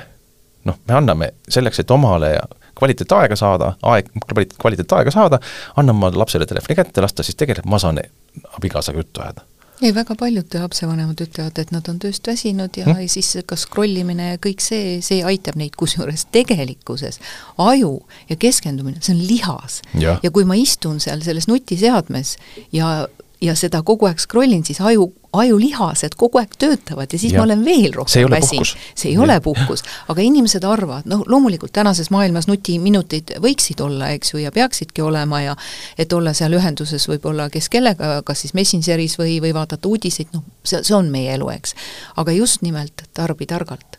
noh, 0.65 0.77
me 0.87 0.93
anname 0.93 1.31
selleks, 1.49 1.79
et 1.79 1.91
omale 1.91 2.35
kvaliteetaega 2.77 3.35
saada, 3.35 3.73
aeg, 3.83 4.09
kvaliteetaega 4.61 5.11
saada, 5.11 5.39
anna 5.77 5.93
oma 5.93 6.11
lapsele 6.15 6.45
telefoni 6.45 6.75
kätte, 6.75 7.01
las 7.01 7.13
ta 7.13 7.23
siis 7.23 7.37
tegeleb, 7.37 7.65
ma 7.65 7.79
saan 7.79 7.99
abikaasaga 8.57 9.03
juttu 9.03 9.21
ajada 9.21 9.45
ei, 9.81 9.93
väga 9.95 10.15
paljud 10.19 10.55
lapsevanemad 10.61 11.21
ütlevad, 11.25 11.57
et 11.61 11.71
nad 11.73 11.87
on 11.89 11.99
tööst 12.01 12.27
väsinud 12.27 12.77
ja 12.77 12.85
hmm? 12.87 13.07
siis 13.11 13.33
ka 13.47 13.57
scroll 13.59 13.97
imine 14.01 14.33
ja 14.33 14.41
kõik 14.41 14.61
see, 14.63 14.99
see 15.05 15.23
aitab 15.27 15.57
neid, 15.59 15.75
kusjuures 15.79 16.27
tegelikkuses 16.33 17.21
aju 17.61 17.95
ja 18.29 18.37
keskendumine, 18.39 19.01
see 19.01 19.15
on 19.15 19.23
lihas. 19.25 19.81
ja 19.97 20.33
kui 20.33 20.45
ma 20.47 20.57
istun 20.59 21.01
seal 21.03 21.23
selles 21.25 21.49
nutiseadmes 21.51 22.37
ja 22.75 23.07
ja 23.41 23.55
seda 23.57 23.81
kogu 23.85 24.05
aeg 24.05 24.19
scroll 24.21 24.53
in, 24.53 24.63
siis 24.65 24.81
aju, 24.81 25.07
ajulihased 25.33 26.15
kogu 26.19 26.41
aeg 26.41 26.53
töötavad 26.59 27.13
ja 27.13 27.19
siis 27.19 27.33
ja. 27.33 27.39
ma 27.39 27.47
olen 27.47 27.63
veel 27.65 27.93
rohkem 27.95 28.29
väsinud. 28.29 28.73
see 28.95 29.11
ei 29.11 29.17
ole 29.17 29.39
puhkus, 29.41 29.83
aga 30.11 30.21
inimesed 30.21 30.65
arvavad, 30.67 31.07
noh 31.09 31.23
loomulikult 31.27 31.73
tänases 31.73 32.11
maailmas 32.13 32.47
nutiminutid 32.51 33.35
võiksid 33.41 33.81
olla, 33.81 34.11
eks 34.17 34.33
ju, 34.33 34.43
ja 34.43 34.51
peaksidki 34.51 35.01
olema 35.01 35.41
ja 35.41 35.55
et 35.97 36.13
olla 36.13 36.35
seal 36.37 36.53
ühenduses 36.57 37.07
võib-olla 37.09 37.49
kes 37.53 37.69
kellega, 37.73 38.19
kas 38.25 38.45
siis 38.45 38.53
Messengeris 38.57 39.17
või, 39.21 39.39
või 39.41 39.55
vaadata 39.57 39.89
uudiseid, 39.89 40.29
noh, 40.35 40.45
see, 40.63 40.83
see 40.83 40.95
on 40.97 41.09
meie 41.13 41.33
elu, 41.37 41.49
eks. 41.55 41.75
aga 42.21 42.37
just 42.37 42.61
nimelt 42.61 43.07
tarbi 43.17 43.49
targalt 43.49 43.97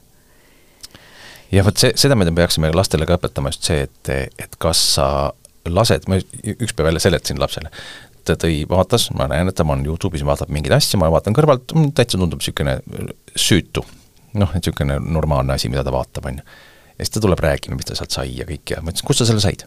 ja 1.52 1.64
vot 1.66 1.78
see, 1.82 1.92
seda 1.98 2.16
me 2.18 2.30
peaksime 2.30 2.72
lastele 2.74 3.08
ka 3.08 3.18
õpetama, 3.18 3.52
just 3.52 3.66
see, 3.68 3.86
et, 3.88 4.14
et 4.38 4.58
kas 4.62 4.80
sa 4.96 5.06
lased, 5.68 6.08
ma 6.10 6.18
üks 6.42 6.74
päev 6.74 6.90
jälle 6.90 7.02
seletasin 7.02 7.40
lapsele, 7.40 7.70
ta 8.26 8.36
tõi, 8.38 8.62
vaatas, 8.68 9.08
ma 9.16 9.28
näen, 9.30 9.50
et 9.50 9.56
ta 9.58 9.66
on 9.68 9.84
Youtube'is, 9.86 10.24
vaatab 10.26 10.52
mingeid 10.54 10.74
asju, 10.76 11.00
ma 11.00 11.10
vaatan 11.12 11.36
kõrvalt, 11.36 11.74
mm, 11.74 11.92
täitsa 11.98 12.20
tundub 12.20 12.42
niisugune 12.42 12.78
süütu. 13.34 13.84
noh, 14.32 14.48
et 14.56 14.64
niisugune 14.64 14.96
normaalne 15.04 15.52
asi, 15.52 15.68
mida 15.68 15.84
ta 15.84 15.92
vaatab, 15.92 16.26
on 16.30 16.40
ju. 16.40 16.44
ja 16.96 17.04
siis 17.04 17.12
ta 17.12 17.20
tuleb 17.20 17.40
rääkima, 17.44 17.76
mis 17.76 17.88
ta 17.88 17.96
sealt 17.98 18.14
sai 18.14 18.36
ja 18.38 18.46
kõik 18.48 18.74
ja 18.74 18.80
ma 18.80 18.92
ütlesin, 18.92 19.06
kust 19.06 19.20
sa 19.20 19.28
selle 19.28 19.44
said? 19.44 19.66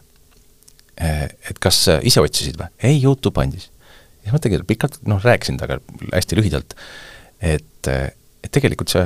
Eh, 0.96 1.26
et 1.50 1.58
kas 1.62 1.84
ise 2.02 2.22
otsisid 2.24 2.56
või? 2.58 2.70
ei, 2.82 3.02
Youtube 3.02 3.42
andis. 3.42 3.70
ja 4.26 4.32
ma 4.32 4.42
tegelikult 4.42 4.68
pikalt, 4.68 5.00
noh, 5.06 5.22
rääkisin 5.22 5.60
temaga 5.60 5.78
hästi 6.12 6.40
lühidalt, 6.40 6.74
et, 7.40 7.88
et 7.88 8.50
tegelikult 8.50 8.90
see 8.90 9.04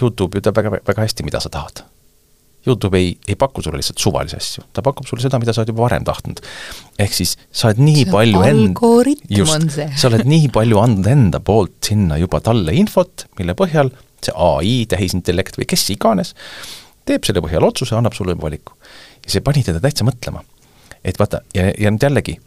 Youtube 0.00 0.40
ütleb 0.40 0.56
väga, 0.56 0.80
väga 0.80 1.06
hästi, 1.06 1.26
mida 1.26 1.40
sa 1.40 1.52
tahad 1.52 1.84
Youtube 2.66 2.98
ei, 2.98 3.12
ei 3.28 3.36
paku 3.38 3.62
sulle 3.62 3.78
lihtsalt 3.80 4.02
suvalisi 4.02 4.38
asju, 4.38 4.64
ta 4.74 4.82
pakub 4.84 5.06
sulle 5.08 5.22
seda, 5.22 5.38
mida 5.42 5.54
sa 5.54 5.62
oled 5.62 5.70
juba 5.72 5.84
varem 5.86 6.06
tahtnud. 6.06 6.42
ehk 7.02 7.14
siis 7.14 7.36
sa 7.50 7.70
oled 7.70 7.82
nii 7.82 8.02
see 8.04 8.12
palju 8.12 8.42
end-, 8.46 8.82
just, 9.30 9.78
sa 10.00 10.10
oled 10.10 10.26
nii 10.26 10.50
palju 10.54 10.80
andnud 10.82 11.10
enda 11.12 11.40
poolt 11.44 11.78
sinna 11.90 12.18
juba 12.20 12.40
talle 12.44 12.74
infot, 12.76 13.28
mille 13.38 13.56
põhjal 13.58 13.92
see 14.24 14.34
ai, 14.34 14.74
tehisintellekt 14.90 15.60
või 15.60 15.68
kes 15.70 15.86
iganes, 15.94 16.34
teeb 17.06 17.26
selle 17.26 17.42
põhjal 17.44 17.66
otsuse, 17.68 17.94
annab 17.98 18.16
sulle 18.16 18.36
valiku. 18.40 18.74
ja 19.24 19.36
see 19.36 19.44
pani 19.44 19.62
teda 19.66 19.82
täitsa 19.82 20.06
mõtlema. 20.08 20.42
et 21.04 21.18
vaata, 21.18 21.42
ja, 21.54 21.70
ja 21.78 21.92
nüüd 21.92 22.02
jällegi 22.02 22.38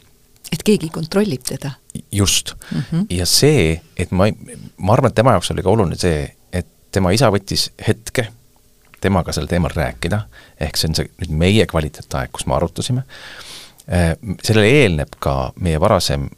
et 0.50 0.64
keegi 0.66 0.90
kontrollib 0.92 1.42
teda. 1.46 1.72
just 2.12 2.54
mm. 2.70 2.82
-hmm. 2.90 3.06
ja 3.10 3.26
see, 3.26 3.80
et 3.96 4.10
ma, 4.10 4.28
ma 4.76 4.92
arvan, 4.92 5.10
et 5.10 5.14
tema 5.14 5.32
jaoks 5.36 5.50
oli 5.54 5.62
ka 5.62 5.70
oluline 5.70 5.96
see, 5.98 6.28
et 6.52 6.66
tema 6.92 7.12
isa 7.14 7.30
võttis 7.30 7.70
hetke 7.86 8.28
temaga 9.00 9.32
sel 9.32 9.48
teemal 9.50 9.72
rääkida, 9.74 10.24
ehk 10.60 10.76
see 10.76 10.90
on 10.90 10.98
see 10.98 11.08
nüüd 11.22 11.32
meie 11.42 11.66
kvaliteetaeg, 11.70 12.32
kus 12.34 12.46
me 12.46 12.56
arutasime, 12.56 13.04
äh, 13.88 14.12
sellele 14.42 14.68
eelneb 14.82 15.16
ka 15.22 15.52
meie 15.60 15.80
varasem 15.80 16.28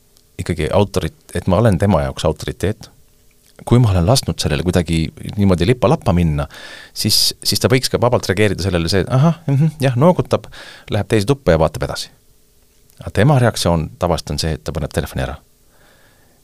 ikkagi 0.43 0.69
autorit-, 0.75 1.35
et 1.35 1.47
ma 1.51 1.61
olen 1.63 1.79
tema 1.79 2.03
jaoks 2.07 2.25
autoriteet, 2.29 2.91
kui 3.69 3.79
ma 3.79 3.93
olen 3.93 4.07
lasknud 4.07 4.41
sellele 4.43 4.65
kuidagi 4.67 5.05
niimoodi 5.37 5.67
lipa-lappa 5.67 6.15
minna, 6.17 6.49
siis, 6.95 7.35
siis 7.45 7.61
ta 7.63 7.71
võiks 7.71 7.93
ka 7.93 8.01
vabalt 8.01 8.27
reageerida 8.31 8.65
sellele 8.65 8.91
see, 8.91 9.05
et 9.05 9.13
ahah 9.13 9.39
mm, 9.47 9.57
-hmm, 9.57 9.77
jah, 9.85 9.97
noogutab, 9.97 10.49
läheb 10.91 11.09
teise 11.09 11.29
tuppa 11.29 11.55
ja 11.55 11.61
vaatab 11.63 11.87
edasi. 11.87 12.11
aga 13.01 13.11
tema 13.11 13.39
reaktsioon 13.39 13.91
tavaliselt 13.99 14.31
on 14.31 14.39
see, 14.39 14.53
et 14.53 14.65
ta 14.65 14.73
paneb 14.73 14.93
telefoni 14.93 15.23
ära. 15.23 15.37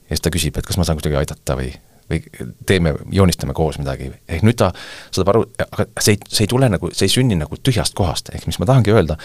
ja 0.08 0.16
siis 0.16 0.20
ta 0.20 0.30
küsib, 0.30 0.58
et 0.58 0.66
kas 0.66 0.76
ma 0.76 0.84
saan 0.84 0.98
kuidagi 1.00 1.16
aidata 1.16 1.56
või 1.56 1.72
või 2.10 2.22
teeme, 2.66 2.94
joonistame 3.12 3.54
koos 3.56 3.78
midagi, 3.80 4.10
ehk 4.28 4.44
nüüd 4.46 4.58
ta 4.60 4.70
saab 5.10 5.32
aru, 5.32 5.44
aga 5.66 5.86
see 6.00 6.16
ei, 6.16 6.20
see 6.28 6.46
ei 6.46 6.50
tule 6.50 6.70
nagu, 6.72 6.90
see 6.92 7.08
ei 7.08 7.14
sünni 7.18 7.38
nagu 7.38 7.58
tühjast 7.60 7.96
kohast, 7.98 8.32
ehk 8.34 8.48
mis 8.48 8.58
ma 8.60 8.68
tahangi 8.70 8.94
öelda, 8.94 9.18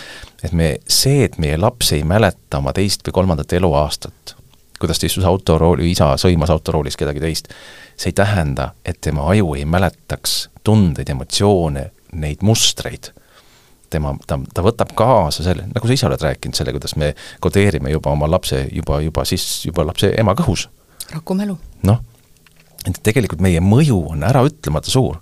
et 0.43 0.55
me, 0.57 0.75
see, 0.88 1.23
et 1.27 1.39
meie 1.41 1.57
laps 1.59 1.93
ei 1.95 2.03
mäleta 2.07 2.59
oma 2.59 2.75
teist 2.75 3.05
või 3.07 3.17
kolmandat 3.21 3.55
eluaastat, 3.55 4.36
kuidas 4.79 4.99
ta 4.99 5.07
istus 5.07 5.27
autorooli, 5.27 5.91
isa 5.93 6.13
sõimas 6.19 6.51
autoroolis 6.53 6.99
kedagi 6.99 7.23
teist, 7.23 7.51
see 7.95 8.11
ei 8.11 8.19
tähenda, 8.19 8.73
et 8.86 8.99
tema 9.01 9.29
aju 9.31 9.53
ei 9.55 9.65
mäletaks 9.69 10.47
tundeid, 10.63 11.09
emotsioone, 11.13 11.89
neid 12.19 12.43
mustreid 12.45 13.13
tema, 13.93 14.13
ta, 14.27 14.39
ta 14.53 14.63
võtab 14.65 14.93
kaasa 14.97 15.45
selle, 15.45 15.67
nagu 15.69 15.89
sa 15.89 15.95
ise 15.95 16.07
oled 16.09 16.23
rääkinud, 16.23 16.57
selle, 16.57 16.73
kuidas 16.75 16.95
me 16.99 17.13
kodeerime 17.43 17.93
juba 17.93 18.13
oma 18.13 18.29
lapse 18.31 18.63
juba, 18.73 18.99
juba 19.05 19.25
siis, 19.29 19.45
juba 19.67 19.86
lapse 19.88 20.09
ema 20.19 20.36
kõhus. 20.38 20.67
rakumälu. 21.13 21.57
noh, 21.89 22.01
et 22.89 23.03
tegelikult 23.05 23.43
meie 23.43 23.61
mõju 23.63 23.99
on 24.13 24.25
äraütlemata 24.27 24.91
suur. 24.91 25.19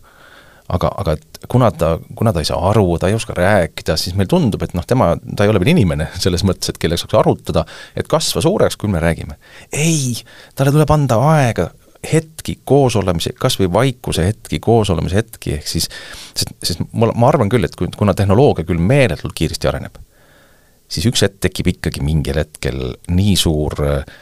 aga, 0.71 0.87
aga 1.01 1.17
kuna 1.51 1.67
ta, 1.75 1.97
kuna 2.15 2.31
ta 2.31 2.39
ei 2.39 2.47
saa 2.47 2.61
aru, 2.69 2.85
ta 2.99 3.09
ei 3.11 3.15
oska 3.17 3.33
rääkida, 3.35 3.97
siis 3.99 4.15
meil 4.15 4.29
tundub, 4.31 4.61
et 4.63 4.71
noh, 4.77 4.85
tema, 4.87 5.09
ta 5.35 5.43
ei 5.43 5.51
ole 5.51 5.59
veel 5.59 5.73
inimene 5.73 6.07
selles 6.23 6.45
mõttes, 6.47 6.71
et 6.71 6.79
kellega 6.79 7.01
saaks 7.01 7.17
arutada, 7.19 7.65
et 7.95 8.07
kasva 8.07 8.43
suureks, 8.45 8.79
kui 8.79 8.91
me 8.91 9.01
räägime. 9.03 9.35
ei, 9.73 10.15
talle 10.55 10.71
tuleb 10.71 10.93
anda 10.95 11.19
aega, 11.33 11.71
hetki 12.13 12.59
koosolemise, 12.65 13.33
kas 13.37 13.59
või 13.59 13.69
vaikuse 13.73 14.25
hetki, 14.25 14.59
koosolemise 14.63 15.19
hetki, 15.19 15.57
ehk 15.59 15.67
siis 15.69 15.89
sest, 16.33 16.55
sest 16.63 16.81
ma, 16.91 17.11
ma 17.13 17.29
arvan 17.29 17.51
küll, 17.51 17.65
et 17.67 17.75
kui, 17.77 17.91
kuna 17.97 18.15
tehnoloogia 18.17 18.65
küll 18.65 18.81
meeletult 18.81 19.35
kiiresti 19.37 19.69
areneb, 19.69 19.99
siis 20.91 21.05
üks 21.09 21.23
hetk 21.25 21.39
tekib 21.45 21.71
ikkagi 21.75 22.03
mingil 22.05 22.41
hetkel 22.41 22.95
nii 23.11 23.35
suur 23.39 23.77
äh, 23.85 24.17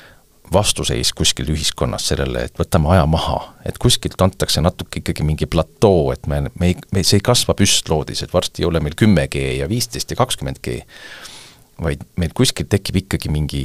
vastuseis 0.54 1.12
kuskil 1.14 1.52
ühiskonnas 1.54 2.08
sellele, 2.12 2.46
et 2.48 2.60
võtame 2.60 2.92
aja 2.96 3.06
maha, 3.10 3.40
et 3.68 3.78
kuskilt 3.82 4.20
antakse 4.22 4.64
natuke 4.64 5.04
ikkagi 5.04 5.26
mingi 5.26 5.50
platoo, 5.50 6.10
et 6.14 6.26
me, 6.28 6.46
me 6.60 6.72
ei, 6.72 6.78
me, 6.96 7.04
see 7.04 7.20
ei 7.20 7.26
kasva 7.26 7.56
püstloodis, 7.58 8.24
et 8.26 8.34
varsti 8.34 8.64
ei 8.64 8.70
ole 8.70 8.82
meil 8.84 8.98
kümme 9.00 9.28
G 9.32 9.60
ja 9.60 9.70
viisteist 9.70 10.12
ja 10.12 10.20
kakskümmend 10.20 10.62
G, 10.66 10.82
vaid 11.80 12.04
meil 12.20 12.34
kuskil 12.36 12.68
tekib 12.70 13.04
ikkagi 13.04 13.32
mingi 13.34 13.64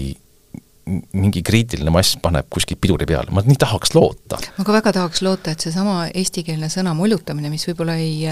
mingi 1.16 1.40
kriitiline 1.40 1.88
mass 1.88 2.18
paneb 2.20 2.44
kuskilt 2.52 2.80
piduri 2.82 3.06
peale, 3.08 3.32
ma 3.32 3.40
nii 3.44 3.56
tahaks 3.60 3.94
loota. 3.96 4.36
ma 4.58 4.66
ka 4.66 4.74
väga 4.74 4.92
tahaks 4.98 5.22
loota, 5.24 5.54
et 5.54 5.64
seesama 5.64 6.10
eestikeelne 6.12 6.68
sõna 6.72 6.92
molutamine, 6.96 7.48
mis 7.52 7.64
võib-olla 7.70 7.96
ei 7.96 8.26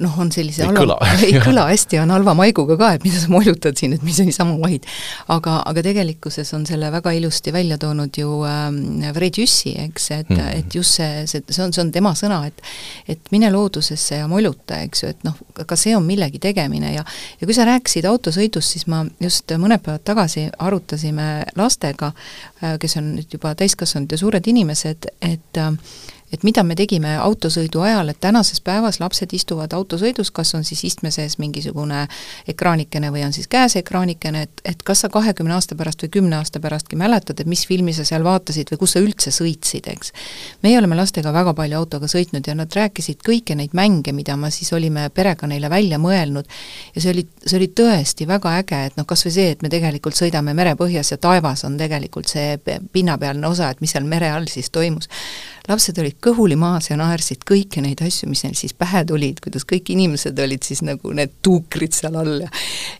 noh, 0.00 0.18
on 0.22 0.30
sellise 0.32 0.62
ei 0.64 0.68
halva, 0.70 0.96
kõla 0.96 1.10
ei 1.26 1.34
kõla 1.42 1.66
hästi, 1.72 2.00
on 2.02 2.12
halva 2.14 2.34
maiguga 2.38 2.76
ka, 2.80 2.92
et 2.96 3.04
mida 3.06 3.20
sa 3.20 3.30
molutad 3.32 3.76
siin, 3.78 3.94
et 3.96 4.04
mis 4.06 4.18
on 4.22 4.28
niisama 4.30 4.56
vahid. 4.60 4.86
aga, 5.28 5.60
aga 5.68 5.84
tegelikkuses 5.84 6.54
on 6.56 6.66
selle 6.68 6.90
väga 6.92 7.12
ilusti 7.18 7.52
välja 7.52 7.78
toonud 7.80 8.16
ju 8.16 8.40
äh, 8.48 9.12
Fred 9.16 9.40
Jüssi, 9.40 9.74
eks, 9.84 10.10
et 10.10 10.28
mm, 10.28 10.36
-hmm. 10.36 10.58
et 10.58 10.74
just 10.74 10.96
see, 10.96 11.26
see, 11.26 11.42
see 11.50 11.64
on, 11.64 11.72
see 11.72 11.84
on 11.84 11.92
tema 11.92 12.14
sõna, 12.18 12.42
et 12.46 12.62
et 13.08 13.32
mine 13.32 13.50
loodusesse 13.52 14.20
ja 14.22 14.28
moluta, 14.28 14.80
eks 14.86 15.02
ju, 15.02 15.12
et 15.12 15.24
noh, 15.24 15.36
ka 15.66 15.76
see 15.76 15.96
on 15.96 16.04
millegi 16.04 16.38
tegemine 16.38 16.94
ja 16.94 17.04
ja 17.40 17.46
kui 17.46 17.54
sa 17.54 17.64
rääkisid 17.68 18.06
autosõidust, 18.08 18.76
siis 18.76 18.86
ma 18.86 19.04
just 19.20 19.50
mõned 19.58 19.82
päevad 19.84 20.04
tagasi 20.04 20.48
arutasime 20.58 21.44
lastega, 21.56 22.12
äh, 22.62 22.78
kes 22.80 22.96
on 23.00 23.14
nüüd 23.16 23.36
juba 23.36 23.54
täiskasvanud 23.54 24.12
ja 24.12 24.18
suured 24.20 24.46
inimesed, 24.46 25.10
et 25.20 25.60
äh, 25.60 25.72
et 26.32 26.44
mida 26.46 26.62
me 26.66 26.76
tegime 26.78 27.16
autosõidu 27.18 27.82
ajal, 27.84 28.12
et 28.12 28.20
tänases 28.22 28.60
päevas 28.64 29.00
lapsed 29.02 29.32
istuvad 29.34 29.72
autosõidus, 29.74 30.30
kas 30.34 30.54
on 30.54 30.64
siis 30.64 30.84
istme 30.86 31.10
sees 31.14 31.38
mingisugune 31.42 32.04
ekraanikene 32.48 33.10
või 33.10 33.24
on 33.26 33.34
siis 33.34 33.48
käes 33.50 33.76
ekraanikene, 33.80 34.44
et, 34.46 34.62
et 34.64 34.82
kas 34.86 35.04
sa 35.04 35.10
kahekümne 35.12 35.54
aasta 35.56 35.76
pärast 35.78 36.04
või 36.04 36.12
kümne 36.18 36.38
aasta 36.38 36.62
pärastki 36.62 36.98
mäletad, 37.00 37.40
et 37.40 37.50
mis 37.50 37.64
filmi 37.66 37.94
sa 37.96 38.06
seal 38.06 38.24
vaatasid 38.26 38.70
või 38.72 38.82
kus 38.84 38.94
sa 38.96 39.02
üldse 39.02 39.34
sõitsid, 39.34 39.90
eks. 39.90 40.14
meie 40.62 40.78
oleme 40.78 40.98
lastega 40.98 41.32
väga 41.34 41.54
palju 41.58 41.78
autoga 41.80 42.10
sõitnud 42.10 42.46
ja 42.46 42.54
nad 42.54 42.78
rääkisid 42.78 43.24
kõiki 43.26 43.58
neid 43.58 43.74
mänge, 43.74 44.14
mida 44.14 44.36
me 44.36 44.52
siis 44.54 44.72
olime 44.76 45.08
perega 45.14 45.50
neile 45.50 45.70
välja 45.70 45.98
mõelnud 45.98 46.46
ja 46.94 47.02
see 47.02 47.14
oli, 47.14 47.26
see 47.44 47.58
oli 47.58 47.70
tõesti 47.74 48.28
väga 48.30 48.54
äge, 48.62 48.84
et 48.90 48.98
noh, 49.00 49.06
kas 49.08 49.26
või 49.26 49.34
see, 49.34 49.50
et 49.56 49.62
me 49.66 49.72
tegelikult 49.72 50.18
sõidame 50.18 50.54
merepõhjas 50.54 51.14
ja 51.14 51.18
taevas 51.18 51.64
on 51.66 51.78
tegelikult 51.80 52.30
see 52.30 52.54
pinnapealne 52.92 53.50
osa, 53.50 53.70
et 53.70 53.82
mis 53.82 53.90
seal 53.90 54.06
mere 54.06 54.30
all 54.30 54.46
siis 54.50 54.70
toimus 54.70 55.10
lapsed 55.70 55.98
olid 56.02 56.16
kõhuli 56.22 56.56
maas 56.58 56.90
ja 56.90 56.96
naersid 56.98 57.44
kõiki 57.48 57.82
neid 57.84 58.02
asju, 58.04 58.28
mis 58.30 58.42
neil 58.44 58.56
siis 58.58 58.74
pähe 58.76 59.02
tulid, 59.06 59.40
kuidas 59.44 59.66
kõik 59.68 59.92
inimesed 59.94 60.38
olid 60.42 60.66
siis 60.66 60.82
nagu 60.86 61.12
need 61.16 61.32
tuukrid 61.44 61.94
seal 61.96 62.16
all 62.20 62.44
ja 62.44 62.50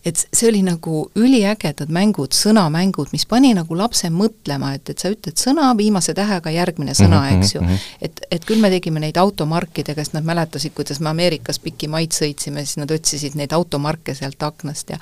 et 0.07 0.21
see 0.23 0.49
oli 0.49 0.63
nagu 0.67 1.03
üliägedad 1.19 1.91
mängud, 1.93 2.35
sõnamängud, 2.37 3.11
mis 3.15 3.27
pani 3.29 3.53
nagu 3.57 3.77
lapse 3.77 4.11
mõtlema, 4.15 4.75
et, 4.79 4.93
et 4.93 5.03
sa 5.03 5.11
ütled 5.13 5.39
sõna 5.41 5.71
viimase 5.79 6.15
tähega 6.17 6.53
järgmine 6.55 6.95
sõna 6.97 7.23
mm, 7.23 7.29
-hmm, 7.29 7.41
eks 7.43 7.55
ju 7.55 7.61
mm. 7.63 7.69
-hmm. 7.69 7.97
et, 8.09 8.23
et 8.31 8.47
küll 8.49 8.63
me 8.63 8.71
tegime 8.71 9.03
neid 9.03 9.19
automarkidega, 9.21 10.05
sest 10.05 10.17
nad 10.19 10.25
mäletasid, 10.25 10.75
kuidas 10.77 11.01
me 11.01 11.11
Ameerikas 11.11 11.59
pikki 11.59 11.89
maid 11.89 12.15
sõitsime, 12.17 12.65
siis 12.65 12.79
nad 12.81 12.91
otsisid 12.91 13.35
neid 13.35 13.53
automarke 13.53 14.15
sealt 14.15 14.43
aknast 14.43 14.91
ja 14.91 14.99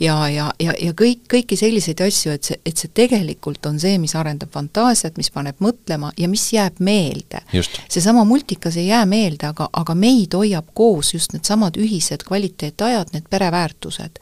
ja, 0.00 0.28
ja, 0.28 0.50
ja, 0.60 0.72
ja 0.80 0.92
kõik, 0.92 1.26
kõiki 1.30 1.56
selliseid 1.56 2.00
asju, 2.00 2.32
et 2.32 2.44
see, 2.44 2.60
et 2.66 2.76
see 2.76 2.90
tegelikult 2.94 3.66
on 3.66 3.80
see, 3.80 3.98
mis 3.98 4.14
arendab 4.14 4.50
fantaasiat, 4.54 5.16
mis 5.16 5.30
paneb 5.30 5.58
mõtlema 5.60 6.12
ja 6.18 6.28
mis 6.28 6.46
jääb 6.52 6.78
meelde 6.78 7.07
meelde. 7.08 7.40
seesama 7.88 8.24
multikas 8.24 8.76
ei 8.76 8.86
jää 8.86 9.06
meelde, 9.06 9.46
aga, 9.46 9.68
aga 9.72 9.94
meid 9.94 10.34
hoiab 10.34 10.66
koos 10.74 11.14
just 11.14 11.32
needsamad 11.32 11.76
ühised 11.76 12.24
kvaliteetajad, 12.28 13.08
need 13.12 13.28
pereväärtused. 13.30 14.18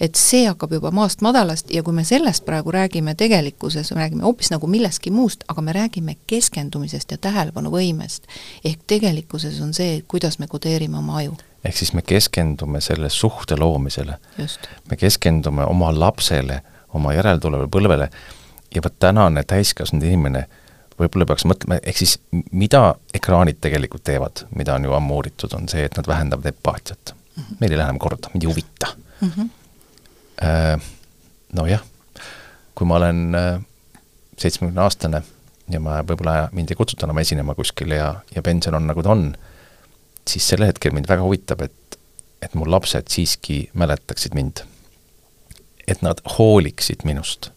et 0.00 0.14
see 0.14 0.46
hakkab 0.46 0.72
juba 0.72 0.90
maast 0.90 1.20
madalast 1.20 1.70
ja 1.70 1.82
kui 1.82 1.92
me 1.92 2.04
sellest 2.04 2.44
praegu 2.44 2.70
räägime 2.70 3.14
tegelikkuses, 3.14 3.92
me 3.94 4.00
räägime 4.00 4.22
hoopis 4.22 4.50
nagu 4.50 4.66
millestki 4.66 5.10
muust, 5.10 5.44
aga 5.48 5.62
me 5.62 5.72
räägime 5.72 6.16
keskendumisest 6.26 7.10
ja 7.10 7.18
tähelepanuvõimest. 7.18 8.22
ehk 8.64 8.80
tegelikkuses 8.86 9.60
on 9.60 9.74
see, 9.74 10.02
kuidas 10.08 10.38
me 10.38 10.46
kodeerime 10.46 10.98
oma 10.98 11.16
aju 11.16 11.36
ehk 11.64 11.76
siis 11.76 11.92
me 11.92 12.02
keskendume 12.02 12.80
selle 12.80 13.10
suhte 13.10 13.56
loomisele. 13.56 14.18
me 14.90 14.96
keskendume 14.96 15.64
oma 15.64 16.00
lapsele, 16.00 16.60
oma 16.94 17.12
järeltulevale 17.12 17.68
põlvele 17.68 18.08
ja 18.74 18.82
vot 18.84 18.98
tänane 18.98 19.42
täiskasvanud 19.42 20.04
inimene 20.04 20.46
võib-olla 21.00 21.26
peaks 21.28 21.44
mõtlema, 21.48 21.78
ehk 21.82 22.00
siis 22.00 22.16
mida 22.52 22.94
ekraanid 23.14 23.60
tegelikult 23.60 24.04
teevad, 24.06 24.46
mida 24.56 24.76
on 24.76 24.88
ju 24.88 24.96
ammu 24.96 25.20
uuritud, 25.20 25.52
on 25.56 25.68
see, 25.68 25.84
et 25.86 25.96
nad 25.98 26.08
vähendavad 26.08 26.46
empaatiat 26.52 27.12
mm. 27.12 27.42
-hmm. 27.42 27.56
meil 27.60 27.72
ei 27.72 27.78
lähe 27.78 27.88
enam 27.90 27.98
korda, 28.02 28.30
mind 28.34 28.44
ei 28.44 28.50
huvita 28.50 28.92
mm. 29.20 29.30
-hmm. 29.36 29.50
Nojah, 31.56 31.82
kui 32.74 32.86
ma 32.86 32.96
olen 32.96 33.34
äh, 33.34 33.60
seitsmekümne 34.36 34.80
aastane 34.80 35.22
ja 35.70 35.80
ma 35.80 36.02
võib-olla, 36.02 36.48
mind 36.52 36.70
ei 36.70 36.76
kutsuta 36.76 37.06
enam 37.06 37.18
esinema 37.18 37.54
kuskile 37.54 37.96
ja, 37.96 38.14
ja 38.34 38.42
pension 38.42 38.74
on, 38.74 38.86
nagu 38.86 39.02
ta 39.02 39.14
on, 39.14 39.30
siis 40.28 40.48
sel 40.48 40.64
hetkel 40.66 40.92
mind 40.92 41.08
väga 41.08 41.22
huvitab, 41.22 41.62
et, 41.62 41.98
et 42.42 42.54
mu 42.54 42.68
lapsed 42.70 43.08
siiski 43.08 43.70
mäletaksid 43.72 44.34
mind. 44.34 44.64
et 45.86 46.02
nad 46.02 46.18
hooliksid 46.38 47.04
minust 47.04 47.50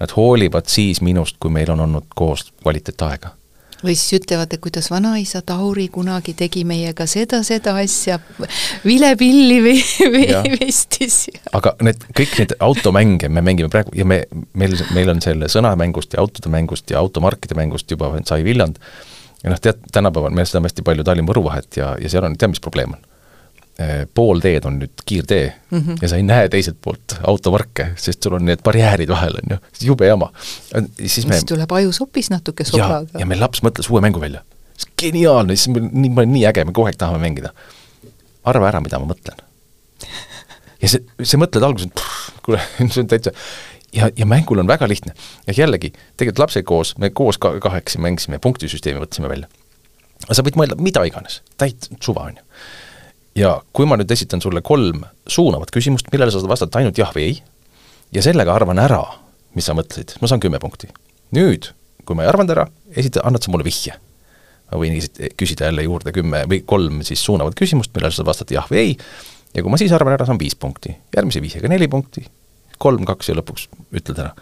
Nad 0.00 0.14
hoolivad 0.16 0.70
siis 0.70 1.02
minust, 1.04 1.36
kui 1.40 1.52
meil 1.52 1.70
on 1.74 1.84
olnud 1.86 2.08
koos 2.16 2.48
kvaliteetaega 2.62 3.36
või 3.84 3.94
siis 3.96 4.20
ütlevad, 4.20 4.52
et 4.52 4.60
kuidas 4.60 4.90
vanaisa 4.92 5.42
Tauri 5.46 5.86
kunagi 5.92 6.34
tegi 6.36 6.66
meiega 6.68 7.06
seda, 7.08 7.40
seda 7.46 7.74
asja, 7.80 8.18
vilepilli 8.84 9.60
või, 9.64 9.76
või 10.14 10.26
vestis. 10.60 11.22
aga 11.56 11.74
need, 11.86 12.04
kõik 12.16 12.36
need 12.42 12.56
automänge 12.60 13.30
me 13.32 13.44
mängime 13.44 13.72
praegu 13.72 13.94
ja 13.96 14.04
me, 14.04 14.22
meil, 14.52 14.76
meil 14.96 15.14
on 15.14 15.22
selle 15.24 15.48
sõnamängust 15.52 16.16
ja 16.16 16.20
autode 16.24 16.52
mängust 16.52 16.92
ja 16.92 17.00
automarkide 17.00 17.56
mängust 17.58 17.90
juba 17.90 18.12
sai 18.28 18.44
villand, 18.44 18.76
ja 19.44 19.54
noh, 19.54 19.62
tead, 19.62 19.80
tänapäeval 19.92 20.34
me 20.34 20.44
sõidame 20.44 20.70
hästi 20.70 20.84
palju 20.86 21.06
Tallinn-Võru 21.06 21.44
vahet 21.48 21.80
ja, 21.80 21.94
ja 22.00 22.12
seal 22.12 22.28
on, 22.28 22.36
tead, 22.36 22.52
mis 22.52 22.62
probleem 22.62 22.98
on? 22.98 23.09
Eh, 23.80 24.02
pool 24.14 24.42
teed 24.44 24.64
on 24.68 24.74
nüüd 24.76 25.02
kiirtee 25.08 25.44
mm 25.70 25.78
-hmm. 25.78 25.98
ja 26.02 26.08
sa 26.08 26.16
ei 26.16 26.22
näe 26.26 26.48
teiselt 26.52 26.76
poolt 26.84 27.14
automarke, 27.24 27.86
sest 27.96 28.22
sul 28.22 28.34
on 28.36 28.44
need 28.44 28.60
barjäärid 28.66 29.08
vahel, 29.08 29.38
on 29.38 29.54
ju, 29.54 29.56
jube 29.86 30.06
jama. 30.06 30.32
siis 31.06 31.26
me 31.26 31.38
siis 31.38 31.44
tuleb 31.48 31.72
ajus 31.72 32.00
hoopis 32.00 32.28
natuke 32.30 32.64
sobraga. 32.64 33.18
ja 33.18 33.26
meil 33.26 33.40
laps 33.40 33.62
mõtles 33.62 33.88
uue 33.90 34.00
mängu 34.04 34.20
välja. 34.20 34.42
geniaalne, 35.02 35.56
siis 35.56 35.72
nii, 35.92 36.10
nii 36.26 36.44
äge, 36.50 36.64
me 36.64 36.72
kogu 36.72 36.90
aeg 36.90 36.98
tahame 37.00 37.22
mängida. 37.22 37.54
arva 38.44 38.68
ära, 38.68 38.80
mida 38.80 38.98
ma 38.98 39.08
mõtlen. 39.14 39.40
ja 40.82 40.88
see, 40.88 41.00
sa 41.22 41.40
mõtled 41.40 41.64
alguses, 41.64 42.04
kuule, 42.42 42.60
see 42.92 43.00
on 43.00 43.08
täitsa 43.08 43.32
ja, 43.96 44.10
ja 44.16 44.26
mängul 44.26 44.58
on 44.58 44.68
väga 44.68 44.88
lihtne. 44.88 45.14
ja 45.46 45.56
jällegi, 45.56 45.92
tegelikult 46.16 46.44
lapsega 46.44 46.66
koos, 46.66 46.98
me 46.98 47.10
koos 47.10 47.38
ka 47.38 47.56
kahekesi 47.60 47.98
mängisime, 47.98 48.38
punktisüsteemi 48.38 49.00
võtsime 49.00 49.28
välja. 49.28 49.48
aga 50.26 50.34
sa 50.34 50.42
võid 50.42 50.60
mõelda 50.60 50.76
mida 50.76 51.04
iganes, 51.08 51.40
täit 51.56 51.88
suva, 52.00 52.28
on 52.28 52.36
ju 52.36 52.48
ja 53.38 53.54
kui 53.76 53.86
ma 53.88 53.98
nüüd 54.00 54.10
esitan 54.10 54.42
sulle 54.42 54.62
kolm 54.66 55.04
suunavat 55.30 55.72
küsimust, 55.74 56.10
millele 56.12 56.32
sa 56.32 56.42
saad 56.42 56.50
vastata 56.50 56.80
ainult 56.80 56.98
jah 56.98 57.12
või 57.14 57.28
ei, 57.28 57.40
ja 58.14 58.24
sellega 58.24 58.54
arvan 58.54 58.80
ära, 58.82 59.02
mis 59.54 59.68
sa 59.68 59.76
mõtlesid, 59.76 60.16
ma 60.20 60.30
saan 60.30 60.42
kümme 60.42 60.60
punkti. 60.62 60.90
nüüd, 61.36 61.70
kui 62.04 62.18
ma 62.18 62.24
ei 62.24 62.30
arvanud 62.30 62.54
ära, 62.56 62.66
esita, 62.96 63.22
annad 63.26 63.44
sa 63.44 63.52
mulle 63.52 63.66
vihje. 63.66 63.94
ma 64.70 64.78
võin 64.78 64.98
küsida 65.38 65.66
jälle 65.66 65.82
juurde 65.82 66.12
kümme 66.14 66.44
või 66.50 66.62
kolm 66.66 67.02
siis 67.06 67.22
suunavat 67.24 67.54
küsimust, 67.58 67.94
millele 67.94 68.12
sa 68.12 68.22
saad 68.22 68.32
vastata 68.32 68.54
jah 68.54 68.68
või 68.70 68.82
ei, 68.82 68.98
ja 69.54 69.62
kui 69.62 69.70
ma 69.70 69.78
siis 69.78 69.92
arvan 69.92 70.14
ära, 70.14 70.26
saan 70.26 70.38
viis 70.38 70.54
punkti, 70.54 70.96
järgmise 71.14 71.42
vihjega 71.42 71.70
neli 71.70 71.88
punkti, 71.90 72.24
kolm, 72.78 73.04
kaks 73.06 73.30
ja 73.30 73.38
lõpuks 73.38 73.68
ütled 73.92 74.18
ära. 74.18 74.34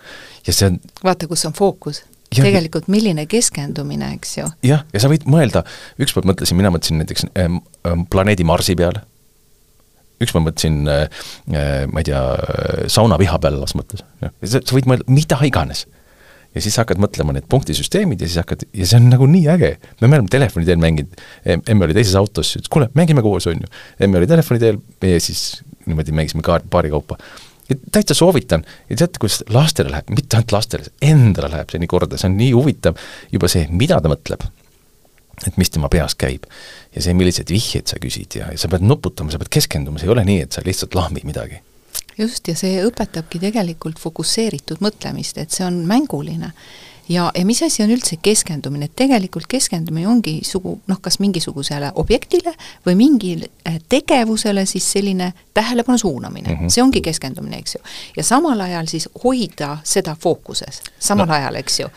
ja 0.46 0.52
see 0.52 0.72
on 0.72 0.80
vaata, 1.04 1.28
kus 1.28 1.44
on 1.48 1.56
fookus 1.56 2.04
Ja, 2.36 2.44
tegelikult 2.44 2.90
milline 2.92 3.24
keskendumine, 3.30 4.10
eks 4.18 4.34
ju. 4.36 4.46
jah, 4.66 4.82
ja 4.92 5.00
sa 5.00 5.08
võid 5.08 5.24
mõelda, 5.30 5.62
ükspäev 6.00 6.26
mõtlesin, 6.28 6.58
mina 6.58 6.72
mõtlesin 6.74 7.00
näiteks 7.00 7.24
ähm, 7.40 7.62
planeedi 8.12 8.44
Marsi 8.44 8.76
peale, 8.76 9.00
ükspäev 10.20 10.44
mõtlesin 10.44 10.82
äh, 10.92 11.22
ma 11.88 12.02
ei 12.02 12.08
tea, 12.10 12.20
saunaviha 12.92 13.40
peale 13.40 13.62
las 13.62 13.72
mõtles, 13.78 14.04
jah, 14.20 14.34
ja 14.44 14.50
sa, 14.52 14.60
sa 14.60 14.76
võid 14.76 14.90
mõelda 14.90 15.08
mida 15.08 15.40
iganes. 15.48 15.86
ja 16.52 16.64
siis 16.64 16.76
hakkad 16.80 17.00
mõtlema 17.00 17.32
need 17.32 17.48
punktisüsteemid 17.48 18.20
ja 18.20 18.28
siis 18.28 18.42
hakkad, 18.42 18.68
ja 18.76 18.88
see 18.88 19.00
on 19.00 19.08
nagu 19.08 19.24
nii 19.30 19.48
äge. 19.56 19.74
me 20.02 20.12
oleme 20.12 20.28
telefoni 20.28 20.68
teel 20.68 20.84
mänginud, 20.84 21.24
emme 21.48 21.88
oli 21.88 21.96
teises 21.96 22.16
autos, 22.20 22.58
ütles 22.60 22.68
kuule, 22.68 22.92
mängime 22.98 23.24
koos, 23.24 23.48
on 23.48 23.64
ju. 23.64 23.72
emme 24.04 24.20
oli 24.20 24.28
telefoni 24.28 24.60
teel, 24.60 24.84
meie 25.00 25.20
siis 25.24 25.62
niimoodi 25.88 26.12
mängisime 26.12 26.44
kaart 26.44 26.68
paari 26.68 26.92
kaupa 26.92 27.16
täitsa 27.92 28.14
soovitan. 28.14 28.64
Ja 28.90 28.96
teate, 28.96 29.20
kuidas 29.20 29.42
lastele 29.52 29.92
läheb, 29.92 30.10
mitte 30.14 30.38
ainult 30.38 30.52
lastele, 30.52 30.88
endale 31.02 31.50
läheb 31.52 31.70
see 31.72 31.82
nii 31.82 31.90
korda, 31.90 32.20
see 32.20 32.30
on 32.30 32.38
nii 32.38 32.50
huvitav 32.56 32.98
juba 33.32 33.50
see, 33.52 33.66
mida 33.70 34.00
ta 34.02 34.10
mõtleb, 34.12 34.44
et 35.46 35.56
mis 35.60 35.70
tema 35.70 35.90
peas 35.92 36.16
käib. 36.18 36.48
ja 36.94 37.04
see, 37.04 37.14
milliseid 37.14 37.50
vihjeid 37.52 37.90
sa 37.90 38.00
küsid. 38.02 38.38
Ja, 38.40 38.50
ja 38.52 38.58
sa 38.58 38.70
pead 38.72 38.84
nuputama, 38.86 39.30
sa 39.30 39.38
pead 39.38 39.52
keskenduma, 39.58 40.00
see 40.00 40.08
ei 40.08 40.14
ole 40.14 40.24
nii, 40.24 40.44
et 40.46 40.56
sa 40.56 40.64
lihtsalt 40.64 40.96
lahmid 40.98 41.28
midagi. 41.28 41.60
just, 42.18 42.48
ja 42.48 42.56
see 42.56 42.82
õpetabki 42.86 43.40
tegelikult 43.42 43.98
fokusseeritud 43.98 44.80
mõtlemist, 44.84 45.38
et 45.38 45.54
see 45.54 45.66
on 45.66 45.84
mänguline 45.86 46.52
ja, 47.08 47.32
ja 47.34 47.44
mis 47.46 47.62
asi 47.62 47.82
on 47.82 47.92
üldse 47.92 48.18
keskendumine, 48.22 48.88
et 48.88 48.96
tegelikult 48.96 49.46
keskendumine 49.48 50.08
ongi 50.08 50.38
sugu, 50.44 50.78
noh, 50.86 51.00
kas 51.02 51.18
mingisugusele 51.22 51.92
objektile 51.94 52.52
või 52.86 52.96
mingile 52.98 53.48
eh, 53.66 53.80
tegevusele 53.88 54.66
siis 54.66 54.92
selline 54.92 55.32
tähelepanu 55.54 55.98
suunamine 55.98 56.48
mm, 56.48 56.60
-hmm. 56.60 56.74
see 56.74 56.82
ongi 56.82 57.00
keskendumine, 57.00 57.58
eks 57.58 57.74
ju. 57.74 57.80
ja 58.16 58.24
samal 58.24 58.60
ajal 58.60 58.86
siis 58.86 59.08
hoida 59.24 59.78
seda 59.84 60.16
fookuses, 60.20 60.82
samal 60.98 61.26
no. 61.26 61.34
ajal, 61.34 61.54
eks 61.54 61.80
ju. 61.80 61.88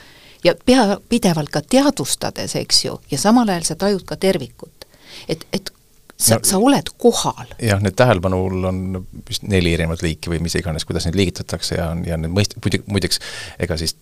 ja 0.44 0.56
pea, 0.66 0.98
pidevalt 1.10 1.50
ka 1.50 1.62
teadvustades, 1.62 2.56
eks 2.56 2.86
ju, 2.86 3.00
ja 3.12 3.18
samal 3.18 3.50
ajal 3.50 3.64
sa 3.64 3.76
tajud 3.76 4.04
ka 4.06 4.16
tervikut. 4.16 4.88
et, 5.28 5.48
et 5.54 5.74
sa 6.22 6.36
no,, 6.36 6.42
sa 6.44 6.58
oled 6.58 6.90
kohal. 6.98 7.54
jah, 7.62 7.82
need 7.82 7.96
tähelepanul 7.98 8.64
on 8.64 9.06
vist 9.30 9.44
neli 9.44 9.74
erinevat 9.74 10.02
liiki 10.02 10.30
või 10.30 10.40
mis 10.40 10.56
iganes, 10.56 10.86
kuidas 10.86 11.06
neid 11.06 11.18
liigitatakse 11.18 11.76
ja, 11.76 11.88
ja 12.06 12.18
need 12.18 12.34
mõist-, 12.34 12.58
muide, 12.64 12.84
muideks 12.88 13.20
ega 13.60 13.78
siis 13.78 13.96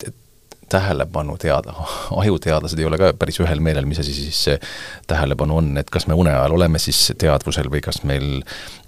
tähelepanu 0.70 1.38
teada, 1.42 1.74
ajuteadlased 2.24 2.80
ei 2.80 2.86
ole 2.86 3.00
ka 3.02 3.12
päris 3.20 3.40
ühel 3.44 3.62
meelel, 3.64 3.88
mis 3.90 4.00
asi 4.02 4.14
siis 4.14 4.44
see 4.48 4.58
tähelepanu 5.10 5.58
on, 5.62 5.72
et 5.82 5.90
kas 5.94 6.08
me 6.08 6.18
une 6.18 6.32
ajal 6.34 6.56
oleme 6.58 6.80
siis 6.82 7.12
teadvusel 7.20 7.70
või 7.72 7.82
kas 7.86 8.04
meil, 8.08 8.44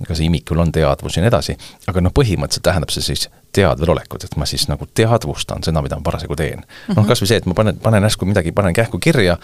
kas 0.07 0.21
imikul 0.23 0.61
on 0.63 0.71
teadvus 0.75 1.17
ja 1.17 1.25
nii 1.25 1.31
edasi, 1.31 1.57
aga 1.91 2.03
noh, 2.05 2.13
põhimõtteliselt 2.17 2.67
tähendab 2.67 2.93
see 2.93 3.05
siis 3.05 3.27
teadvelolekut, 3.55 4.23
et 4.25 4.37
ma 4.39 4.47
siis 4.49 4.67
nagu 4.71 4.87
teadvustan 4.95 5.65
seda, 5.65 5.83
mida 5.83 5.97
ma 5.99 6.07
parasjagu 6.07 6.37
teen. 6.39 6.63
Noh, 6.93 7.03
kas 7.07 7.23
või 7.23 7.33
see, 7.33 7.41
et 7.41 7.49
ma 7.49 7.57
panen, 7.57 7.81
panen 7.83 8.07
järsku 8.07 8.29
midagi, 8.29 8.53
panen 8.55 8.77
kähku 8.77 9.01
kirja, 9.03 9.35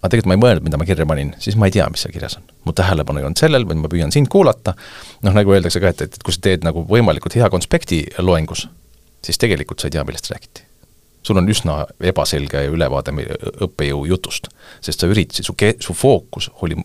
aga 0.00 0.10
tegelikult 0.10 0.32
ma 0.32 0.38
ei 0.38 0.42
mõelnud, 0.42 0.66
mida 0.66 0.80
ma 0.80 0.88
kirja 0.88 1.06
panin, 1.06 1.30
siis 1.42 1.58
ma 1.60 1.68
ei 1.70 1.76
tea, 1.76 1.86
mis 1.92 2.02
seal 2.02 2.14
kirjas 2.14 2.40
on. 2.40 2.48
mu 2.66 2.74
tähelepanu 2.78 3.22
ei 3.22 3.28
olnud 3.28 3.38
sellel, 3.38 3.68
vaid 3.68 3.78
ma 3.84 3.92
püüan 3.92 4.14
sind 4.14 4.30
kuulata, 4.32 4.74
noh 5.22 5.38
nagu 5.38 5.54
öeldakse 5.54 5.82
ka, 5.82 5.94
et, 5.94 6.02
et, 6.08 6.18
et 6.18 6.26
kui 6.26 6.34
sa 6.34 6.42
teed 6.48 6.66
nagu 6.66 6.82
võimalikult 6.90 7.38
hea 7.38 7.50
konspekti 7.54 8.02
loengus, 8.18 8.66
siis 9.22 9.38
tegelikult 9.38 9.78
sa 9.78 9.90
ei 9.90 9.98
tea, 9.98 10.06
millest 10.08 10.30
räägiti 10.32 10.71
sul 11.22 11.38
on 11.38 11.48
üsna 11.48 11.82
ebaselge 12.02 12.64
ülevaade 12.72 13.14
õppejõu 13.66 14.06
jutust, 14.10 14.48
sest 14.80 15.02
sa 15.02 15.10
üritasid, 15.10 15.46
su 15.46 15.56
ke-, 15.58 15.76
su 15.82 15.94
fookus 15.96 16.50
oli 16.62 16.78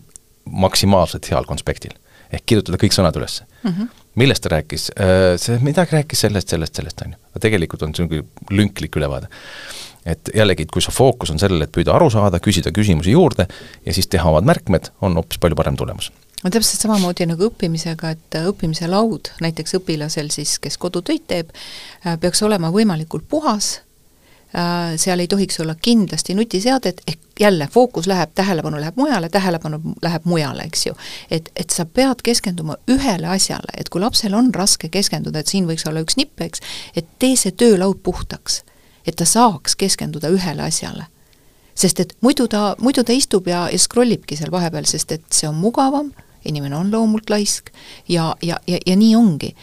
maksimaalselt 0.48 1.30
heal 1.30 1.48
konspektil. 1.48 1.96
ehk 2.28 2.44
kirjutada 2.44 2.76
kõik 2.76 2.92
sõnad 2.92 3.16
üles 3.16 3.38
mm. 3.62 3.70
-hmm. 3.70 3.88
millest 4.20 4.42
ta 4.44 4.50
rääkis, 4.52 4.90
äh, 5.00 5.36
see 5.40 5.58
midagi 5.64 5.96
rääkis 5.96 6.20
sellest, 6.20 6.48
sellest, 6.48 6.74
sellest, 6.74 7.00
on 7.00 7.12
ju. 7.12 7.18
aga 7.30 7.40
tegelikult 7.40 7.82
on 7.82 7.94
see 7.94 8.04
niisugune 8.04 8.58
lünklik 8.60 8.96
ülevaade. 8.96 9.28
et 10.04 10.30
jällegi, 10.34 10.62
et 10.62 10.70
kui 10.70 10.82
su 10.82 10.90
fookus 10.90 11.30
on 11.30 11.38
sellele, 11.38 11.64
et 11.64 11.72
püüda 11.72 11.92
aru 11.92 12.10
saada, 12.10 12.38
küsida 12.40 12.72
küsimusi 12.72 13.10
juurde 13.10 13.46
ja 13.86 13.94
siis 13.94 14.06
teha 14.06 14.30
omad 14.30 14.44
märkmed, 14.44 14.90
on 15.00 15.14
hoopis 15.14 15.38
palju 15.38 15.56
parem 15.56 15.76
tulemus 15.76 16.12
no 16.44 16.50
täpselt 16.50 16.80
samamoodi 16.80 17.26
nagu 17.26 17.48
õppimisega, 17.48 18.10
et 18.10 18.40
õppimise 18.44 18.88
laud 18.88 19.32
näiteks 19.40 19.74
õpilasel 19.80 20.30
siis, 20.30 20.58
kes 20.58 20.78
kodutöid 20.78 21.24
teeb, 21.26 21.50
äh, 22.06 22.20
peaks 22.20 22.42
olema 22.42 22.70
võimalikult 22.70 23.24
puhas 23.28 23.78
Äh, 23.78 23.87
seal 24.96 25.20
ei 25.20 25.28
tohiks 25.28 25.60
olla 25.60 25.74
kindlasti 25.74 26.34
nutiseadet, 26.34 27.00
ehk 27.06 27.20
jälle 27.40 27.68
fookus 27.72 28.06
läheb, 28.06 28.30
tähelepanu 28.34 28.80
läheb 28.80 28.96
mujale, 28.96 29.28
tähelepanu 29.28 29.80
läheb 30.02 30.24
mujale, 30.24 30.62
eks 30.62 30.86
ju. 30.86 30.94
et, 31.30 31.50
et 31.56 31.70
sa 31.70 31.84
pead 31.84 32.22
keskenduma 32.24 32.76
ühele 32.88 33.28
asjale, 33.28 33.72
et 33.76 33.88
kui 33.88 34.00
lapsel 34.00 34.34
on 34.34 34.54
raske 34.54 34.88
keskenduda, 34.88 35.38
et 35.38 35.46
siin 35.46 35.68
võiks 35.68 35.84
olla 35.88 36.00
üks 36.00 36.16
nipp, 36.16 36.40
eks, 36.40 36.64
et 36.96 37.06
tee 37.18 37.36
see 37.36 37.52
töölaud 37.52 38.00
puhtaks. 38.02 38.62
et 39.06 39.16
ta 39.16 39.24
saaks 39.24 39.76
keskenduda 39.76 40.28
ühele 40.28 40.62
asjale. 40.62 41.04
sest 41.74 42.00
et 42.00 42.16
muidu 42.20 42.48
ta, 42.48 42.74
muidu 42.80 43.04
ta 43.04 43.12
istub 43.12 43.46
ja, 43.46 43.68
ja 43.72 43.78
scroll 43.78 44.12
ibki 44.12 44.36
seal 44.36 44.50
vahepeal, 44.50 44.84
sest 44.84 45.12
et 45.12 45.24
see 45.30 45.48
on 45.48 45.54
mugavam, 45.54 46.12
inimene 46.44 46.76
on 46.76 46.90
loomult 46.90 47.30
laisk 47.30 47.70
ja, 48.08 48.34
ja, 48.42 48.56
ja, 48.66 48.78
ja 48.86 48.96
nii 48.96 49.14
ongi 49.16 49.54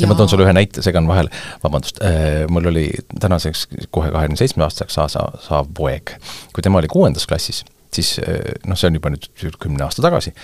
ja 0.00 0.08
ma 0.10 0.16
toon 0.18 0.30
sulle 0.30 0.46
ühe 0.46 0.54
näite, 0.56 0.84
segan 0.84 1.08
vahele, 1.08 1.32
vabandust, 1.64 2.00
äh, 2.04 2.44
mul 2.52 2.70
oli 2.72 2.86
tänaseks 3.12 3.66
kohe 3.94 4.10
kahekümne 4.14 4.38
seitsme 4.40 4.66
aastaseks 4.66 4.98
saa-, 4.98 5.30
saav 5.46 5.70
poeg. 5.74 6.16
kui 6.52 6.64
tema 6.64 6.80
oli 6.82 6.90
kuuendas 6.92 7.26
klassis, 7.28 7.62
siis 7.94 8.16
äh, 8.22 8.56
noh, 8.66 8.78
see 8.78 8.90
on 8.90 8.98
juba 9.00 9.12
nüüd 9.14 9.60
kümne 9.62 9.86
aasta 9.86 10.04
tagasi, 10.04 10.34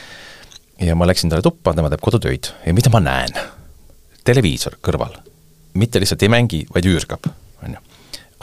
ja 0.83 0.97
ma 0.99 1.09
läksin 1.09 1.33
talle 1.33 1.45
tuppa, 1.45 1.75
tema 1.77 1.91
teeb 1.93 2.05
kodutöid 2.05 2.53
ja 2.67 2.75
mida 2.77 2.93
ma 2.93 3.03
näen? 3.03 3.37
televiisor 4.23 4.79
kõrval. 4.79 5.17
mitte 5.75 6.01
lihtsalt 6.01 6.23
ei 6.23 6.31
mängi, 6.31 6.67
vaid 6.75 6.87
üürgab, 6.87 7.27
on 7.65 7.75
ju 7.75 7.89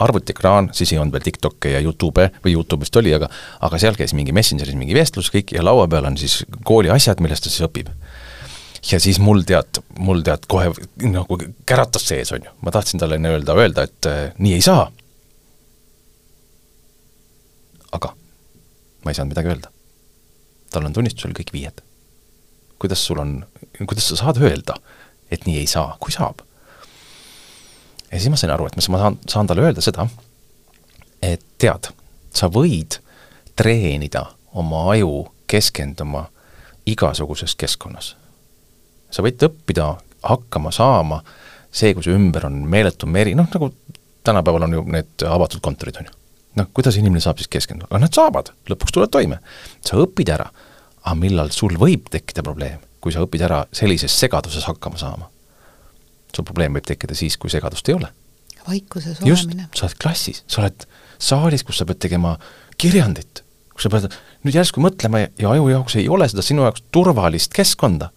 arvutiekraan, 0.00 0.70
siis 0.72 0.94
ei 0.94 0.98
olnud 0.98 1.12
veel 1.12 1.24
TikTok'e 1.26 1.74
ja 1.74 1.80
Youtube'e 1.84 2.30
või 2.44 2.54
Youtube 2.54 2.86
vist 2.86 2.96
oli, 2.96 3.12
aga 3.12 3.28
aga 3.66 3.80
seal 3.80 3.98
käis 3.98 4.14
mingi 4.16 4.32
Messengeris 4.32 4.76
mingi 4.78 4.96
vestlus 4.96 5.28
kõik 5.32 5.52
ja 5.52 5.64
laua 5.64 5.86
peal 5.92 6.08
on 6.08 6.16
siis 6.20 6.40
kooli 6.64 6.88
asjad, 6.92 7.20
millest 7.20 7.44
ta 7.44 7.52
siis 7.52 7.66
õpib 7.68 7.90
ja 8.92 9.00
siis 9.00 9.18
mul 9.20 9.42
tead, 9.46 9.82
mul 9.98 10.22
tead 10.24 10.46
kohe 10.48 10.70
nagu 11.04 11.38
käratas 11.66 12.06
sees, 12.08 12.32
on 12.32 12.44
ju, 12.44 12.52
ma 12.64 12.72
tahtsin 12.74 13.00
talle 13.00 13.18
nii-öelda 13.18 13.56
öelda, 13.56 13.84
et 13.84 14.08
äh, 14.08 14.32
nii 14.38 14.54
ei 14.54 14.64
saa. 14.64 14.90
aga 17.92 18.14
ma 19.04 19.10
ei 19.10 19.14
saanud 19.14 19.34
midagi 19.34 19.52
öelda. 19.52 19.70
tal 20.70 20.86
on 20.86 20.92
tunnistusel 20.92 21.34
kõik 21.36 21.52
viied. 21.52 21.82
kuidas 22.78 23.06
sul 23.06 23.18
on, 23.18 23.44
kuidas 23.78 24.08
sa 24.08 24.16
saad 24.16 24.40
öelda, 24.40 24.78
et 25.30 25.46
nii 25.46 25.58
ei 25.58 25.66
saa, 25.66 25.96
kui 26.00 26.12
saab? 26.12 26.40
ja 28.10 28.18
siis 28.18 28.30
ma 28.30 28.36
sain 28.36 28.52
aru, 28.54 28.66
et 28.66 28.76
ma 28.76 28.98
saan, 28.98 29.18
saan 29.28 29.46
talle 29.46 29.68
öelda 29.68 29.84
seda, 29.84 30.08
et 31.22 31.44
tead, 31.58 31.92
sa 32.34 32.48
võid 32.48 33.00
treenida 33.56 34.24
oma 34.56 34.86
aju 34.94 35.28
keskenduma 35.50 36.30
igasuguses 36.86 37.54
keskkonnas 37.58 38.14
sa 39.10 39.24
võid 39.24 39.42
õppida 39.48 39.92
hakkama 40.26 40.72
saama, 40.74 41.20
see, 41.72 41.94
kui 41.94 42.04
su 42.04 42.14
ümber 42.14 42.46
on 42.48 42.62
meeletu 42.70 43.08
meri, 43.10 43.34
noh 43.38 43.48
nagu 43.52 43.70
tänapäeval 44.26 44.66
on 44.68 44.78
ju 44.78 44.84
need 44.92 45.24
avatud 45.28 45.62
kontorid, 45.64 46.00
on 46.00 46.08
ju. 46.10 46.16
noh, 46.60 46.68
kuidas 46.74 46.98
inimene 47.00 47.22
saab 47.24 47.40
siis 47.40 47.50
keskenduda, 47.50 47.88
aga 47.90 48.04
nad 48.04 48.14
saavad, 48.16 48.52
lõpuks 48.70 48.94
tulevad 48.94 49.12
toime. 49.14 49.40
sa 49.86 50.00
õpid 50.02 50.32
ära, 50.34 50.48
aga 51.02 51.16
millal 51.18 51.52
sul 51.54 51.76
võib 51.80 52.10
tekkida 52.12 52.44
probleem, 52.46 52.80
kui 53.00 53.14
sa 53.14 53.24
õpid 53.24 53.44
ära 53.46 53.64
sellises 53.72 54.16
segaduses 54.20 54.66
hakkama 54.68 55.00
saama? 55.00 55.30
sul 56.36 56.46
probleem 56.46 56.76
võib 56.76 56.86
tekkida 56.86 57.16
siis, 57.18 57.36
kui 57.40 57.50
segadust 57.50 57.88
ei 57.88 57.96
ole. 57.96 58.10
vaikuses 58.68 59.22
olemine. 59.22 59.68
sa 59.74 59.86
oled 59.86 60.00
klassis, 60.02 60.44
sa 60.46 60.64
oled 60.64 60.86
saalis, 61.18 61.64
kus 61.66 61.80
sa 61.80 61.86
pead 61.88 62.00
tegema 62.02 62.36
kirjandit, 62.80 63.44
kus 63.74 63.86
sa 63.86 63.92
pead 63.92 64.10
nüüd 64.44 64.56
järsku 64.56 64.82
mõtlema 64.84 65.24
ja, 65.24 65.30
ja 65.40 65.52
aju 65.54 65.68
jaoks 65.72 65.96
ei 66.00 66.08
ole 66.08 66.28
seda 66.28 66.44
sinu 66.44 66.66
jaoks 66.68 66.84
turvalist 66.92 67.54
keskkonda 67.56 68.10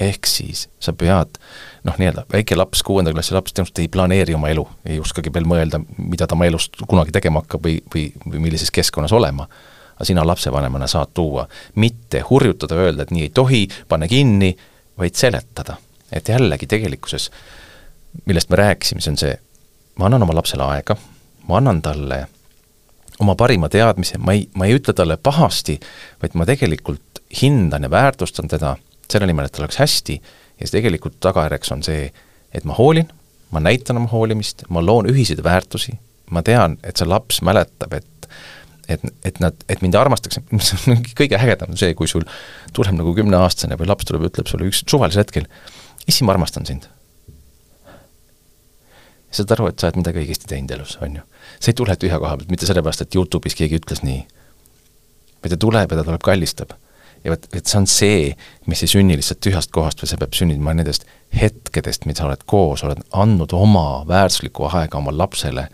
ehk 0.00 0.26
siis 0.26 0.66
sa 0.80 0.92
pead 0.92 1.38
noh, 1.84 1.96
nii-öelda 1.98 2.26
väike 2.32 2.56
laps, 2.56 2.82
kuuenda 2.86 3.12
klassi 3.14 3.34
laps 3.34 3.54
tõenäoliselt 3.54 3.80
ei 3.80 3.88
planeeri 3.92 4.34
oma 4.36 4.50
elu, 4.52 4.66
ei 4.86 5.00
oskagi 5.00 5.32
veel 5.32 5.48
mõelda, 5.48 5.80
mida 5.98 6.26
ta 6.26 6.36
oma 6.36 6.48
elust 6.48 6.76
kunagi 6.88 7.14
tegema 7.14 7.42
hakkab 7.44 7.64
või, 7.64 7.78
või, 7.94 8.06
või 8.26 8.42
millises 8.48 8.70
keskkonnas 8.74 9.14
olema. 9.16 9.48
aga 9.96 10.04
sina 10.04 10.26
lapsevanemana 10.26 10.86
saad 10.86 11.14
tuua, 11.14 11.46
mitte 11.74 12.20
hurjutada, 12.30 12.74
öelda, 12.74 13.02
et 13.02 13.10
nii 13.10 13.22
ei 13.22 13.30
tohi, 13.30 13.68
pane 13.88 14.08
kinni, 14.08 14.56
vaid 14.98 15.14
seletada. 15.14 15.76
et 16.12 16.28
jällegi 16.28 16.66
tegelikkuses, 16.66 17.30
millest 18.24 18.50
me 18.50 18.56
rääkisime, 18.56 19.00
see 19.00 19.10
on 19.10 19.16
see, 19.18 19.38
ma 19.98 20.06
annan 20.06 20.22
oma 20.22 20.34
lapsele 20.34 20.62
aega, 20.62 20.96
ma 21.48 21.56
annan 21.56 21.82
talle 21.82 22.26
oma 23.20 23.34
parima 23.34 23.68
teadmise, 23.68 24.18
ma 24.18 24.32
ei, 24.32 24.48
ma 24.54 24.66
ei 24.66 24.76
ütle 24.76 24.92
talle 24.94 25.16
pahasti, 25.16 25.80
vaid 26.22 26.34
ma 26.34 26.46
tegelikult 26.46 27.22
hindan 27.42 27.82
ja 27.82 27.90
väärtustan 27.90 28.48
teda 28.48 28.76
selle 29.12 29.28
nimel, 29.28 29.46
et 29.46 29.54
tal 29.54 29.66
oleks 29.66 29.78
hästi, 29.82 30.18
ja 30.56 30.64
siis 30.64 30.74
tegelikult 30.74 31.20
tagajärjeks 31.24 31.72
on 31.74 31.84
see, 31.86 32.10
et 32.54 32.66
ma 32.68 32.76
hoolin, 32.78 33.08
ma 33.54 33.62
näitan 33.62 34.00
oma 34.00 34.10
hoolimist, 34.10 34.66
ma 34.72 34.82
loon 34.84 35.08
ühiseid 35.10 35.42
väärtusi, 35.44 35.94
ma 36.30 36.42
tean, 36.46 36.78
et 36.86 36.98
see 36.98 37.08
laps 37.08 37.42
mäletab, 37.46 37.98
et 38.00 38.12
et, 38.88 39.02
et 39.26 39.38
nad, 39.42 39.54
et 39.68 39.80
mind 39.82 39.96
armastatakse, 39.98 40.44
mis 40.54 40.72
on 40.92 41.00
kõige 41.18 41.38
ägedam, 41.38 41.74
see, 41.78 41.94
kui 41.98 42.06
sul 42.10 42.22
tuleb 42.76 42.94
nagu 42.98 43.14
kümneaastane 43.16 43.78
või 43.80 43.88
laps 43.90 44.06
tuleb 44.08 44.26
ja 44.26 44.30
ütleb 44.30 44.50
sulle 44.50 44.68
üks 44.70 44.84
suvalisel 44.86 45.24
hetkel, 45.24 45.48
issi, 46.06 46.24
ma 46.26 46.36
armastan 46.36 46.68
sind. 46.68 46.86
saad 49.36 49.50
aru, 49.52 49.66
et 49.68 49.82
sa 49.82 49.90
oled 49.90 49.98
midagi 50.00 50.22
õigesti 50.22 50.48
teinud 50.48 50.70
elus, 50.72 50.94
on 51.04 51.18
ju. 51.18 51.22
see 51.58 51.74
ei 51.74 51.76
tule 51.76 51.96
tühja 52.00 52.20
koha 52.22 52.38
pealt, 52.38 52.52
mitte 52.52 52.68
sellepärast, 52.68 53.02
et 53.04 53.16
Youtube'is 53.18 53.58
keegi 53.58 53.80
ütles 53.82 54.00
nii. 54.06 54.22
vaid 55.42 55.52
ta 55.52 55.58
tuleb 55.66 55.92
ja 55.92 55.98
ta 55.98 56.06
tuleb 56.06 56.22
kallistab. 56.24 56.72
Ja 57.26 57.32
vot, 57.34 57.46
et 57.52 57.66
see 57.66 57.80
on 57.80 57.88
see, 57.90 58.18
mis 58.70 58.82
ei 58.84 58.90
sünni 58.90 59.16
lihtsalt 59.18 59.42
tühjast 59.42 59.72
kohast, 59.74 60.02
vaid 60.02 60.12
see 60.12 60.20
peab 60.20 60.36
sünnima 60.36 60.74
nendest 60.76 61.06
hetkedest, 61.34 62.06
mida 62.06 62.22
sa 62.22 62.28
oled 62.28 62.44
koos, 62.46 62.84
oled 62.86 63.02
andnud 63.18 63.52
oma 63.56 64.04
väärtuslikku 64.08 64.68
aega 64.70 65.00
oma 65.00 65.14
lapsele, 65.16 65.66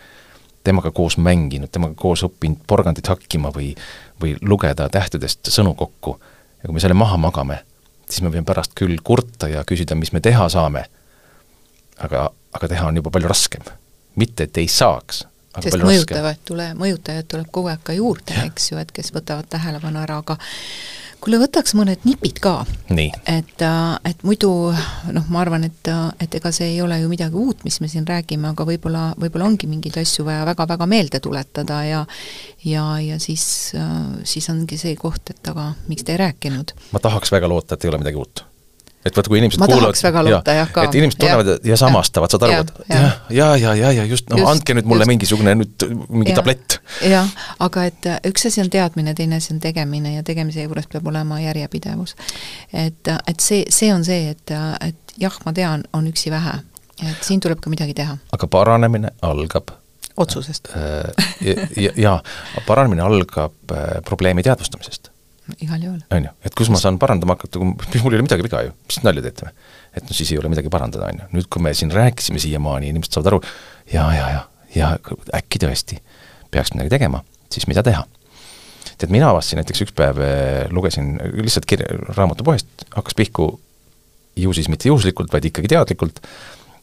temaga 0.65 0.93
koos 0.95 1.19
mänginud, 1.21 1.71
temaga 1.73 1.95
koos 1.99 2.25
õppinud 2.27 2.63
porgandit 2.71 3.11
hakkima 3.11 3.53
või, 3.55 3.73
või 4.23 4.37
lugeda 4.41 4.89
tähtedest 4.93 5.51
sõnu 5.53 5.75
kokku. 5.79 6.17
ja 6.63 6.69
kui 6.69 6.79
me 6.79 6.81
selle 6.81 6.97
maha 6.97 7.19
magame, 7.21 7.61
siis 8.09 8.23
me 8.23 8.33
võime 8.33 8.47
pärast 8.49 8.73
küll 8.79 8.97
kurta 9.05 9.51
ja 9.51 9.65
küsida, 9.69 9.99
mis 9.99 10.13
me 10.13 10.23
teha 10.25 10.49
saame, 10.49 10.87
aga, 11.99 12.31
aga 12.53 12.73
teha 12.73 12.89
on 12.89 13.03
juba 13.03 13.11
palju 13.11 13.29
raskem. 13.29 13.69
mitte, 14.17 14.49
et 14.49 14.57
ei 14.57 14.69
saaks, 14.69 15.27
sest 15.61 15.85
mõjutavad 15.85 16.41
tule, 16.49 16.73
mõjutajaid 16.79 17.29
tuleb 17.29 17.53
kogu 17.53 17.69
aeg 17.73 17.85
ka 17.85 17.93
juurde, 17.97 18.41
eks 18.47 18.73
ju, 18.73 18.81
et 18.81 18.93
kes 18.93 19.13
võtavad 19.13 19.49
tähelepanu 19.53 20.01
ära, 20.01 20.19
aga 20.25 20.39
kuule, 21.23 21.39
võtaks 21.43 21.77
mõned 21.79 22.03
nipid 22.07 22.41
ka. 22.43 22.55
et, 23.31 23.63
äh, 23.63 23.97
et 24.11 24.23
muidu 24.27 24.51
noh, 25.15 25.27
ma 25.33 25.43
arvan, 25.45 25.67
et, 25.69 25.91
et 26.23 26.39
ega 26.39 26.53
see 26.55 26.75
ei 26.75 26.81
ole 26.85 26.99
ju 27.01 27.11
midagi 27.11 27.39
uut, 27.39 27.65
mis 27.65 27.81
me 27.81 27.91
siin 27.91 28.07
räägime, 28.09 28.53
aga 28.53 28.67
võib-olla, 28.69 29.05
võib-olla 29.21 29.49
ongi 29.49 29.71
mingeid 29.71 29.99
asju 30.03 30.27
vaja 30.29 30.47
väga-väga 30.49 30.89
meelde 30.91 31.23
tuletada 31.23 31.83
ja 31.87 32.05
ja, 32.65 32.87
ja 33.03 33.19
siis, 33.23 33.45
äh, 33.79 33.99
siis 34.29 34.49
ongi 34.53 34.79
see 34.81 34.97
koht, 34.99 35.35
et 35.35 35.53
aga 35.53 35.73
miks 35.89 36.07
te 36.07 36.17
ei 36.17 36.23
rääkinud. 36.25 36.75
ma 36.93 37.03
tahaks 37.03 37.33
väga 37.35 37.51
loota, 37.51 37.75
et 37.77 37.85
ei 37.85 37.93
ole 37.93 38.03
midagi 38.03 38.23
uut 38.23 38.47
et 39.05 39.17
vaat 39.17 39.29
kui 39.29 39.41
inimesed 39.41 39.59
ma 39.59 39.67
kuulavad, 39.67 40.19
loota 40.29 40.55
jah 40.55 40.71
et 40.85 40.97
inimesed 40.99 41.19
tunnevad 41.21 41.49
ja, 41.51 41.57
ja 41.73 41.79
samastavad, 41.81 42.31
saad 42.31 42.45
aru, 42.47 42.61
et 42.63 42.73
ja, 42.89 43.01
ja, 43.31 43.49
ja, 43.57 43.75
ja, 43.75 43.93
ja 43.99 44.05
just, 44.07 44.29
no 44.31 44.39
just, 44.39 44.51
andke 44.51 44.77
nüüd 44.79 44.89
mulle 44.89 45.03
just. 45.03 45.13
mingisugune 45.13 45.55
nüüd, 45.59 45.87
mingi 46.09 46.31
ja, 46.31 46.39
tablett. 46.39 46.79
jah, 47.11 47.31
aga 47.67 47.87
et 47.91 48.11
äh, 48.11 48.21
üks 48.31 48.47
asi 48.51 48.63
on 48.63 48.71
teadmine, 48.73 49.15
teine 49.19 49.41
asi 49.43 49.55
on 49.55 49.61
tegemine 49.63 50.15
ja 50.15 50.25
tegemise 50.27 50.67
juures 50.67 50.87
peab 50.93 51.07
olema 51.11 51.41
järjepidevus. 51.43 52.15
et, 52.73 53.03
äh, 53.11 53.23
et 53.27 53.43
see, 53.43 53.65
see 53.75 53.93
on 53.95 54.07
see, 54.07 54.37
et, 54.37 54.55
äh, 54.55 54.75
et 54.93 55.17
jah, 55.27 55.39
ma 55.47 55.55
tean, 55.57 55.87
on 55.93 56.07
üksi 56.11 56.31
vähe, 56.31 56.61
et 57.03 57.27
siin 57.27 57.43
tuleb 57.43 57.63
ka 57.63 57.73
midagi 57.75 57.99
teha. 57.99 58.19
aga 58.33 58.51
paranemine 58.51 59.15
algab 59.23 59.75
otsusest. 60.17 60.71
ja, 61.43 61.57
ja, 61.77 61.97
ja 61.97 62.19
paranemine 62.69 63.03
algab 63.03 63.75
probleemi 64.07 64.47
teadvustamisest 64.47 65.12
igal 65.59 65.83
juhul. 65.83 66.01
on 66.15 66.29
ju, 66.29 66.33
et 66.47 66.55
kus 66.59 66.71
ma 66.73 66.81
saan 66.81 66.99
parandama 67.03 67.37
hakata, 67.37 67.59
kui 67.59 68.01
mul 68.05 68.15
ei 68.15 68.21
ole 68.21 68.27
midagi 68.29 68.47
viga 68.47 68.63
ju, 68.67 68.75
mis 68.89 69.03
nalja 69.03 69.25
teete 69.27 69.49
või? 69.49 69.69
et 69.99 70.09
no 70.09 70.17
siis 70.17 70.33
ei 70.33 70.41
ole 70.41 70.53
midagi 70.53 70.73
parandada, 70.73 71.11
on 71.11 71.23
ju. 71.23 71.29
nüüd, 71.39 71.51
kui 71.53 71.65
me 71.65 71.75
siin 71.77 71.93
rääkisime 71.95 72.43
siiamaani, 72.43 72.93
inimesed 72.93 73.19
saavad 73.19 73.33
aru, 73.33 73.43
ja, 73.93 74.07
ja, 74.17 74.29
ja, 74.37 74.43
ja 74.77 74.93
äkki 75.39 75.63
tõesti 75.63 76.01
peaks 76.53 76.75
midagi 76.77 76.95
tegema, 76.95 77.25
siis 77.53 77.69
mida 77.71 77.85
teha? 77.87 78.07
tead, 79.03 79.11
mina 79.11 79.33
avastasin 79.33 79.63
näiteks 79.63 79.85
üks 79.87 79.95
päev, 79.99 80.21
eh, 80.23 80.71
lugesin 80.71 81.17
lihtsalt 81.43 81.67
kirja, 81.67 81.91
raamatupoest, 82.17 82.87
hakkas 82.95 83.19
pihku 83.19 83.49
ju 84.37 84.53
siis 84.53 84.69
mitte 84.73 84.89
juhuslikult, 84.89 85.33
vaid 85.33 85.47
ikkagi 85.51 85.71
teadlikult, 85.75 86.23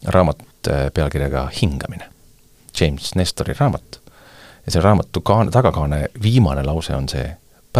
raamat 0.06 0.44
eh, 0.68 0.88
pealkirjaga 0.94 1.48
Hingamine. 1.62 2.10
James 2.80 3.16
Nestori 3.16 3.56
raamat. 3.60 4.02
ja 4.66 4.72
selle 4.72 4.84
raamatu 4.84 5.22
kaane, 5.26 5.52
tagakaane 5.52 6.10
viimane 6.24 6.64
lause 6.64 6.94
on 6.96 7.08
see, 7.10 7.26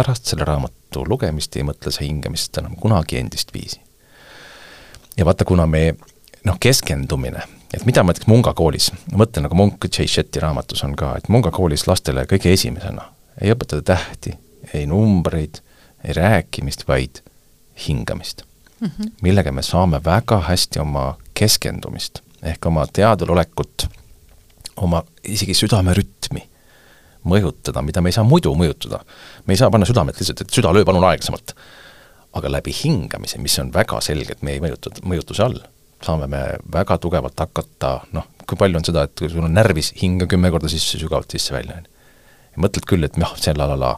pärast 0.00 0.24
selle 0.32 0.46
raamatu 0.48 1.04
lugemist 1.08 1.56
ei 1.60 1.64
mõtle 1.66 1.92
sa 1.92 2.04
hingamisest 2.06 2.62
enam 2.62 2.76
kunagi 2.80 3.18
endist 3.20 3.52
viisi. 3.54 3.80
ja 5.16 5.26
vaata, 5.28 5.44
kuna 5.44 5.66
me 5.66 5.94
noh, 6.44 6.56
keskendumine, 6.60 7.42
et 7.74 7.84
mida 7.84 8.00
ma 8.02 8.14
näiteks 8.14 8.30
Munga 8.30 8.54
koolis, 8.56 8.88
ma 9.10 9.20
mõtlen 9.24 9.44
nagu 9.44 9.58
Munk 9.58 9.84
J. 9.90 10.06
Shetty 10.08 10.40
raamatus 10.40 10.84
on 10.86 10.94
ka, 10.96 11.12
et 11.18 11.28
Munga 11.28 11.52
koolis 11.52 11.84
lastele 11.90 12.24
kõige 12.30 12.54
esimesena 12.56 13.10
ei 13.40 13.52
õpetata 13.52 13.82
tähti, 13.92 14.32
ei 14.72 14.86
numbreid, 14.88 15.60
ei 16.04 16.16
rääkimist, 16.16 16.86
vaid 16.88 17.20
hingamist 17.86 18.46
mm. 18.80 18.88
-hmm. 18.88 19.12
millega 19.22 19.52
me 19.52 19.62
saame 19.62 20.00
väga 20.04 20.40
hästi 20.48 20.80
oma 20.80 21.18
keskendumist 21.34 22.22
ehk 22.42 22.66
oma 22.66 22.86
teadvalolekut, 22.86 23.88
oma 24.76 25.02
isegi 25.24 25.54
südamerütmi 25.54 26.48
mõjutada, 27.28 27.82
mida 27.84 28.00
me 28.00 28.10
ei 28.10 28.16
saa 28.16 28.24
muidu 28.24 28.52
mõjutada. 28.56 29.02
me 29.46 29.54
ei 29.54 29.60
saa 29.60 29.70
panna 29.70 29.86
südamet 29.86 30.18
lihtsalt, 30.20 30.40
et 30.40 30.50
süda 30.50 30.72
löö 30.72 30.84
palun 30.84 31.04
aeglasemalt. 31.04 31.54
aga 32.32 32.48
läbi 32.48 32.72
hingamise, 32.84 33.38
mis 33.38 33.58
on 33.58 33.72
väga 33.74 34.00
selgelt 34.00 34.42
meie 34.42 34.60
mõjutud, 34.60 35.00
mõjutuse 35.02 35.42
all, 35.42 35.58
saame 36.02 36.26
me 36.30 36.42
väga 36.72 36.98
tugevalt 36.98 37.40
hakata 37.40 38.00
noh, 38.12 38.28
kui 38.46 38.58
palju 38.58 38.78
on 38.78 38.86
seda, 38.86 39.04
et 39.06 39.14
kui 39.18 39.28
sul 39.30 39.44
on 39.44 39.54
närvis, 39.54 39.92
hinga 40.00 40.28
kümme 40.30 40.50
korda 40.50 40.70
sisse, 40.70 40.98
sügavalt 40.98 41.30
sisse-välja, 41.34 41.80
on 41.80 41.88
ju. 41.88 42.62
mõtled 42.64 42.86
küll, 42.86 43.04
et 43.04 43.18
noh, 43.20 43.34
see 43.36 43.54
la 43.56 43.66
la 43.70 43.78
la, 43.78 43.94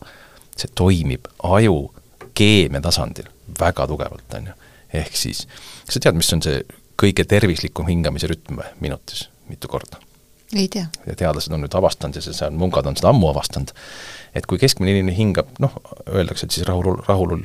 see 0.57 0.73
toimib 0.75 1.29
aju 1.45 1.91
keemia 2.35 2.81
tasandil 2.85 3.29
väga 3.61 3.87
tugevalt, 3.91 4.39
on 4.39 4.49
ju. 4.51 4.57
ehk 5.03 5.16
siis, 5.16 5.47
sa 5.89 6.01
tead, 6.01 6.16
mis 6.16 6.33
on 6.33 6.43
see 6.45 6.62
kõige 7.03 7.27
tervislikum 7.29 7.89
hingamise 7.89 8.31
rütm 8.31 8.62
minutis, 8.81 9.29
mitu 9.49 9.68
korda? 9.68 10.01
Ei 10.57 10.68
tea. 10.68 10.86
ja 11.07 11.16
teadlased 11.16 11.53
on 11.55 11.64
nüüd 11.64 11.74
avastanud 11.76 12.18
ja 12.18 12.22
see, 12.24 12.34
on, 12.46 12.59
mungad 12.61 12.86
on 12.88 12.96
seda 12.98 13.11
ammu 13.12 13.30
avastanud, 13.30 13.72
et 14.36 14.46
kui 14.48 14.61
keskmine 14.61 14.94
inimene 14.94 15.16
hingab, 15.16 15.50
noh, 15.62 15.74
öeldakse, 16.11 16.46
et 16.46 16.57
siis 16.57 16.66
rahul, 16.68 17.00
rahul, 17.09 17.40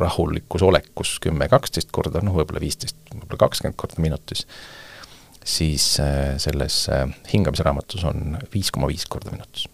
rahulikus 0.00 0.64
olekus 0.66 1.16
kümme, 1.24 1.48
kaksteist 1.50 1.92
korda, 1.94 2.22
noh, 2.24 2.36
võib-olla 2.38 2.62
viisteist, 2.62 2.98
võib-olla 3.14 3.44
kakskümmend 3.46 3.78
korda 3.80 4.02
minutis, 4.04 4.46
siis 5.48 5.90
äh, 6.02 6.36
selles 6.42 6.84
äh, 6.92 7.06
hingamise 7.32 7.66
raamatus 7.66 8.04
on 8.08 8.38
viis 8.54 8.72
koma 8.74 8.90
viis 8.90 9.06
korda 9.08 9.32
minutis 9.32 9.68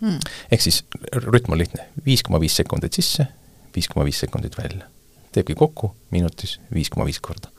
hmm.. 0.00 0.18
ehk 0.52 0.64
siis 0.64 0.82
rütm 1.12 1.54
on 1.54 1.62
lihtne, 1.62 1.88
viis 2.06 2.24
koma 2.26 2.40
viis 2.42 2.56
sekundit 2.58 2.96
sisse, 2.96 3.28
viis 3.76 3.88
koma 3.92 4.06
viis 4.08 4.20
sekundit 4.24 4.58
välja. 4.58 4.88
teebki 5.32 5.54
kokku 5.54 5.92
minutis 6.10 6.58
viis 6.74 6.90
koma 6.90 7.06
viis 7.06 7.20
korda 7.22 7.52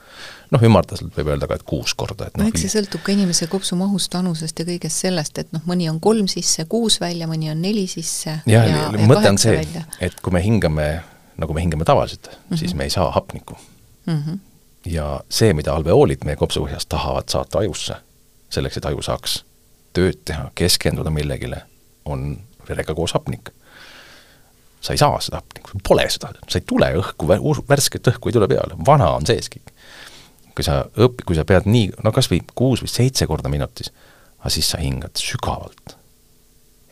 noh, 0.54 0.64
ümardaselt 0.64 1.16
võib 1.18 1.32
öelda 1.34 1.48
ka, 1.50 1.58
et 1.60 1.66
kuus 1.68 1.94
korda, 1.98 2.30
et 2.30 2.38
noh, 2.40 2.48
eks 2.50 2.64
see 2.64 2.72
sõltub 2.72 3.04
ka 3.06 3.14
inimese 3.14 3.50
kopsumahust, 3.52 4.14
vanusest 4.16 4.62
ja 4.62 4.66
kõigest 4.68 5.04
sellest, 5.06 5.40
et 5.42 5.52
noh, 5.56 5.64
mõni 5.70 5.90
on 5.92 6.00
kolm 6.04 6.30
sisse, 6.32 6.68
kuus 6.72 7.00
välja, 7.04 7.28
mõni 7.30 7.52
on 7.52 7.62
neli 7.64 7.86
sisse 7.92 8.40
ja, 8.46 8.64
ja, 8.64 8.88
ja 8.88 9.08
mõte 9.10 9.32
on 9.32 9.40
see, 9.42 9.64
et 10.04 10.20
kui 10.24 10.36
me 10.36 10.44
hingame, 10.44 10.88
nagu 11.42 11.58
me 11.58 11.66
hingame 11.66 11.88
tavaliselt 11.88 12.30
mm, 12.32 12.40
-hmm. 12.50 12.62
siis 12.64 12.76
me 12.76 12.88
ei 12.88 12.94
saa 12.94 13.12
hapnikku 13.12 13.58
mm. 14.06 14.24
-hmm. 14.24 14.40
ja 14.94 15.10
see, 15.30 15.54
mida 15.54 15.76
alveoolid 15.76 16.26
meie 16.26 16.40
kopsupõhjas 16.40 16.88
tahavad 16.90 17.30
saata 17.30 17.60
ajusse, 17.60 18.00
selleks, 18.50 18.78
et 18.78 18.86
aju 18.86 19.02
saaks 19.02 19.44
tööd 19.94 20.24
teha, 20.26 20.52
keskenduda 20.56 21.10
millegile, 21.10 21.62
on 22.06 22.38
verega 22.70 22.96
koos 22.96 23.14
hapnik 23.14 23.52
sa 24.82 24.94
ei 24.94 24.98
saa 24.98 25.20
seda 25.20 25.42
hapnikku, 25.42 25.80
pole 25.84 26.06
seda, 26.10 26.30
sa 26.48 26.60
ei 26.60 26.64
tule 26.68 26.88
õhku, 27.00 27.28
värsket 27.70 28.08
õhku 28.08 28.30
ei 28.30 28.34
tule 28.34 28.48
peale, 28.48 28.78
vana 28.86 29.10
on 29.18 29.26
seeski 29.26 29.60
kui 30.58 30.66
sa 30.66 30.82
õpi-, 30.98 31.26
kui 31.28 31.38
sa 31.38 31.46
pead 31.48 31.70
nii, 31.70 31.92
no 32.06 32.14
kas 32.16 32.30
või 32.32 32.42
kuus 32.58 32.82
või 32.84 32.92
seitse 32.92 33.28
korda 33.30 33.52
minutis, 33.54 33.92
aga 34.40 34.54
siis 34.54 34.72
sa 34.74 34.82
hingad 34.82 35.18
sügavalt. 35.22 35.98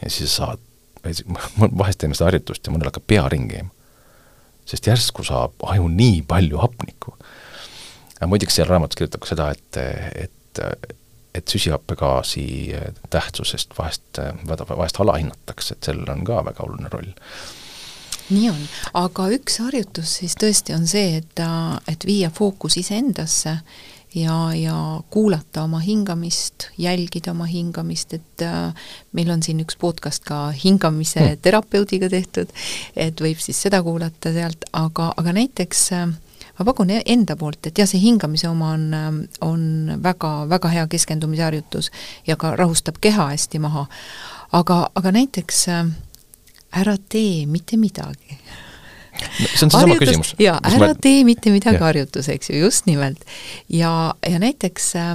ja 0.01 0.09
siis 0.09 0.35
sa 0.35 0.51
saad, 0.53 0.61
vahest 1.81 2.01
teeme 2.01 2.17
seda 2.17 2.31
harjutust 2.31 2.65
ja 2.65 2.73
mõnel 2.73 2.89
hakkab 2.89 3.07
pea 3.07 3.25
ringi 3.29 3.57
käima. 3.57 3.71
sest 4.65 4.87
järsku 4.89 5.25
saab 5.25 5.65
aju 5.73 5.89
nii 5.89 6.21
palju 6.27 6.61
hapnikku. 6.61 7.17
aga 8.17 8.29
muidugi 8.29 8.53
seal 8.53 8.69
raamatus 8.69 9.01
kirjutab 9.01 9.25
ka 9.25 9.33
seda, 9.33 9.49
et, 9.51 9.81
et 10.25 11.01
et 11.35 11.51
süsihappegaasi 11.51 12.45
tähtsusest 13.11 13.73
vahest, 13.75 14.21
vahest 14.47 14.99
alahinnatakse, 15.03 15.75
et 15.75 15.87
sellel 15.89 16.07
on 16.13 16.21
ka 16.23 16.37
väga 16.47 16.63
oluline 16.63 16.87
roll 16.93 17.09
nii 18.29 18.49
on, 18.49 18.61
aga 19.05 19.27
üks 19.35 19.59
harjutus 19.61 20.19
siis 20.21 20.37
tõesti 20.41 20.73
on 20.77 20.87
see, 20.89 21.19
et, 21.21 21.43
et 21.91 22.07
viia 22.07 22.31
fookus 22.33 22.77
iseendasse 22.81 23.59
ja, 24.15 24.53
ja 24.55 25.01
kuulata 25.09 25.63
oma 25.63 25.79
hingamist, 25.79 26.69
jälgida 26.77 27.31
oma 27.31 27.45
hingamist, 27.45 28.13
et 28.13 28.41
äh, 28.41 28.87
meil 29.13 29.29
on 29.29 29.43
siin 29.43 29.59
üks 29.63 29.77
podcast 29.79 30.23
ka 30.25 30.49
hingamise 30.63 31.21
hmm. 31.21 31.41
terapeudiga 31.43 32.09
tehtud, 32.09 32.51
et 32.95 33.21
võib 33.21 33.41
siis 33.43 33.59
seda 33.67 33.83
kuulata 33.83 34.33
sealt, 34.33 34.65
aga, 34.73 35.11
aga 35.19 35.35
näiteks 35.35 35.83
äh, 35.97 36.07
ma 36.59 36.67
pakun 36.67 36.95
e-, 36.95 37.03
enda 37.11 37.35
poolt, 37.39 37.67
et 37.67 37.77
jah, 37.77 37.89
see 37.89 38.01
hingamise 38.03 38.49
oma 38.49 38.73
on, 38.77 38.87
on 39.43 39.67
väga, 40.03 40.33
väga 40.51 40.71
hea 40.77 40.87
keskendumise 40.95 41.45
harjutus 41.45 41.91
ja 42.27 42.39
ka 42.39 42.55
rahustab 42.55 43.01
keha 43.03 43.29
hästi 43.33 43.61
maha. 43.63 43.85
aga, 44.55 44.85
aga 44.95 45.11
näiteks 45.11 45.67
äh, 45.69 45.85
ära 46.75 46.95
tee 47.09 47.45
mitte 47.49 47.77
midagi. 47.77 48.37
see 49.15 49.65
on 49.65 49.71
seesama 49.71 49.97
küsimus. 49.99 50.33
jaa, 50.39 50.57
ära 50.63 50.91
ma... 50.91 50.95
tee 51.01 51.23
mitte 51.27 51.53
midagi 51.53 51.81
harjutus, 51.83 52.29
eks 52.29 52.51
ju, 52.51 52.61
just 52.65 52.89
nimelt. 52.89 53.21
ja, 53.69 54.13
ja 54.29 54.39
näiteks 54.41 54.95
äh, 54.99 55.13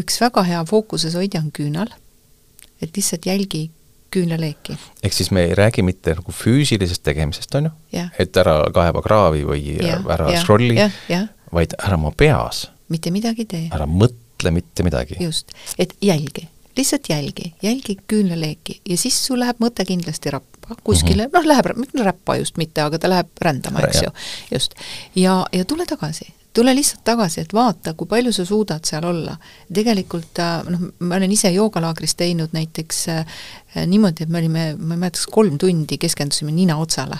üks 0.00 0.20
väga 0.22 0.44
hea 0.46 0.64
fookuses 0.68 1.16
hoidja 1.18 1.42
on 1.42 1.50
küünal, 1.54 1.90
et 2.82 2.96
lihtsalt 2.96 3.26
jälgi 3.26 3.70
küünlaleeki. 4.14 4.78
ehk 5.02 5.16
siis 5.16 5.32
me 5.34 5.48
ei 5.48 5.56
räägi 5.58 5.82
mitte 5.82 6.14
nagu 6.18 6.32
füüsilisest 6.32 7.02
tegemisest, 7.02 7.54
on 7.58 7.70
ju, 7.70 8.04
et 8.18 8.36
ära 8.36 8.60
kaeva 8.74 9.02
kraavi 9.02 9.42
või 9.48 9.64
ja, 9.80 9.98
ära 10.14 10.30
ja, 10.32 10.44
scrolli, 10.44 10.78
vaid 11.52 11.74
ära 11.82 11.98
oma 11.98 12.14
peas 12.16 12.68
mitte 12.88 13.10
midagi 13.10 13.44
tee. 13.50 13.66
ära 13.74 13.88
mõtle 13.90 14.24
mõtle 14.36 14.52
mitte 14.52 14.84
midagi. 14.84 15.16
just, 15.20 15.52
et 15.78 15.94
jälgi, 16.00 16.48
lihtsalt 16.76 17.08
jälgi, 17.08 17.54
jälgi 17.62 17.96
küünlaleeki 18.06 18.80
ja 18.88 18.96
siis 18.96 19.16
sul 19.26 19.40
läheb 19.40 19.56
mõte 19.60 19.84
kindlasti 19.84 20.30
rappa 20.30 20.55
kuskile 20.84 21.26
mm, 21.26 21.30
-hmm. 21.30 21.38
noh, 21.38 21.46
läheb, 21.46 21.66
mitte 21.76 22.02
rappa 22.04 22.36
just 22.36 22.56
mitte, 22.56 22.82
aga 22.82 22.98
ta 22.98 23.08
läheb 23.10 23.28
rändama, 23.40 23.80
eks 23.80 24.02
ju, 24.02 24.10
just. 24.52 24.74
ja, 25.14 25.46
ja 25.52 25.64
tule 25.64 25.86
tagasi, 25.86 26.34
tule 26.52 26.74
lihtsalt 26.74 27.04
tagasi, 27.04 27.40
et 27.40 27.54
vaata, 27.54 27.94
kui 27.94 28.06
palju 28.06 28.32
sa 28.32 28.44
suudad 28.44 28.84
seal 28.84 29.04
olla. 29.04 29.36
tegelikult 29.74 30.38
äh, 30.38 30.64
noh, 30.68 30.90
ma 30.98 31.14
olen 31.20 31.32
ise 31.32 31.50
joogalaagris 31.50 32.14
teinud 32.14 32.52
näiteks 32.52 33.08
äh, 33.08 33.26
niimoodi, 33.86 34.22
et 34.22 34.28
me 34.28 34.38
olime, 34.38 34.74
ma 34.78 34.94
ei 34.94 34.98
mäleta, 34.98 35.18
kas 35.18 35.26
kolm 35.26 35.58
tundi 35.58 35.98
keskendusime 35.98 36.52
nina 36.52 36.76
otsale. 36.76 37.18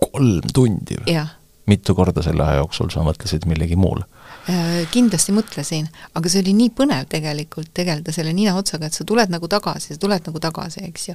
kolm 0.00 0.52
tundi 0.54 1.00
või? 1.00 1.26
mitu 1.66 1.94
korda 1.94 2.22
selle 2.22 2.44
aja 2.44 2.62
jooksul 2.62 2.90
sa 2.92 3.04
mõtlesid 3.04 3.46
millegi 3.46 3.76
muule? 3.76 4.04
Äh, 4.44 4.82
kindlasti 4.92 5.32
mõtlesin, 5.32 5.86
aga 6.12 6.28
see 6.28 6.42
oli 6.42 6.52
nii 6.52 6.68
põnev 6.76 7.06
tegelikult 7.08 7.70
tegeleda 7.72 8.12
selle 8.12 8.34
ninaotsaga, 8.36 8.90
et 8.90 8.96
sa 8.96 9.06
tuled 9.08 9.30
nagu 9.32 9.48
tagasi, 9.48 9.94
sa 9.94 10.02
tuled 10.02 10.26
nagu 10.28 10.42
tagasi, 10.44 10.82
eks 10.84 11.06
ju. 11.08 11.14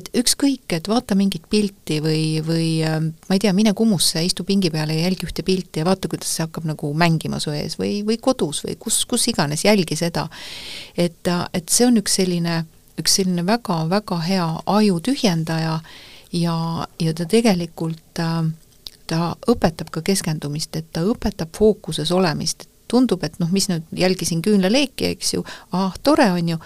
et 0.00 0.08
ükskõik, 0.16 0.64
et 0.72 0.88
vaata 0.88 1.12
mingit 1.18 1.44
pilti 1.52 1.98
või, 2.00 2.40
või 2.46 2.68
ähm, 2.88 3.10
ma 3.28 3.36
ei 3.36 3.42
tea, 3.44 3.52
mine 3.52 3.74
Kumusse, 3.76 4.22
istu 4.24 4.46
pingi 4.48 4.70
peale 4.72 4.96
ja 4.96 5.04
jälgi 5.04 5.28
ühte 5.28 5.44
pilti 5.44 5.82
ja 5.82 5.84
vaata, 5.84 6.08
kuidas 6.08 6.32
see 6.32 6.46
hakkab 6.46 6.70
nagu 6.70 6.94
mängima 6.96 7.42
su 7.44 7.52
ees 7.52 7.76
või, 7.76 7.98
või 8.08 8.16
kodus 8.16 8.62
või 8.64 8.78
kus, 8.80 9.02
kus 9.04 9.28
iganes, 9.28 9.66
jälgi 9.68 9.98
seda. 10.00 10.30
et, 10.96 11.28
äh, 11.28 11.44
et 11.52 11.68
see 11.68 11.90
on 11.90 12.00
üks 12.00 12.16
selline, 12.22 12.62
üks 12.96 13.20
selline 13.20 13.44
väga-väga 13.52 14.22
hea 14.30 14.48
aju 14.78 14.96
tühjendaja 15.10 15.76
ja, 16.40 16.56
ja 16.96 17.12
ta 17.20 17.28
tegelikult 17.28 18.24
äh, 18.24 18.46
ta 19.12 19.32
õpetab 19.52 19.90
ka 19.92 20.00
keskendumist, 20.06 20.76
et 20.78 20.88
ta 20.94 21.04
õpetab 21.04 21.52
fookuses 21.56 22.12
olemist, 22.14 22.66
tundub, 22.88 23.24
et 23.24 23.36
noh, 23.40 23.50
mis 23.52 23.68
nüüd, 23.68 23.84
jälgisin 23.96 24.40
küünlaleeki, 24.44 25.12
eks 25.16 25.34
ju, 25.36 25.44
ah, 25.76 25.92
tore 26.04 26.30
on 26.32 26.54
ju, 26.54 26.60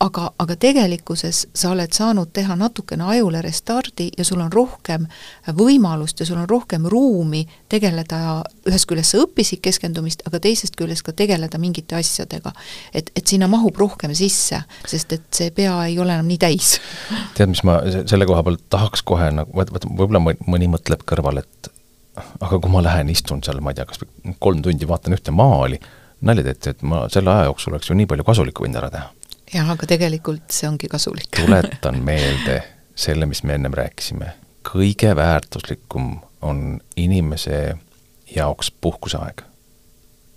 aga, 0.00 0.30
aga 0.40 0.56
tegelikkuses 0.60 1.42
sa 1.56 1.70
oled 1.74 1.92
saanud 1.94 2.30
teha 2.36 2.56
natukene 2.58 3.04
ajule 3.14 3.42
restardi 3.44 4.08
ja 4.16 4.24
sul 4.24 4.40
on 4.40 4.52
rohkem 4.52 5.06
võimalust 5.56 6.20
ja 6.20 6.26
sul 6.28 6.40
on 6.40 6.48
rohkem 6.48 6.86
ruumi 6.90 7.42
tegeleda, 7.72 8.40
ühest 8.68 8.88
küljest 8.90 9.14
sa 9.14 9.22
õppisid 9.24 9.62
keskendumist, 9.64 10.24
aga 10.28 10.40
teisest 10.42 10.78
küljest 10.80 11.04
ka 11.06 11.14
tegeleda 11.16 11.60
mingite 11.60 11.98
asjadega. 11.98 12.52
et, 12.94 13.12
et 13.16 13.26
sinna 13.26 13.48
mahub 13.48 13.76
rohkem 13.76 14.14
sisse, 14.16 14.62
sest 14.88 15.12
et 15.16 15.28
see 15.36 15.52
pea 15.54 15.76
ei 15.86 15.98
ole 15.98 16.16
enam 16.16 16.28
nii 16.30 16.40
täis. 16.40 16.78
tead, 17.36 17.52
mis 17.52 17.64
ma 17.68 17.80
selle 18.00 18.28
koha 18.28 18.44
pealt 18.46 18.64
tahaks 18.72 19.04
kohe 19.04 19.30
nagu, 19.34 19.52
vaat, 19.56 19.72
vaat 19.74 19.88
võib-olla 19.88 20.24
mõni 20.24 20.70
mõtleb 20.72 21.04
kõrval, 21.08 21.44
et 21.44 21.72
aga 22.40 22.56
kui 22.58 22.72
ma 22.72 22.82
lähen 22.84 23.12
istun 23.12 23.44
seal, 23.44 23.60
ma 23.60 23.74
ei 23.74 23.80
tea, 23.80 23.88
kas 23.88 24.00
kolm 24.40 24.64
tundi 24.64 24.88
vaatan 24.88 25.16
ühte 25.16 25.32
maali, 25.34 25.78
nalja 26.24 26.50
teete, 26.50 26.76
et 26.76 26.84
ma 26.84 27.06
selle 27.12 27.32
aja 27.32 27.48
jooksul 27.48 27.76
oleks 27.76 27.92
ju 27.92 27.96
nii 27.96 28.08
palju 28.08 28.26
kasulikku 28.26 28.64
võinud 28.64 28.80
ära 28.80 28.92
teha 28.92 29.08
jah, 29.54 29.70
aga 29.70 29.86
tegelikult 29.86 30.52
see 30.54 30.68
ongi 30.68 30.88
kasulik. 30.90 31.30
tuletan 31.36 32.02
meelde 32.10 32.62
selle, 32.94 33.26
mis 33.26 33.42
me 33.42 33.56
ennem 33.56 33.74
rääkisime, 33.74 34.32
kõige 34.66 35.14
väärtuslikum 35.16 36.18
on 36.42 36.80
inimese 36.96 37.76
jaoks 38.36 38.70
puhkuseaeg. 38.80 39.42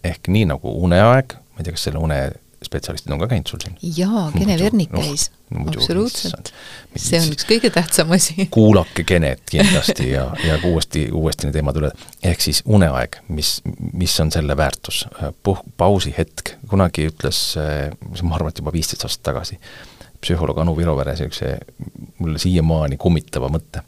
ehk 0.03 0.28
nii 0.28 0.45
nagu 0.51 0.74
uneaeg, 0.84 1.36
ma 1.36 1.61
ei 1.61 1.64
tea, 1.68 1.76
kas 1.76 1.89
selle 1.89 2.01
une 2.03 2.20
spetsialistid 2.66 3.14
on 3.14 3.22
ka 3.22 3.30
käinud 3.32 3.49
sul 3.49 3.61
siin? 3.64 3.78
jaa, 3.97 4.26
Kene 4.36 4.57
Vernik 4.59 4.91
no, 4.93 5.01
käis 5.01 5.30
no,, 5.49 5.66
absoluutselt. 5.68 6.51
see 6.95 7.20
on 7.22 7.32
üks 7.36 7.47
kõige 7.49 7.72
tähtsam 7.74 8.11
asi. 8.16 8.47
kuulake 8.57 9.05
Kenet 9.07 9.43
kindlasti 9.49 10.09
ja, 10.11 10.28
ja 10.45 10.57
uuesti, 10.70 11.05
uuesti 11.14 11.47
need 11.47 11.57
teemad 11.57 11.80
üle. 11.82 11.91
ehk 12.24 12.43
siis 12.43 12.64
uneaeg, 12.66 13.20
mis, 13.34 13.55
mis 13.93 14.18
on 14.24 14.32
selle 14.34 14.57
väärtus, 14.57 15.03
puh-, 15.45 15.64
pausihetk, 15.78 16.55
kunagi 16.70 17.07
ütles, 17.11 17.41
ma 18.22 18.38
arvan, 18.38 18.53
et 18.53 18.61
juba 18.64 18.74
viisteist 18.76 19.07
aastat 19.07 19.26
tagasi, 19.32 19.59
psühholoog 20.24 20.61
Anu 20.64 20.76
Virovere 20.78 21.16
niisuguse 21.16 21.57
mulle 22.20 22.39
siiamaani 22.41 22.97
kummitava 23.01 23.49
mõtte. 23.51 23.84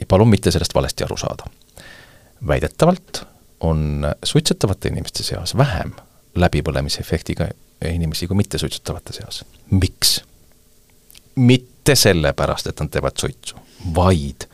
ja 0.00 0.06
palun 0.08 0.28
mitte 0.28 0.50
sellest 0.50 0.74
valesti 0.74 1.04
aru 1.04 1.16
saada. 1.16 1.46
väidetavalt 2.46 3.24
on 3.60 4.06
suitsetavate 4.22 4.88
inimeste 4.88 5.22
seas 5.22 5.56
vähem 5.56 5.94
läbipõlemisefektiga 6.34 7.48
inimesi 7.88 8.26
kui 8.26 8.36
mittesuitsetavate 8.36 9.12
seas. 9.12 9.44
miks? 9.70 10.20
mitte 11.36 11.94
sellepärast, 11.94 12.66
et 12.66 12.80
nad 12.80 12.90
teevad 12.90 13.18
suitsu, 13.18 13.56
vaid 13.94 14.46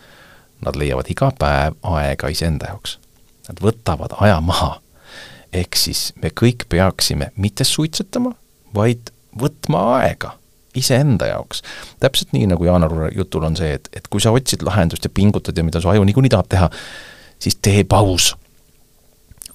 nad 0.64 0.76
leiavad 0.76 1.08
iga 1.12 1.30
päev 1.38 1.76
aega 1.82 2.28
iseenda 2.32 2.70
jaoks. 2.72 2.98
Nad 3.48 3.60
võtavad 3.60 4.16
aja 4.20 4.40
maha. 4.40 4.80
ehk 5.52 5.76
siis 5.76 6.12
me 6.22 6.30
kõik 6.40 6.64
peaksime 6.68 7.32
mitte 7.36 7.64
suitsetama, 7.64 8.32
vaid 8.74 9.10
võtma 9.40 9.80
aega 9.98 10.36
iseenda 10.74 11.26
jaoks. 11.26 11.62
täpselt 12.00 12.32
nii, 12.32 12.46
nagu 12.46 12.64
Jaan 12.64 12.84
Arura 12.84 13.10
jutul 13.14 13.44
on 13.44 13.56
see, 13.56 13.72
et, 13.74 13.88
et 13.92 14.08
kui 14.08 14.20
sa 14.20 14.30
otsid 14.30 14.62
lahendust 14.62 15.04
ja 15.04 15.10
pingutad 15.10 15.56
ja 15.56 15.64
mida 15.64 15.80
su 15.80 15.88
aju 15.88 16.04
niikuinii 16.04 16.30
tahab 16.30 16.48
teha, 16.48 16.70
siis 17.38 17.58
tee 17.62 17.84
paus 17.84 18.34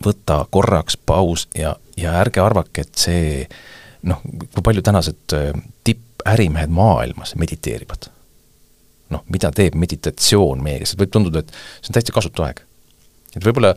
võta 0.06 0.46
korraks 0.52 0.98
paus 0.98 1.48
ja, 1.56 1.76
ja 1.98 2.16
ärge 2.22 2.42
arvake, 2.44 2.86
et 2.86 3.00
see 3.00 3.46
noh, 4.06 4.22
kui 4.24 4.64
palju 4.66 4.84
tänased 4.86 5.36
äh, 5.38 5.50
tippärimehed 5.88 6.74
maailmas 6.74 7.36
mediteerivad. 7.40 8.12
noh, 9.14 9.22
mida 9.30 9.52
teeb 9.54 9.76
meditatsioon 9.78 10.64
meiega, 10.66 10.88
see 10.90 10.98
võib 10.98 11.12
tunduda, 11.14 11.44
et 11.44 11.52
see 11.54 11.92
on 11.92 11.98
täitsa 11.98 12.14
kasutu 12.16 12.46
aeg. 12.46 12.62
et 13.36 13.46
võib-olla 13.46 13.76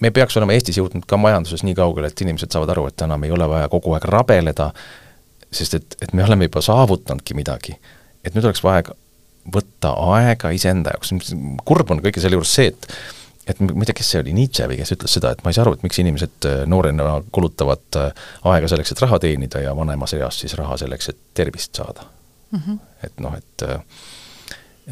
me 0.00 0.10
peaks 0.14 0.36
olema 0.40 0.56
Eestis 0.56 0.78
jõudnud 0.80 1.04
ka 1.08 1.18
majanduses 1.20 1.64
nii 1.66 1.76
kaugele, 1.76 2.08
et 2.08 2.24
inimesed 2.24 2.54
saavad 2.54 2.72
aru, 2.72 2.86
et 2.88 3.04
enam 3.04 3.24
ei 3.26 3.34
ole 3.34 3.48
vaja 3.50 3.68
kogu 3.72 3.92
aeg 3.96 4.06
rabeleda, 4.08 4.70
sest 5.52 5.76
et, 5.78 5.96
et 6.00 6.14
me 6.16 6.24
oleme 6.24 6.48
juba 6.48 6.62
saavutanudki 6.64 7.36
midagi. 7.36 7.76
et 8.24 8.34
nüüd 8.34 8.46
oleks 8.48 8.64
vaja 8.64 8.94
võtta 9.52 9.92
aega 10.14 10.52
iseenda 10.54 10.94
jaoks, 10.94 11.12
kurb 11.66 11.90
on 11.90 12.00
kõige 12.04 12.22
selle 12.22 12.38
juures 12.38 12.54
see, 12.54 12.70
et 12.72 12.88
et 13.46 13.60
ma 13.60 13.82
ei 13.82 13.88
tea, 13.88 13.96
kes 13.98 14.10
see 14.12 14.20
oli, 14.22 14.34
Nietzsche 14.36 14.66
või 14.70 14.78
kes 14.78 14.94
ütles 14.94 15.16
seda, 15.18 15.32
et 15.34 15.42
ma 15.42 15.50
ei 15.50 15.56
saa 15.56 15.64
aru, 15.66 15.74
et 15.76 15.84
miks 15.86 15.98
inimesed 15.98 16.48
äh, 16.48 16.60
noorena 16.70 17.16
kulutavad 17.34 17.98
äh, 17.98 18.26
aega 18.52 18.70
selleks, 18.70 18.94
et 18.94 19.02
raha 19.02 19.18
teenida 19.22 19.62
ja 19.64 19.74
vanemas 19.76 20.14
eas 20.18 20.38
siis 20.44 20.54
raha 20.58 20.78
selleks, 20.80 21.10
et 21.10 21.18
tervist 21.34 21.80
saada 21.80 22.06
mm. 22.06 22.60
-hmm. 22.60 22.78
et 23.08 23.24
noh, 23.24 23.34
et 23.38 23.66
äh, 23.68 23.80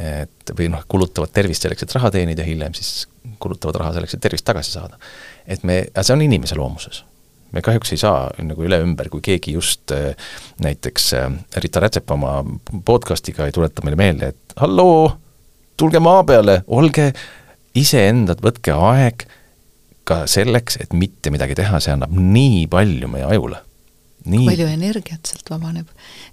et 0.00 0.52
või 0.58 0.68
noh, 0.70 0.82
kulutavad 0.88 1.32
tervist 1.34 1.62
selleks, 1.62 1.82
et 1.82 1.94
raha 1.94 2.10
teenida, 2.14 2.44
hiljem 2.46 2.74
siis 2.74 3.06
kulutavad 3.42 3.80
raha 3.82 3.94
selleks, 3.96 4.14
et 4.14 4.20
tervist 4.22 4.46
tagasi 4.46 4.72
saada. 4.72 4.98
et 5.46 5.64
me, 5.64 5.84
see 6.02 6.14
on 6.14 6.22
inimese 6.22 6.54
loomuses. 6.54 7.04
me 7.52 7.62
kahjuks 7.62 7.92
ei 7.92 7.98
saa 7.98 8.30
nagu 8.38 8.62
üle 8.62 8.78
ümber, 8.82 9.08
kui 9.08 9.20
keegi 9.20 9.52
just 9.52 9.92
näiteks 10.62 11.10
Rita 11.56 11.80
Rätsep 11.80 12.10
oma 12.10 12.44
podcast'iga 12.84 13.46
ei 13.46 13.52
tuleta 13.52 13.82
meile 13.82 13.96
meelde, 13.96 14.28
et 14.28 14.54
halloo, 14.56 15.18
tulge 15.76 15.98
maa 15.98 16.22
peale, 16.24 16.62
olge 16.66 17.12
iseendat, 17.78 18.42
võtke 18.44 18.74
aeg 18.74 19.26
ka 20.08 20.24
selleks, 20.30 20.80
et 20.82 20.94
mitte 20.96 21.30
midagi 21.30 21.56
teha, 21.58 21.80
see 21.82 21.94
annab 21.94 22.14
nii 22.14 22.64
palju 22.70 23.10
meie 23.10 23.26
ajule. 23.30 23.60
Nii... 24.20 24.44
palju 24.50 24.66
energiat 24.68 25.30
sealt 25.30 25.48
vabaneb. 25.48 25.86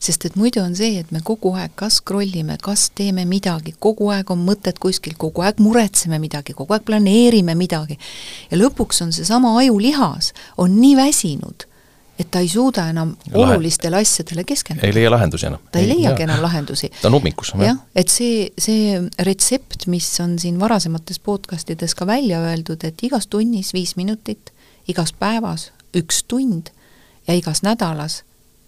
sest 0.03 0.25
et 0.27 0.35
muidu 0.35 0.59
on 0.59 0.73
see, 0.75 0.97
et 0.99 1.11
me 1.15 1.21
kogu 1.23 1.53
aeg 1.55 1.71
kas 1.79 2.01
scroll 2.01 2.33
ime, 2.35 2.57
kas 2.59 2.89
teeme 2.97 3.23
midagi, 3.25 3.77
kogu 3.79 4.09
aeg 4.11 4.33
on 4.33 4.43
mõtted 4.43 4.81
kuskil, 4.83 5.15
kogu 5.15 5.45
aeg 5.47 5.61
muretseme 5.63 6.19
midagi, 6.19 6.55
kogu 6.57 6.75
aeg 6.75 6.83
planeerime 6.89 7.55
midagi. 7.55 7.95
ja 8.51 8.59
lõpuks 8.59 9.01
on 9.05 9.15
seesama 9.15 9.55
ajulihas, 9.61 10.33
on 10.57 10.75
nii 10.81 10.97
väsinud 10.99 11.67
et 12.19 12.29
ta 12.31 12.39
ei 12.39 12.49
suuda 12.49 12.87
enam 12.89 13.15
Lahe. 13.31 13.53
olulistele 13.53 13.97
asjadele 13.97 14.43
keskenduda. 14.43 14.87
ei 14.87 14.93
leia 14.93 15.11
lahendusi 15.11 15.45
enam. 15.45 15.59
ta 15.71 15.79
ei, 15.79 15.85
ei 15.85 15.95
leiagi 15.95 16.23
enam 16.23 16.41
lahendusi. 16.41 16.89
ta 17.01 17.07
on 17.07 17.19
ummikus. 17.19 17.53
jah, 17.61 17.77
et 17.95 18.09
see, 18.09 18.49
see 18.57 19.01
retsept, 19.19 19.87
mis 19.87 20.09
on 20.23 20.37
siin 20.39 20.59
varasemates 20.59 21.19
podcastides 21.19 21.95
ka 21.95 22.07
välja 22.07 22.41
öeldud, 22.41 22.83
et 22.83 23.03
igas 23.03 23.27
tunnis 23.27 23.73
viis 23.73 23.95
minutit, 23.95 24.53
igas 24.87 25.13
päevas 25.13 25.71
üks 25.97 26.23
tund 26.27 26.73
ja 27.27 27.37
igas 27.37 27.63
nädalas 27.63 28.23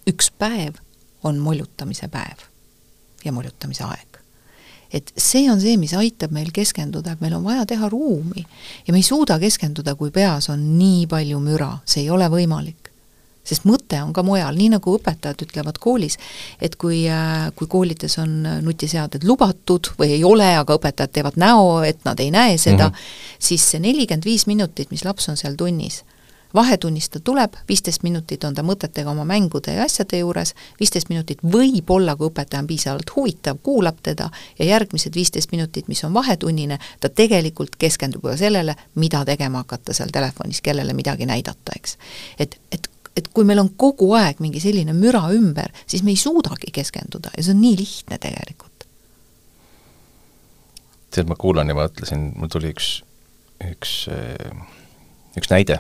üks 0.10 0.32
päev 0.32 0.80
on 1.24 1.41
moljutamise 1.41 2.08
päev 2.08 2.45
ja 3.26 3.32
moljutamise 3.36 3.84
aeg 3.84 4.20
et 4.93 5.12
see 5.18 5.45
on 5.52 5.60
see, 5.62 5.76
mis 5.78 5.93
aitab 5.93 6.34
meil 6.34 6.50
keskenduda, 6.54 7.14
et 7.14 7.22
meil 7.22 7.36
on 7.38 7.43
vaja 7.45 7.66
teha 7.70 7.89
ruumi 7.91 8.41
ja 8.88 8.93
me 8.93 9.02
ei 9.02 9.06
suuda 9.06 9.38
keskenduda, 9.41 9.93
kui 9.95 10.12
peas 10.12 10.50
on 10.50 10.64
nii 10.80 11.06
palju 11.10 11.41
müra, 11.43 11.76
see 11.86 12.06
ei 12.08 12.14
ole 12.14 12.30
võimalik 12.32 12.79
sest 13.50 13.66
mõte 13.70 14.00
on 14.04 14.14
ka 14.16 14.24
mujal, 14.26 14.56
nii 14.58 14.74
nagu 14.76 14.95
õpetajad 15.00 15.45
ütlevad 15.47 15.80
koolis, 15.82 16.20
et 16.62 16.78
kui, 16.80 17.04
äh, 17.10 17.50
kui 17.56 17.70
koolides 17.72 18.20
on 18.22 18.38
nutiseaded 18.66 19.26
lubatud 19.28 19.91
või 20.00 20.14
ei 20.20 20.24
ole, 20.28 20.52
aga 20.60 20.78
õpetajad 20.80 21.16
teevad 21.18 21.39
näo, 21.41 21.82
et 21.88 22.06
nad 22.08 22.20
ei 22.20 22.32
näe 22.32 22.58
seda 22.58 22.89
mm, 22.89 22.93
-hmm. 22.93 23.36
siis 23.50 23.72
see 23.72 23.84
nelikümmend 23.84 24.26
viis 24.26 24.47
minutit, 24.47 24.91
mis 24.91 25.06
laps 25.06 25.30
on 25.30 25.38
seal 25.38 25.58
tunnis, 25.58 26.04
vahetunnist 26.54 27.12
ta 27.12 27.20
tuleb, 27.20 27.54
viisteist 27.68 28.04
minutit 28.04 28.43
on 28.43 28.56
ta 28.56 28.64
mõtetega 28.66 29.12
oma 29.12 29.26
mängude 29.28 29.74
ja 29.74 29.86
asjade 29.86 30.20
juures, 30.22 30.54
viisteist 30.80 31.10
minutit 31.10 31.43
võib-olla, 31.43 32.16
kui 32.18 32.30
õpetaja 32.30 32.64
on 32.64 32.70
piisavalt 32.70 33.14
huvitav, 33.16 33.60
kuulab 33.64 34.02
teda 34.04 34.30
ja 34.60 34.66
järgmised 34.66 35.16
viisteist 35.16 35.52
minutit, 35.52 35.88
mis 35.88 36.04
on 36.04 36.14
vahetunnine, 36.14 36.80
ta 37.00 37.10
tegelikult 37.10 37.78
keskendub 37.78 38.26
ka 38.26 38.38
sellele, 38.38 38.76
mida 38.95 39.24
tegema 39.26 39.64
hakata 39.64 39.93
seal 39.93 40.14
telefonis, 40.14 40.62
kellele 40.62 40.93
midagi 40.93 41.30
näidata, 41.30 41.78
eks. 41.78 41.97
et, 42.39 42.58
et 42.72 42.89
et 43.20 43.30
kui 43.34 43.47
meil 43.47 43.61
on 43.61 43.72
kogu 43.80 44.11
aeg 44.17 44.41
mingi 44.43 44.61
selline 44.63 44.95
müra 44.97 45.26
ümber, 45.36 45.74
siis 45.88 46.03
me 46.05 46.15
ei 46.15 46.20
suudagi 46.20 46.74
keskenduda 46.76 47.34
ja 47.36 47.45
see 47.45 47.55
on 47.55 47.61
nii 47.63 47.78
lihtne 47.80 48.17
tegelikult. 48.22 48.88
tead, 51.09 51.30
ma 51.30 51.36
kuulan 51.39 51.70
ja 51.70 51.78
mõtlesin, 51.78 52.32
mul 52.38 52.51
tuli 52.53 52.74
üks, 52.74 52.91
üks, 53.65 53.95
üks 55.39 55.49
näide 55.51 55.80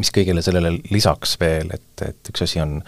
mis 0.00 0.12
kõigele 0.14 0.42
sellele 0.44 0.76
lisaks 0.90 1.36
veel, 1.40 1.72
et, 1.74 2.04
et 2.04 2.30
üks 2.32 2.44
asi 2.46 2.60
on 2.62 2.78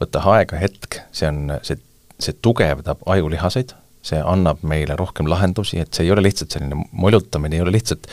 võtta 0.00 0.22
aega 0.34 0.58
hetk, 0.60 1.00
see 1.14 1.28
on, 1.28 1.56
see, 1.66 1.78
see 2.22 2.36
tugevdab 2.44 3.02
ajulihaseid, 3.14 3.74
see 4.04 4.20
annab 4.20 4.62
meile 4.68 4.96
rohkem 5.00 5.28
lahendusi, 5.30 5.80
et 5.80 5.96
see 5.96 6.04
ei 6.06 6.12
ole 6.12 6.24
lihtsalt 6.26 6.54
selline 6.54 6.76
molutamine, 6.92 7.56
ei 7.56 7.64
ole 7.64 7.72
lihtsalt 7.74 8.08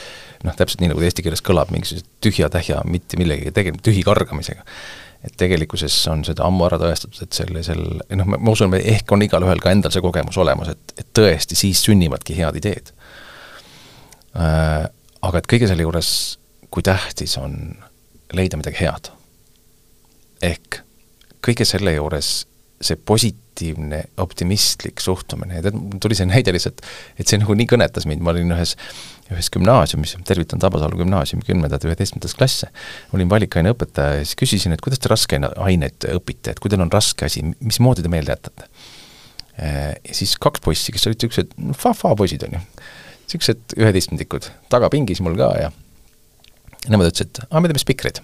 noh, 0.46 0.56
täpselt 0.58 0.82
nii, 0.82 0.92
nagu 0.94 1.04
ta 1.04 1.10
eesti 1.10 1.26
keeles 1.26 1.44
kõlab, 1.46 1.72
mingisuguse 1.74 2.08
tühja-tähja 2.24 2.82
mitte 2.88 3.20
millegagi 3.20 3.52
tegemine, 3.56 3.84
tühi 3.86 4.04
kargamisega. 4.08 4.64
et 5.22 5.36
tegelikkuses 5.38 5.96
on 6.10 6.24
seda 6.26 6.48
ammu 6.48 6.66
ära 6.66 6.80
tõestatud, 6.82 7.20
et 7.22 7.38
sellisel, 7.38 7.84
noh, 8.18 8.30
ma 8.32 8.54
usun, 8.56 8.74
ehk 8.74 9.12
on 9.14 9.22
igalühel 9.22 9.60
ka 9.62 9.74
endal 9.76 9.94
see 9.94 10.02
kogemus 10.02 10.40
olemas, 10.42 10.72
et, 10.74 10.94
et 10.98 11.12
tõesti, 11.14 11.58
siis 11.60 11.84
sünnivadki 11.86 12.40
head 12.40 12.58
ideed 12.64 12.96
äh,. 14.36 14.90
Aga 15.22 15.38
et 15.38 15.46
kõige 15.46 15.68
selle 15.70 15.84
juures, 15.86 16.08
kui 16.74 16.82
tähtis 16.82 17.36
on 17.38 17.76
leida 18.34 18.58
midagi 18.58 18.80
head. 18.82 19.12
ehk 20.42 20.80
kõige 21.46 21.66
selle 21.70 21.94
juures 21.94 22.32
see 22.82 22.98
positiivne, 23.62 24.04
optimistlik 24.18 25.00
suhtumine 25.02 25.60
ja 25.60 25.62
tead, 25.66 25.76
mul 25.78 26.00
tuli 26.02 26.16
see 26.18 26.26
näide 26.26 26.54
lihtsalt, 26.54 26.82
et 27.20 27.30
see 27.30 27.40
nagu 27.40 27.54
nii 27.56 27.68
kõnetas 27.70 28.08
mind, 28.10 28.24
ma 28.24 28.34
olin 28.34 28.52
ühes, 28.56 28.74
ühes 29.32 29.50
gümnaasiumis, 29.54 30.16
tervitan 30.26 30.60
Tabasalu 30.60 30.98
gümnaasiumi 31.04 31.46
kümnendat, 31.46 31.86
üheteistkümnendat 31.86 32.38
klasse, 32.38 32.72
olin 33.14 33.30
valikaineõpetaja 33.30 34.18
ja 34.20 34.26
siis 34.26 34.40
küsisin, 34.40 34.74
et 34.74 34.82
kuidas 34.82 35.00
te 35.02 35.12
raskeaineid 35.12 36.10
õpite, 36.16 36.56
et 36.56 36.60
kui 36.62 36.72
teil 36.72 36.82
on 36.82 36.92
raske 36.92 37.30
asi, 37.30 37.44
mismoodi 37.62 38.06
te 38.06 38.12
meelde 38.12 38.34
jätate? 38.34 38.70
Ja 39.62 40.16
siis 40.16 40.38
kaks 40.42 40.64
poissi, 40.64 40.94
kes 40.96 41.06
olid 41.10 41.22
niisugused 41.22 41.58
no, 41.62 41.78
fa-fa 41.78 42.16
poisid, 42.18 42.48
on 42.48 42.58
ju, 42.58 42.62
niisugused 43.28 43.76
üheteistkümnendikud, 43.78 44.50
tagapingis 44.74 45.22
mul 45.22 45.38
ka 45.38 45.52
ja 45.60 45.74
nemad 46.90 47.12
ütlesid, 47.12 47.36
et 47.36 47.44
aa, 47.52 47.62
me 47.62 47.70
teeme 47.70 47.84
spikreid. 47.84 48.24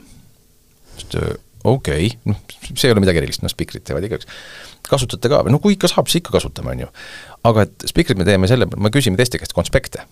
okei 1.67 2.07
okay., 2.09 2.09
noh, 2.25 2.39
see 2.71 2.87
ei 2.89 2.95
ole 2.95 3.03
midagi 3.03 3.21
erilist, 3.21 3.43
noh, 3.45 3.53
spikrid 3.53 3.85
teevad 3.85 4.07
igaüks. 4.07 4.25
Kasutate 4.91 5.31
ka 5.31 5.41
või 5.45 5.55
no 5.55 5.61
kui 5.63 5.77
ikka 5.77 5.89
saab, 5.91 6.09
siis 6.11 6.21
ikka 6.21 6.35
kasutame, 6.37 6.75
on 6.75 6.85
ju. 6.85 6.91
aga 7.49 7.67
et 7.67 7.87
spikrid 7.91 8.19
me 8.19 8.27
teeme 8.27 8.49
selle, 8.49 8.69
me 8.75 8.93
küsime 8.93 9.19
teiste 9.19 9.41
käest 9.41 9.55
konspekte. 9.57 10.05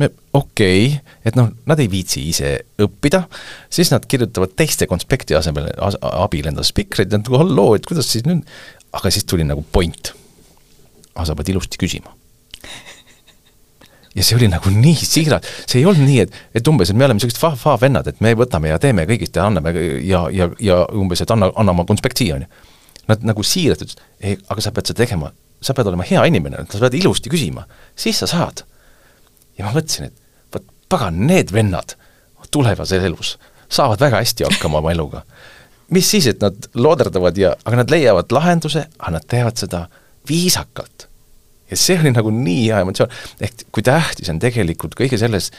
me, 0.00 0.08
okei 0.32 0.86
okay,, 0.86 1.18
et 1.28 1.36
noh, 1.36 1.50
nad 1.68 1.80
ei 1.82 1.90
viitsi 1.92 2.22
ise 2.30 2.54
õppida, 2.80 3.24
siis 3.70 3.92
nad 3.92 4.06
kirjutavad 4.08 4.56
teiste 4.56 4.88
konspekti 4.88 5.36
asemel 5.36 5.68
as,, 5.76 5.98
abil 6.00 6.48
endale 6.48 6.66
spikreid, 6.66 7.12
et 7.12 7.32
halloo, 7.34 7.76
et 7.76 7.86
kuidas 7.86 8.08
siis 8.08 8.24
nüüd, 8.28 8.46
aga 8.92 9.12
siis 9.12 9.28
tuli 9.28 9.44
nagu 9.44 9.64
point. 9.72 10.14
aga 11.14 11.28
sa 11.28 11.36
pead 11.36 11.52
ilusti 11.52 11.80
küsima 11.80 12.16
ja 14.14 14.24
see 14.24 14.36
oli 14.36 14.48
nagu 14.52 14.70
nii 14.72 14.96
siiras, 14.98 15.46
see 15.66 15.80
ei 15.80 15.86
olnud 15.88 16.04
nii, 16.04 16.18
et, 16.26 16.34
et 16.58 16.68
umbes, 16.68 16.90
et 16.90 16.98
me 16.98 17.06
oleme 17.06 17.18
niisugused 17.18 17.40
fa-fa 17.40 17.78
vennad, 17.80 18.08
et 18.10 18.20
me 18.24 18.34
võtame 18.36 18.72
ja 18.72 18.78
teeme 18.82 19.06
kõigist 19.08 19.36
ja 19.38 19.46
anname 19.48 19.72
ja, 20.04 20.26
ja, 20.34 20.50
ja 20.60 20.82
umbes, 20.98 21.24
et 21.24 21.32
anna, 21.32 21.48
anna 21.56 21.74
oma 21.74 21.86
konspekt 21.88 22.20
siia, 22.20 22.36
on 22.36 22.44
ju. 22.44 22.71
Nad 23.10 23.24
nagu 23.26 23.42
siiralt 23.42 23.82
ütlesid, 23.82 24.02
ei, 24.22 24.36
aga 24.52 24.62
sa 24.62 24.70
pead 24.74 24.90
seda 24.90 25.02
tegema, 25.02 25.32
sa 25.62 25.74
pead 25.74 25.88
olema 25.90 26.06
hea 26.06 26.22
inimene, 26.30 26.62
sa 26.70 26.84
pead 26.84 27.00
ilusti 27.00 27.32
küsima, 27.32 27.64
siis 27.98 28.20
sa 28.22 28.28
saad. 28.30 28.62
ja 29.58 29.66
ma 29.66 29.72
mõtlesin, 29.74 30.08
et 30.08 30.54
vot 30.54 30.68
pagan, 30.88 31.18
need 31.26 31.50
vennad 31.52 31.96
tulevases 32.52 33.04
elus 33.08 33.36
saavad 33.72 34.00
väga 34.00 34.20
hästi 34.20 34.44
hakkama 34.48 34.82
oma 34.82 34.92
eluga. 34.92 35.22
mis 35.92 36.10
siis, 36.10 36.26
et 36.26 36.40
nad 36.40 36.56
looderdavad 36.74 37.36
ja, 37.36 37.50
aga 37.68 37.82
nad 37.82 37.90
leiavad 37.92 38.32
lahenduse, 38.32 38.86
aga 38.98 39.10
nad 39.18 39.24
teevad 39.28 39.58
seda 39.60 39.82
viisakalt. 40.28 41.04
Ja 41.68 41.76
see 41.76 41.98
oli 42.00 42.14
nagu 42.14 42.30
nii 42.32 42.62
hea 42.70 42.78
emotsioon, 42.80 43.12
ehk 43.44 43.66
kui 43.72 43.84
tähtis 43.84 44.30
on 44.32 44.40
tegelikult 44.40 44.96
kõige 44.96 45.18
selles 45.20 45.50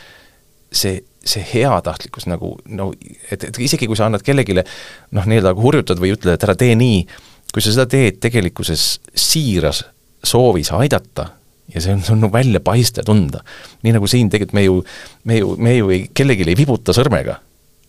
see, 0.73 1.03
see 1.25 1.45
heatahtlikkus 1.51 2.25
nagu 2.29 2.55
no 2.65 2.89
et, 3.29 3.45
et 3.45 3.59
isegi 3.61 3.89
kui 3.89 3.97
sa 3.97 4.07
annad 4.07 4.25
kellelegi 4.25 4.57
noh, 4.57 5.27
nii-öelda 5.29 5.53
hurjutad 5.59 6.01
või 6.01 6.15
ütled, 6.15 6.33
et 6.33 6.47
ära 6.47 6.57
tee 6.57 6.73
nii, 6.79 7.05
kui 7.53 7.61
sa 7.61 7.73
seda 7.75 7.85
teed 7.89 8.19
tegelikkuses 8.23 8.87
siiras 9.15 9.83
soovis 10.25 10.71
aidata 10.73 11.29
ja 11.73 11.81
see 11.81 11.93
on, 11.93 12.03
see 12.03 12.13
on 12.15 12.23
nagu 12.25 12.33
välja 12.33 12.59
paista 12.63 13.01
ja 13.01 13.07
tunda. 13.07 13.43
nii 13.83 13.93
nagu 13.95 14.07
siin 14.07 14.29
tegelikult 14.29 14.57
me 14.57 14.63
ju, 14.63 14.83
me 15.23 15.37
ju, 15.37 15.55
me 15.57 15.75
ju 15.77 15.89
ei, 15.93 16.07
kellelegi 16.13 16.47
ei 16.49 16.57
vibuta 16.57 16.95
sõrmega 16.95 17.37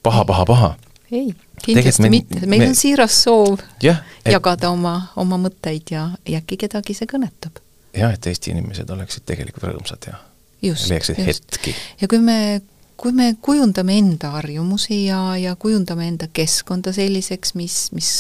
paha, 0.03 0.25
paha, 0.29 0.45
paha. 0.49 0.71
ei, 1.11 1.33
kindlasti 1.65 2.05
me, 2.05 2.13
mitte, 2.13 2.45
meil 2.47 2.67
me, 2.67 2.71
on 2.73 2.79
siiras 2.79 3.17
soov 3.25 3.63
jah, 3.83 4.03
et, 4.23 4.33
jagada 4.35 4.71
oma, 4.75 4.97
oma 5.21 5.41
mõtteid 5.41 5.95
ja, 5.95 6.09
ja 6.29 6.43
äkki 6.43 6.61
kedagi 6.67 6.97
see 6.97 7.11
kõnetab 7.11 7.63
jah, 7.97 8.15
et 8.15 8.31
Eesti 8.31 8.55
inimesed 8.55 8.91
oleksid 8.91 9.27
tegelikult 9.27 9.67
rõõmsad 9.71 10.11
ja 10.11 10.21
just, 10.63 10.89
leiaksid 10.91 11.21
hetki. 11.25 11.75
ja 12.01 12.11
kui 12.11 12.21
me, 12.23 12.61
kui 13.01 13.15
me 13.17 13.33
kujundame 13.43 13.99
enda 13.99 14.35
harjumusi 14.39 15.07
ja, 15.07 15.23
ja 15.41 15.57
kujundame 15.61 16.09
enda 16.13 16.29
keskkonda 16.33 16.95
selliseks, 16.95 17.55
mis, 17.59 17.79
mis 17.97 18.13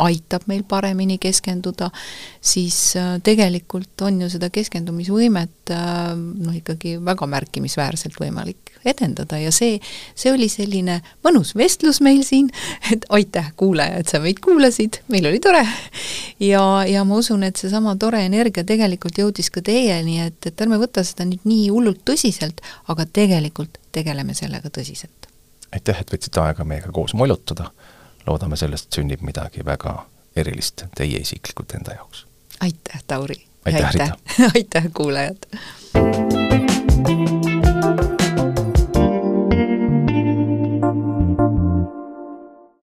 aitab 0.00 0.46
meil 0.50 0.64
paremini 0.68 1.18
keskenduda, 1.22 1.90
siis 2.40 2.96
äh, 2.98 3.18
tegelikult 3.24 4.06
on 4.06 4.22
ju 4.24 4.30
seda 4.32 4.50
keskendumisvõimet 4.54 5.74
äh, 5.74 6.12
noh, 6.16 6.56
ikkagi 6.56 6.96
väga 7.04 7.28
märkimisväärselt 7.30 8.18
võimalik 8.20 8.70
edendada 8.84 9.38
ja 9.38 9.52
see, 9.52 9.78
see 10.16 10.32
oli 10.32 10.48
selline 10.48 11.00
mõnus 11.24 11.52
vestlus 11.58 12.00
meil 12.04 12.22
siin, 12.26 12.48
et 12.92 13.04
aitäh, 13.12 13.52
kuulaja, 13.60 14.00
et 14.00 14.10
sa 14.10 14.20
meid 14.22 14.40
kuulasid, 14.44 15.02
meil 15.12 15.28
oli 15.30 15.40
tore. 15.42 15.64
ja, 16.40 16.62
ja 16.88 17.04
ma 17.04 17.20
usun, 17.20 17.44
et 17.46 17.60
seesama 17.60 17.96
tore 18.00 18.22
energia 18.24 18.64
tegelikult 18.66 19.20
jõudis 19.20 19.50
ka 19.52 19.62
teieni, 19.64 20.20
et, 20.24 20.40
et 20.46 20.64
ärme 20.64 20.80
võta 20.80 21.04
seda 21.06 21.28
nüüd 21.28 21.44
nii 21.48 21.68
hullult 21.68 22.04
tõsiselt, 22.08 22.64
aga 22.88 23.06
tegelikult 23.06 23.78
tegeleme 23.92 24.34
sellega 24.34 24.72
tõsiselt. 24.72 25.28
aitäh, 25.74 26.00
et 26.00 26.12
võtsite 26.12 26.40
aega 26.42 26.64
meiega 26.64 26.92
koos 26.94 27.14
molutada, 27.14 27.70
loodame 28.30 28.56
sellest 28.56 28.94
sünnib 28.94 29.24
midagi 29.26 29.64
väga 29.66 29.96
erilist 30.38 30.86
teie 30.96 31.18
isiklikult 31.18 31.74
enda 31.80 31.98
jaoks. 31.98 32.26
aitäh, 32.60 33.02
Tauri! 33.06 33.40
aitäh, 33.64 33.86
aitäh, 33.86 34.12
aitäh, 34.54 34.84
kuulajad! 34.94 35.36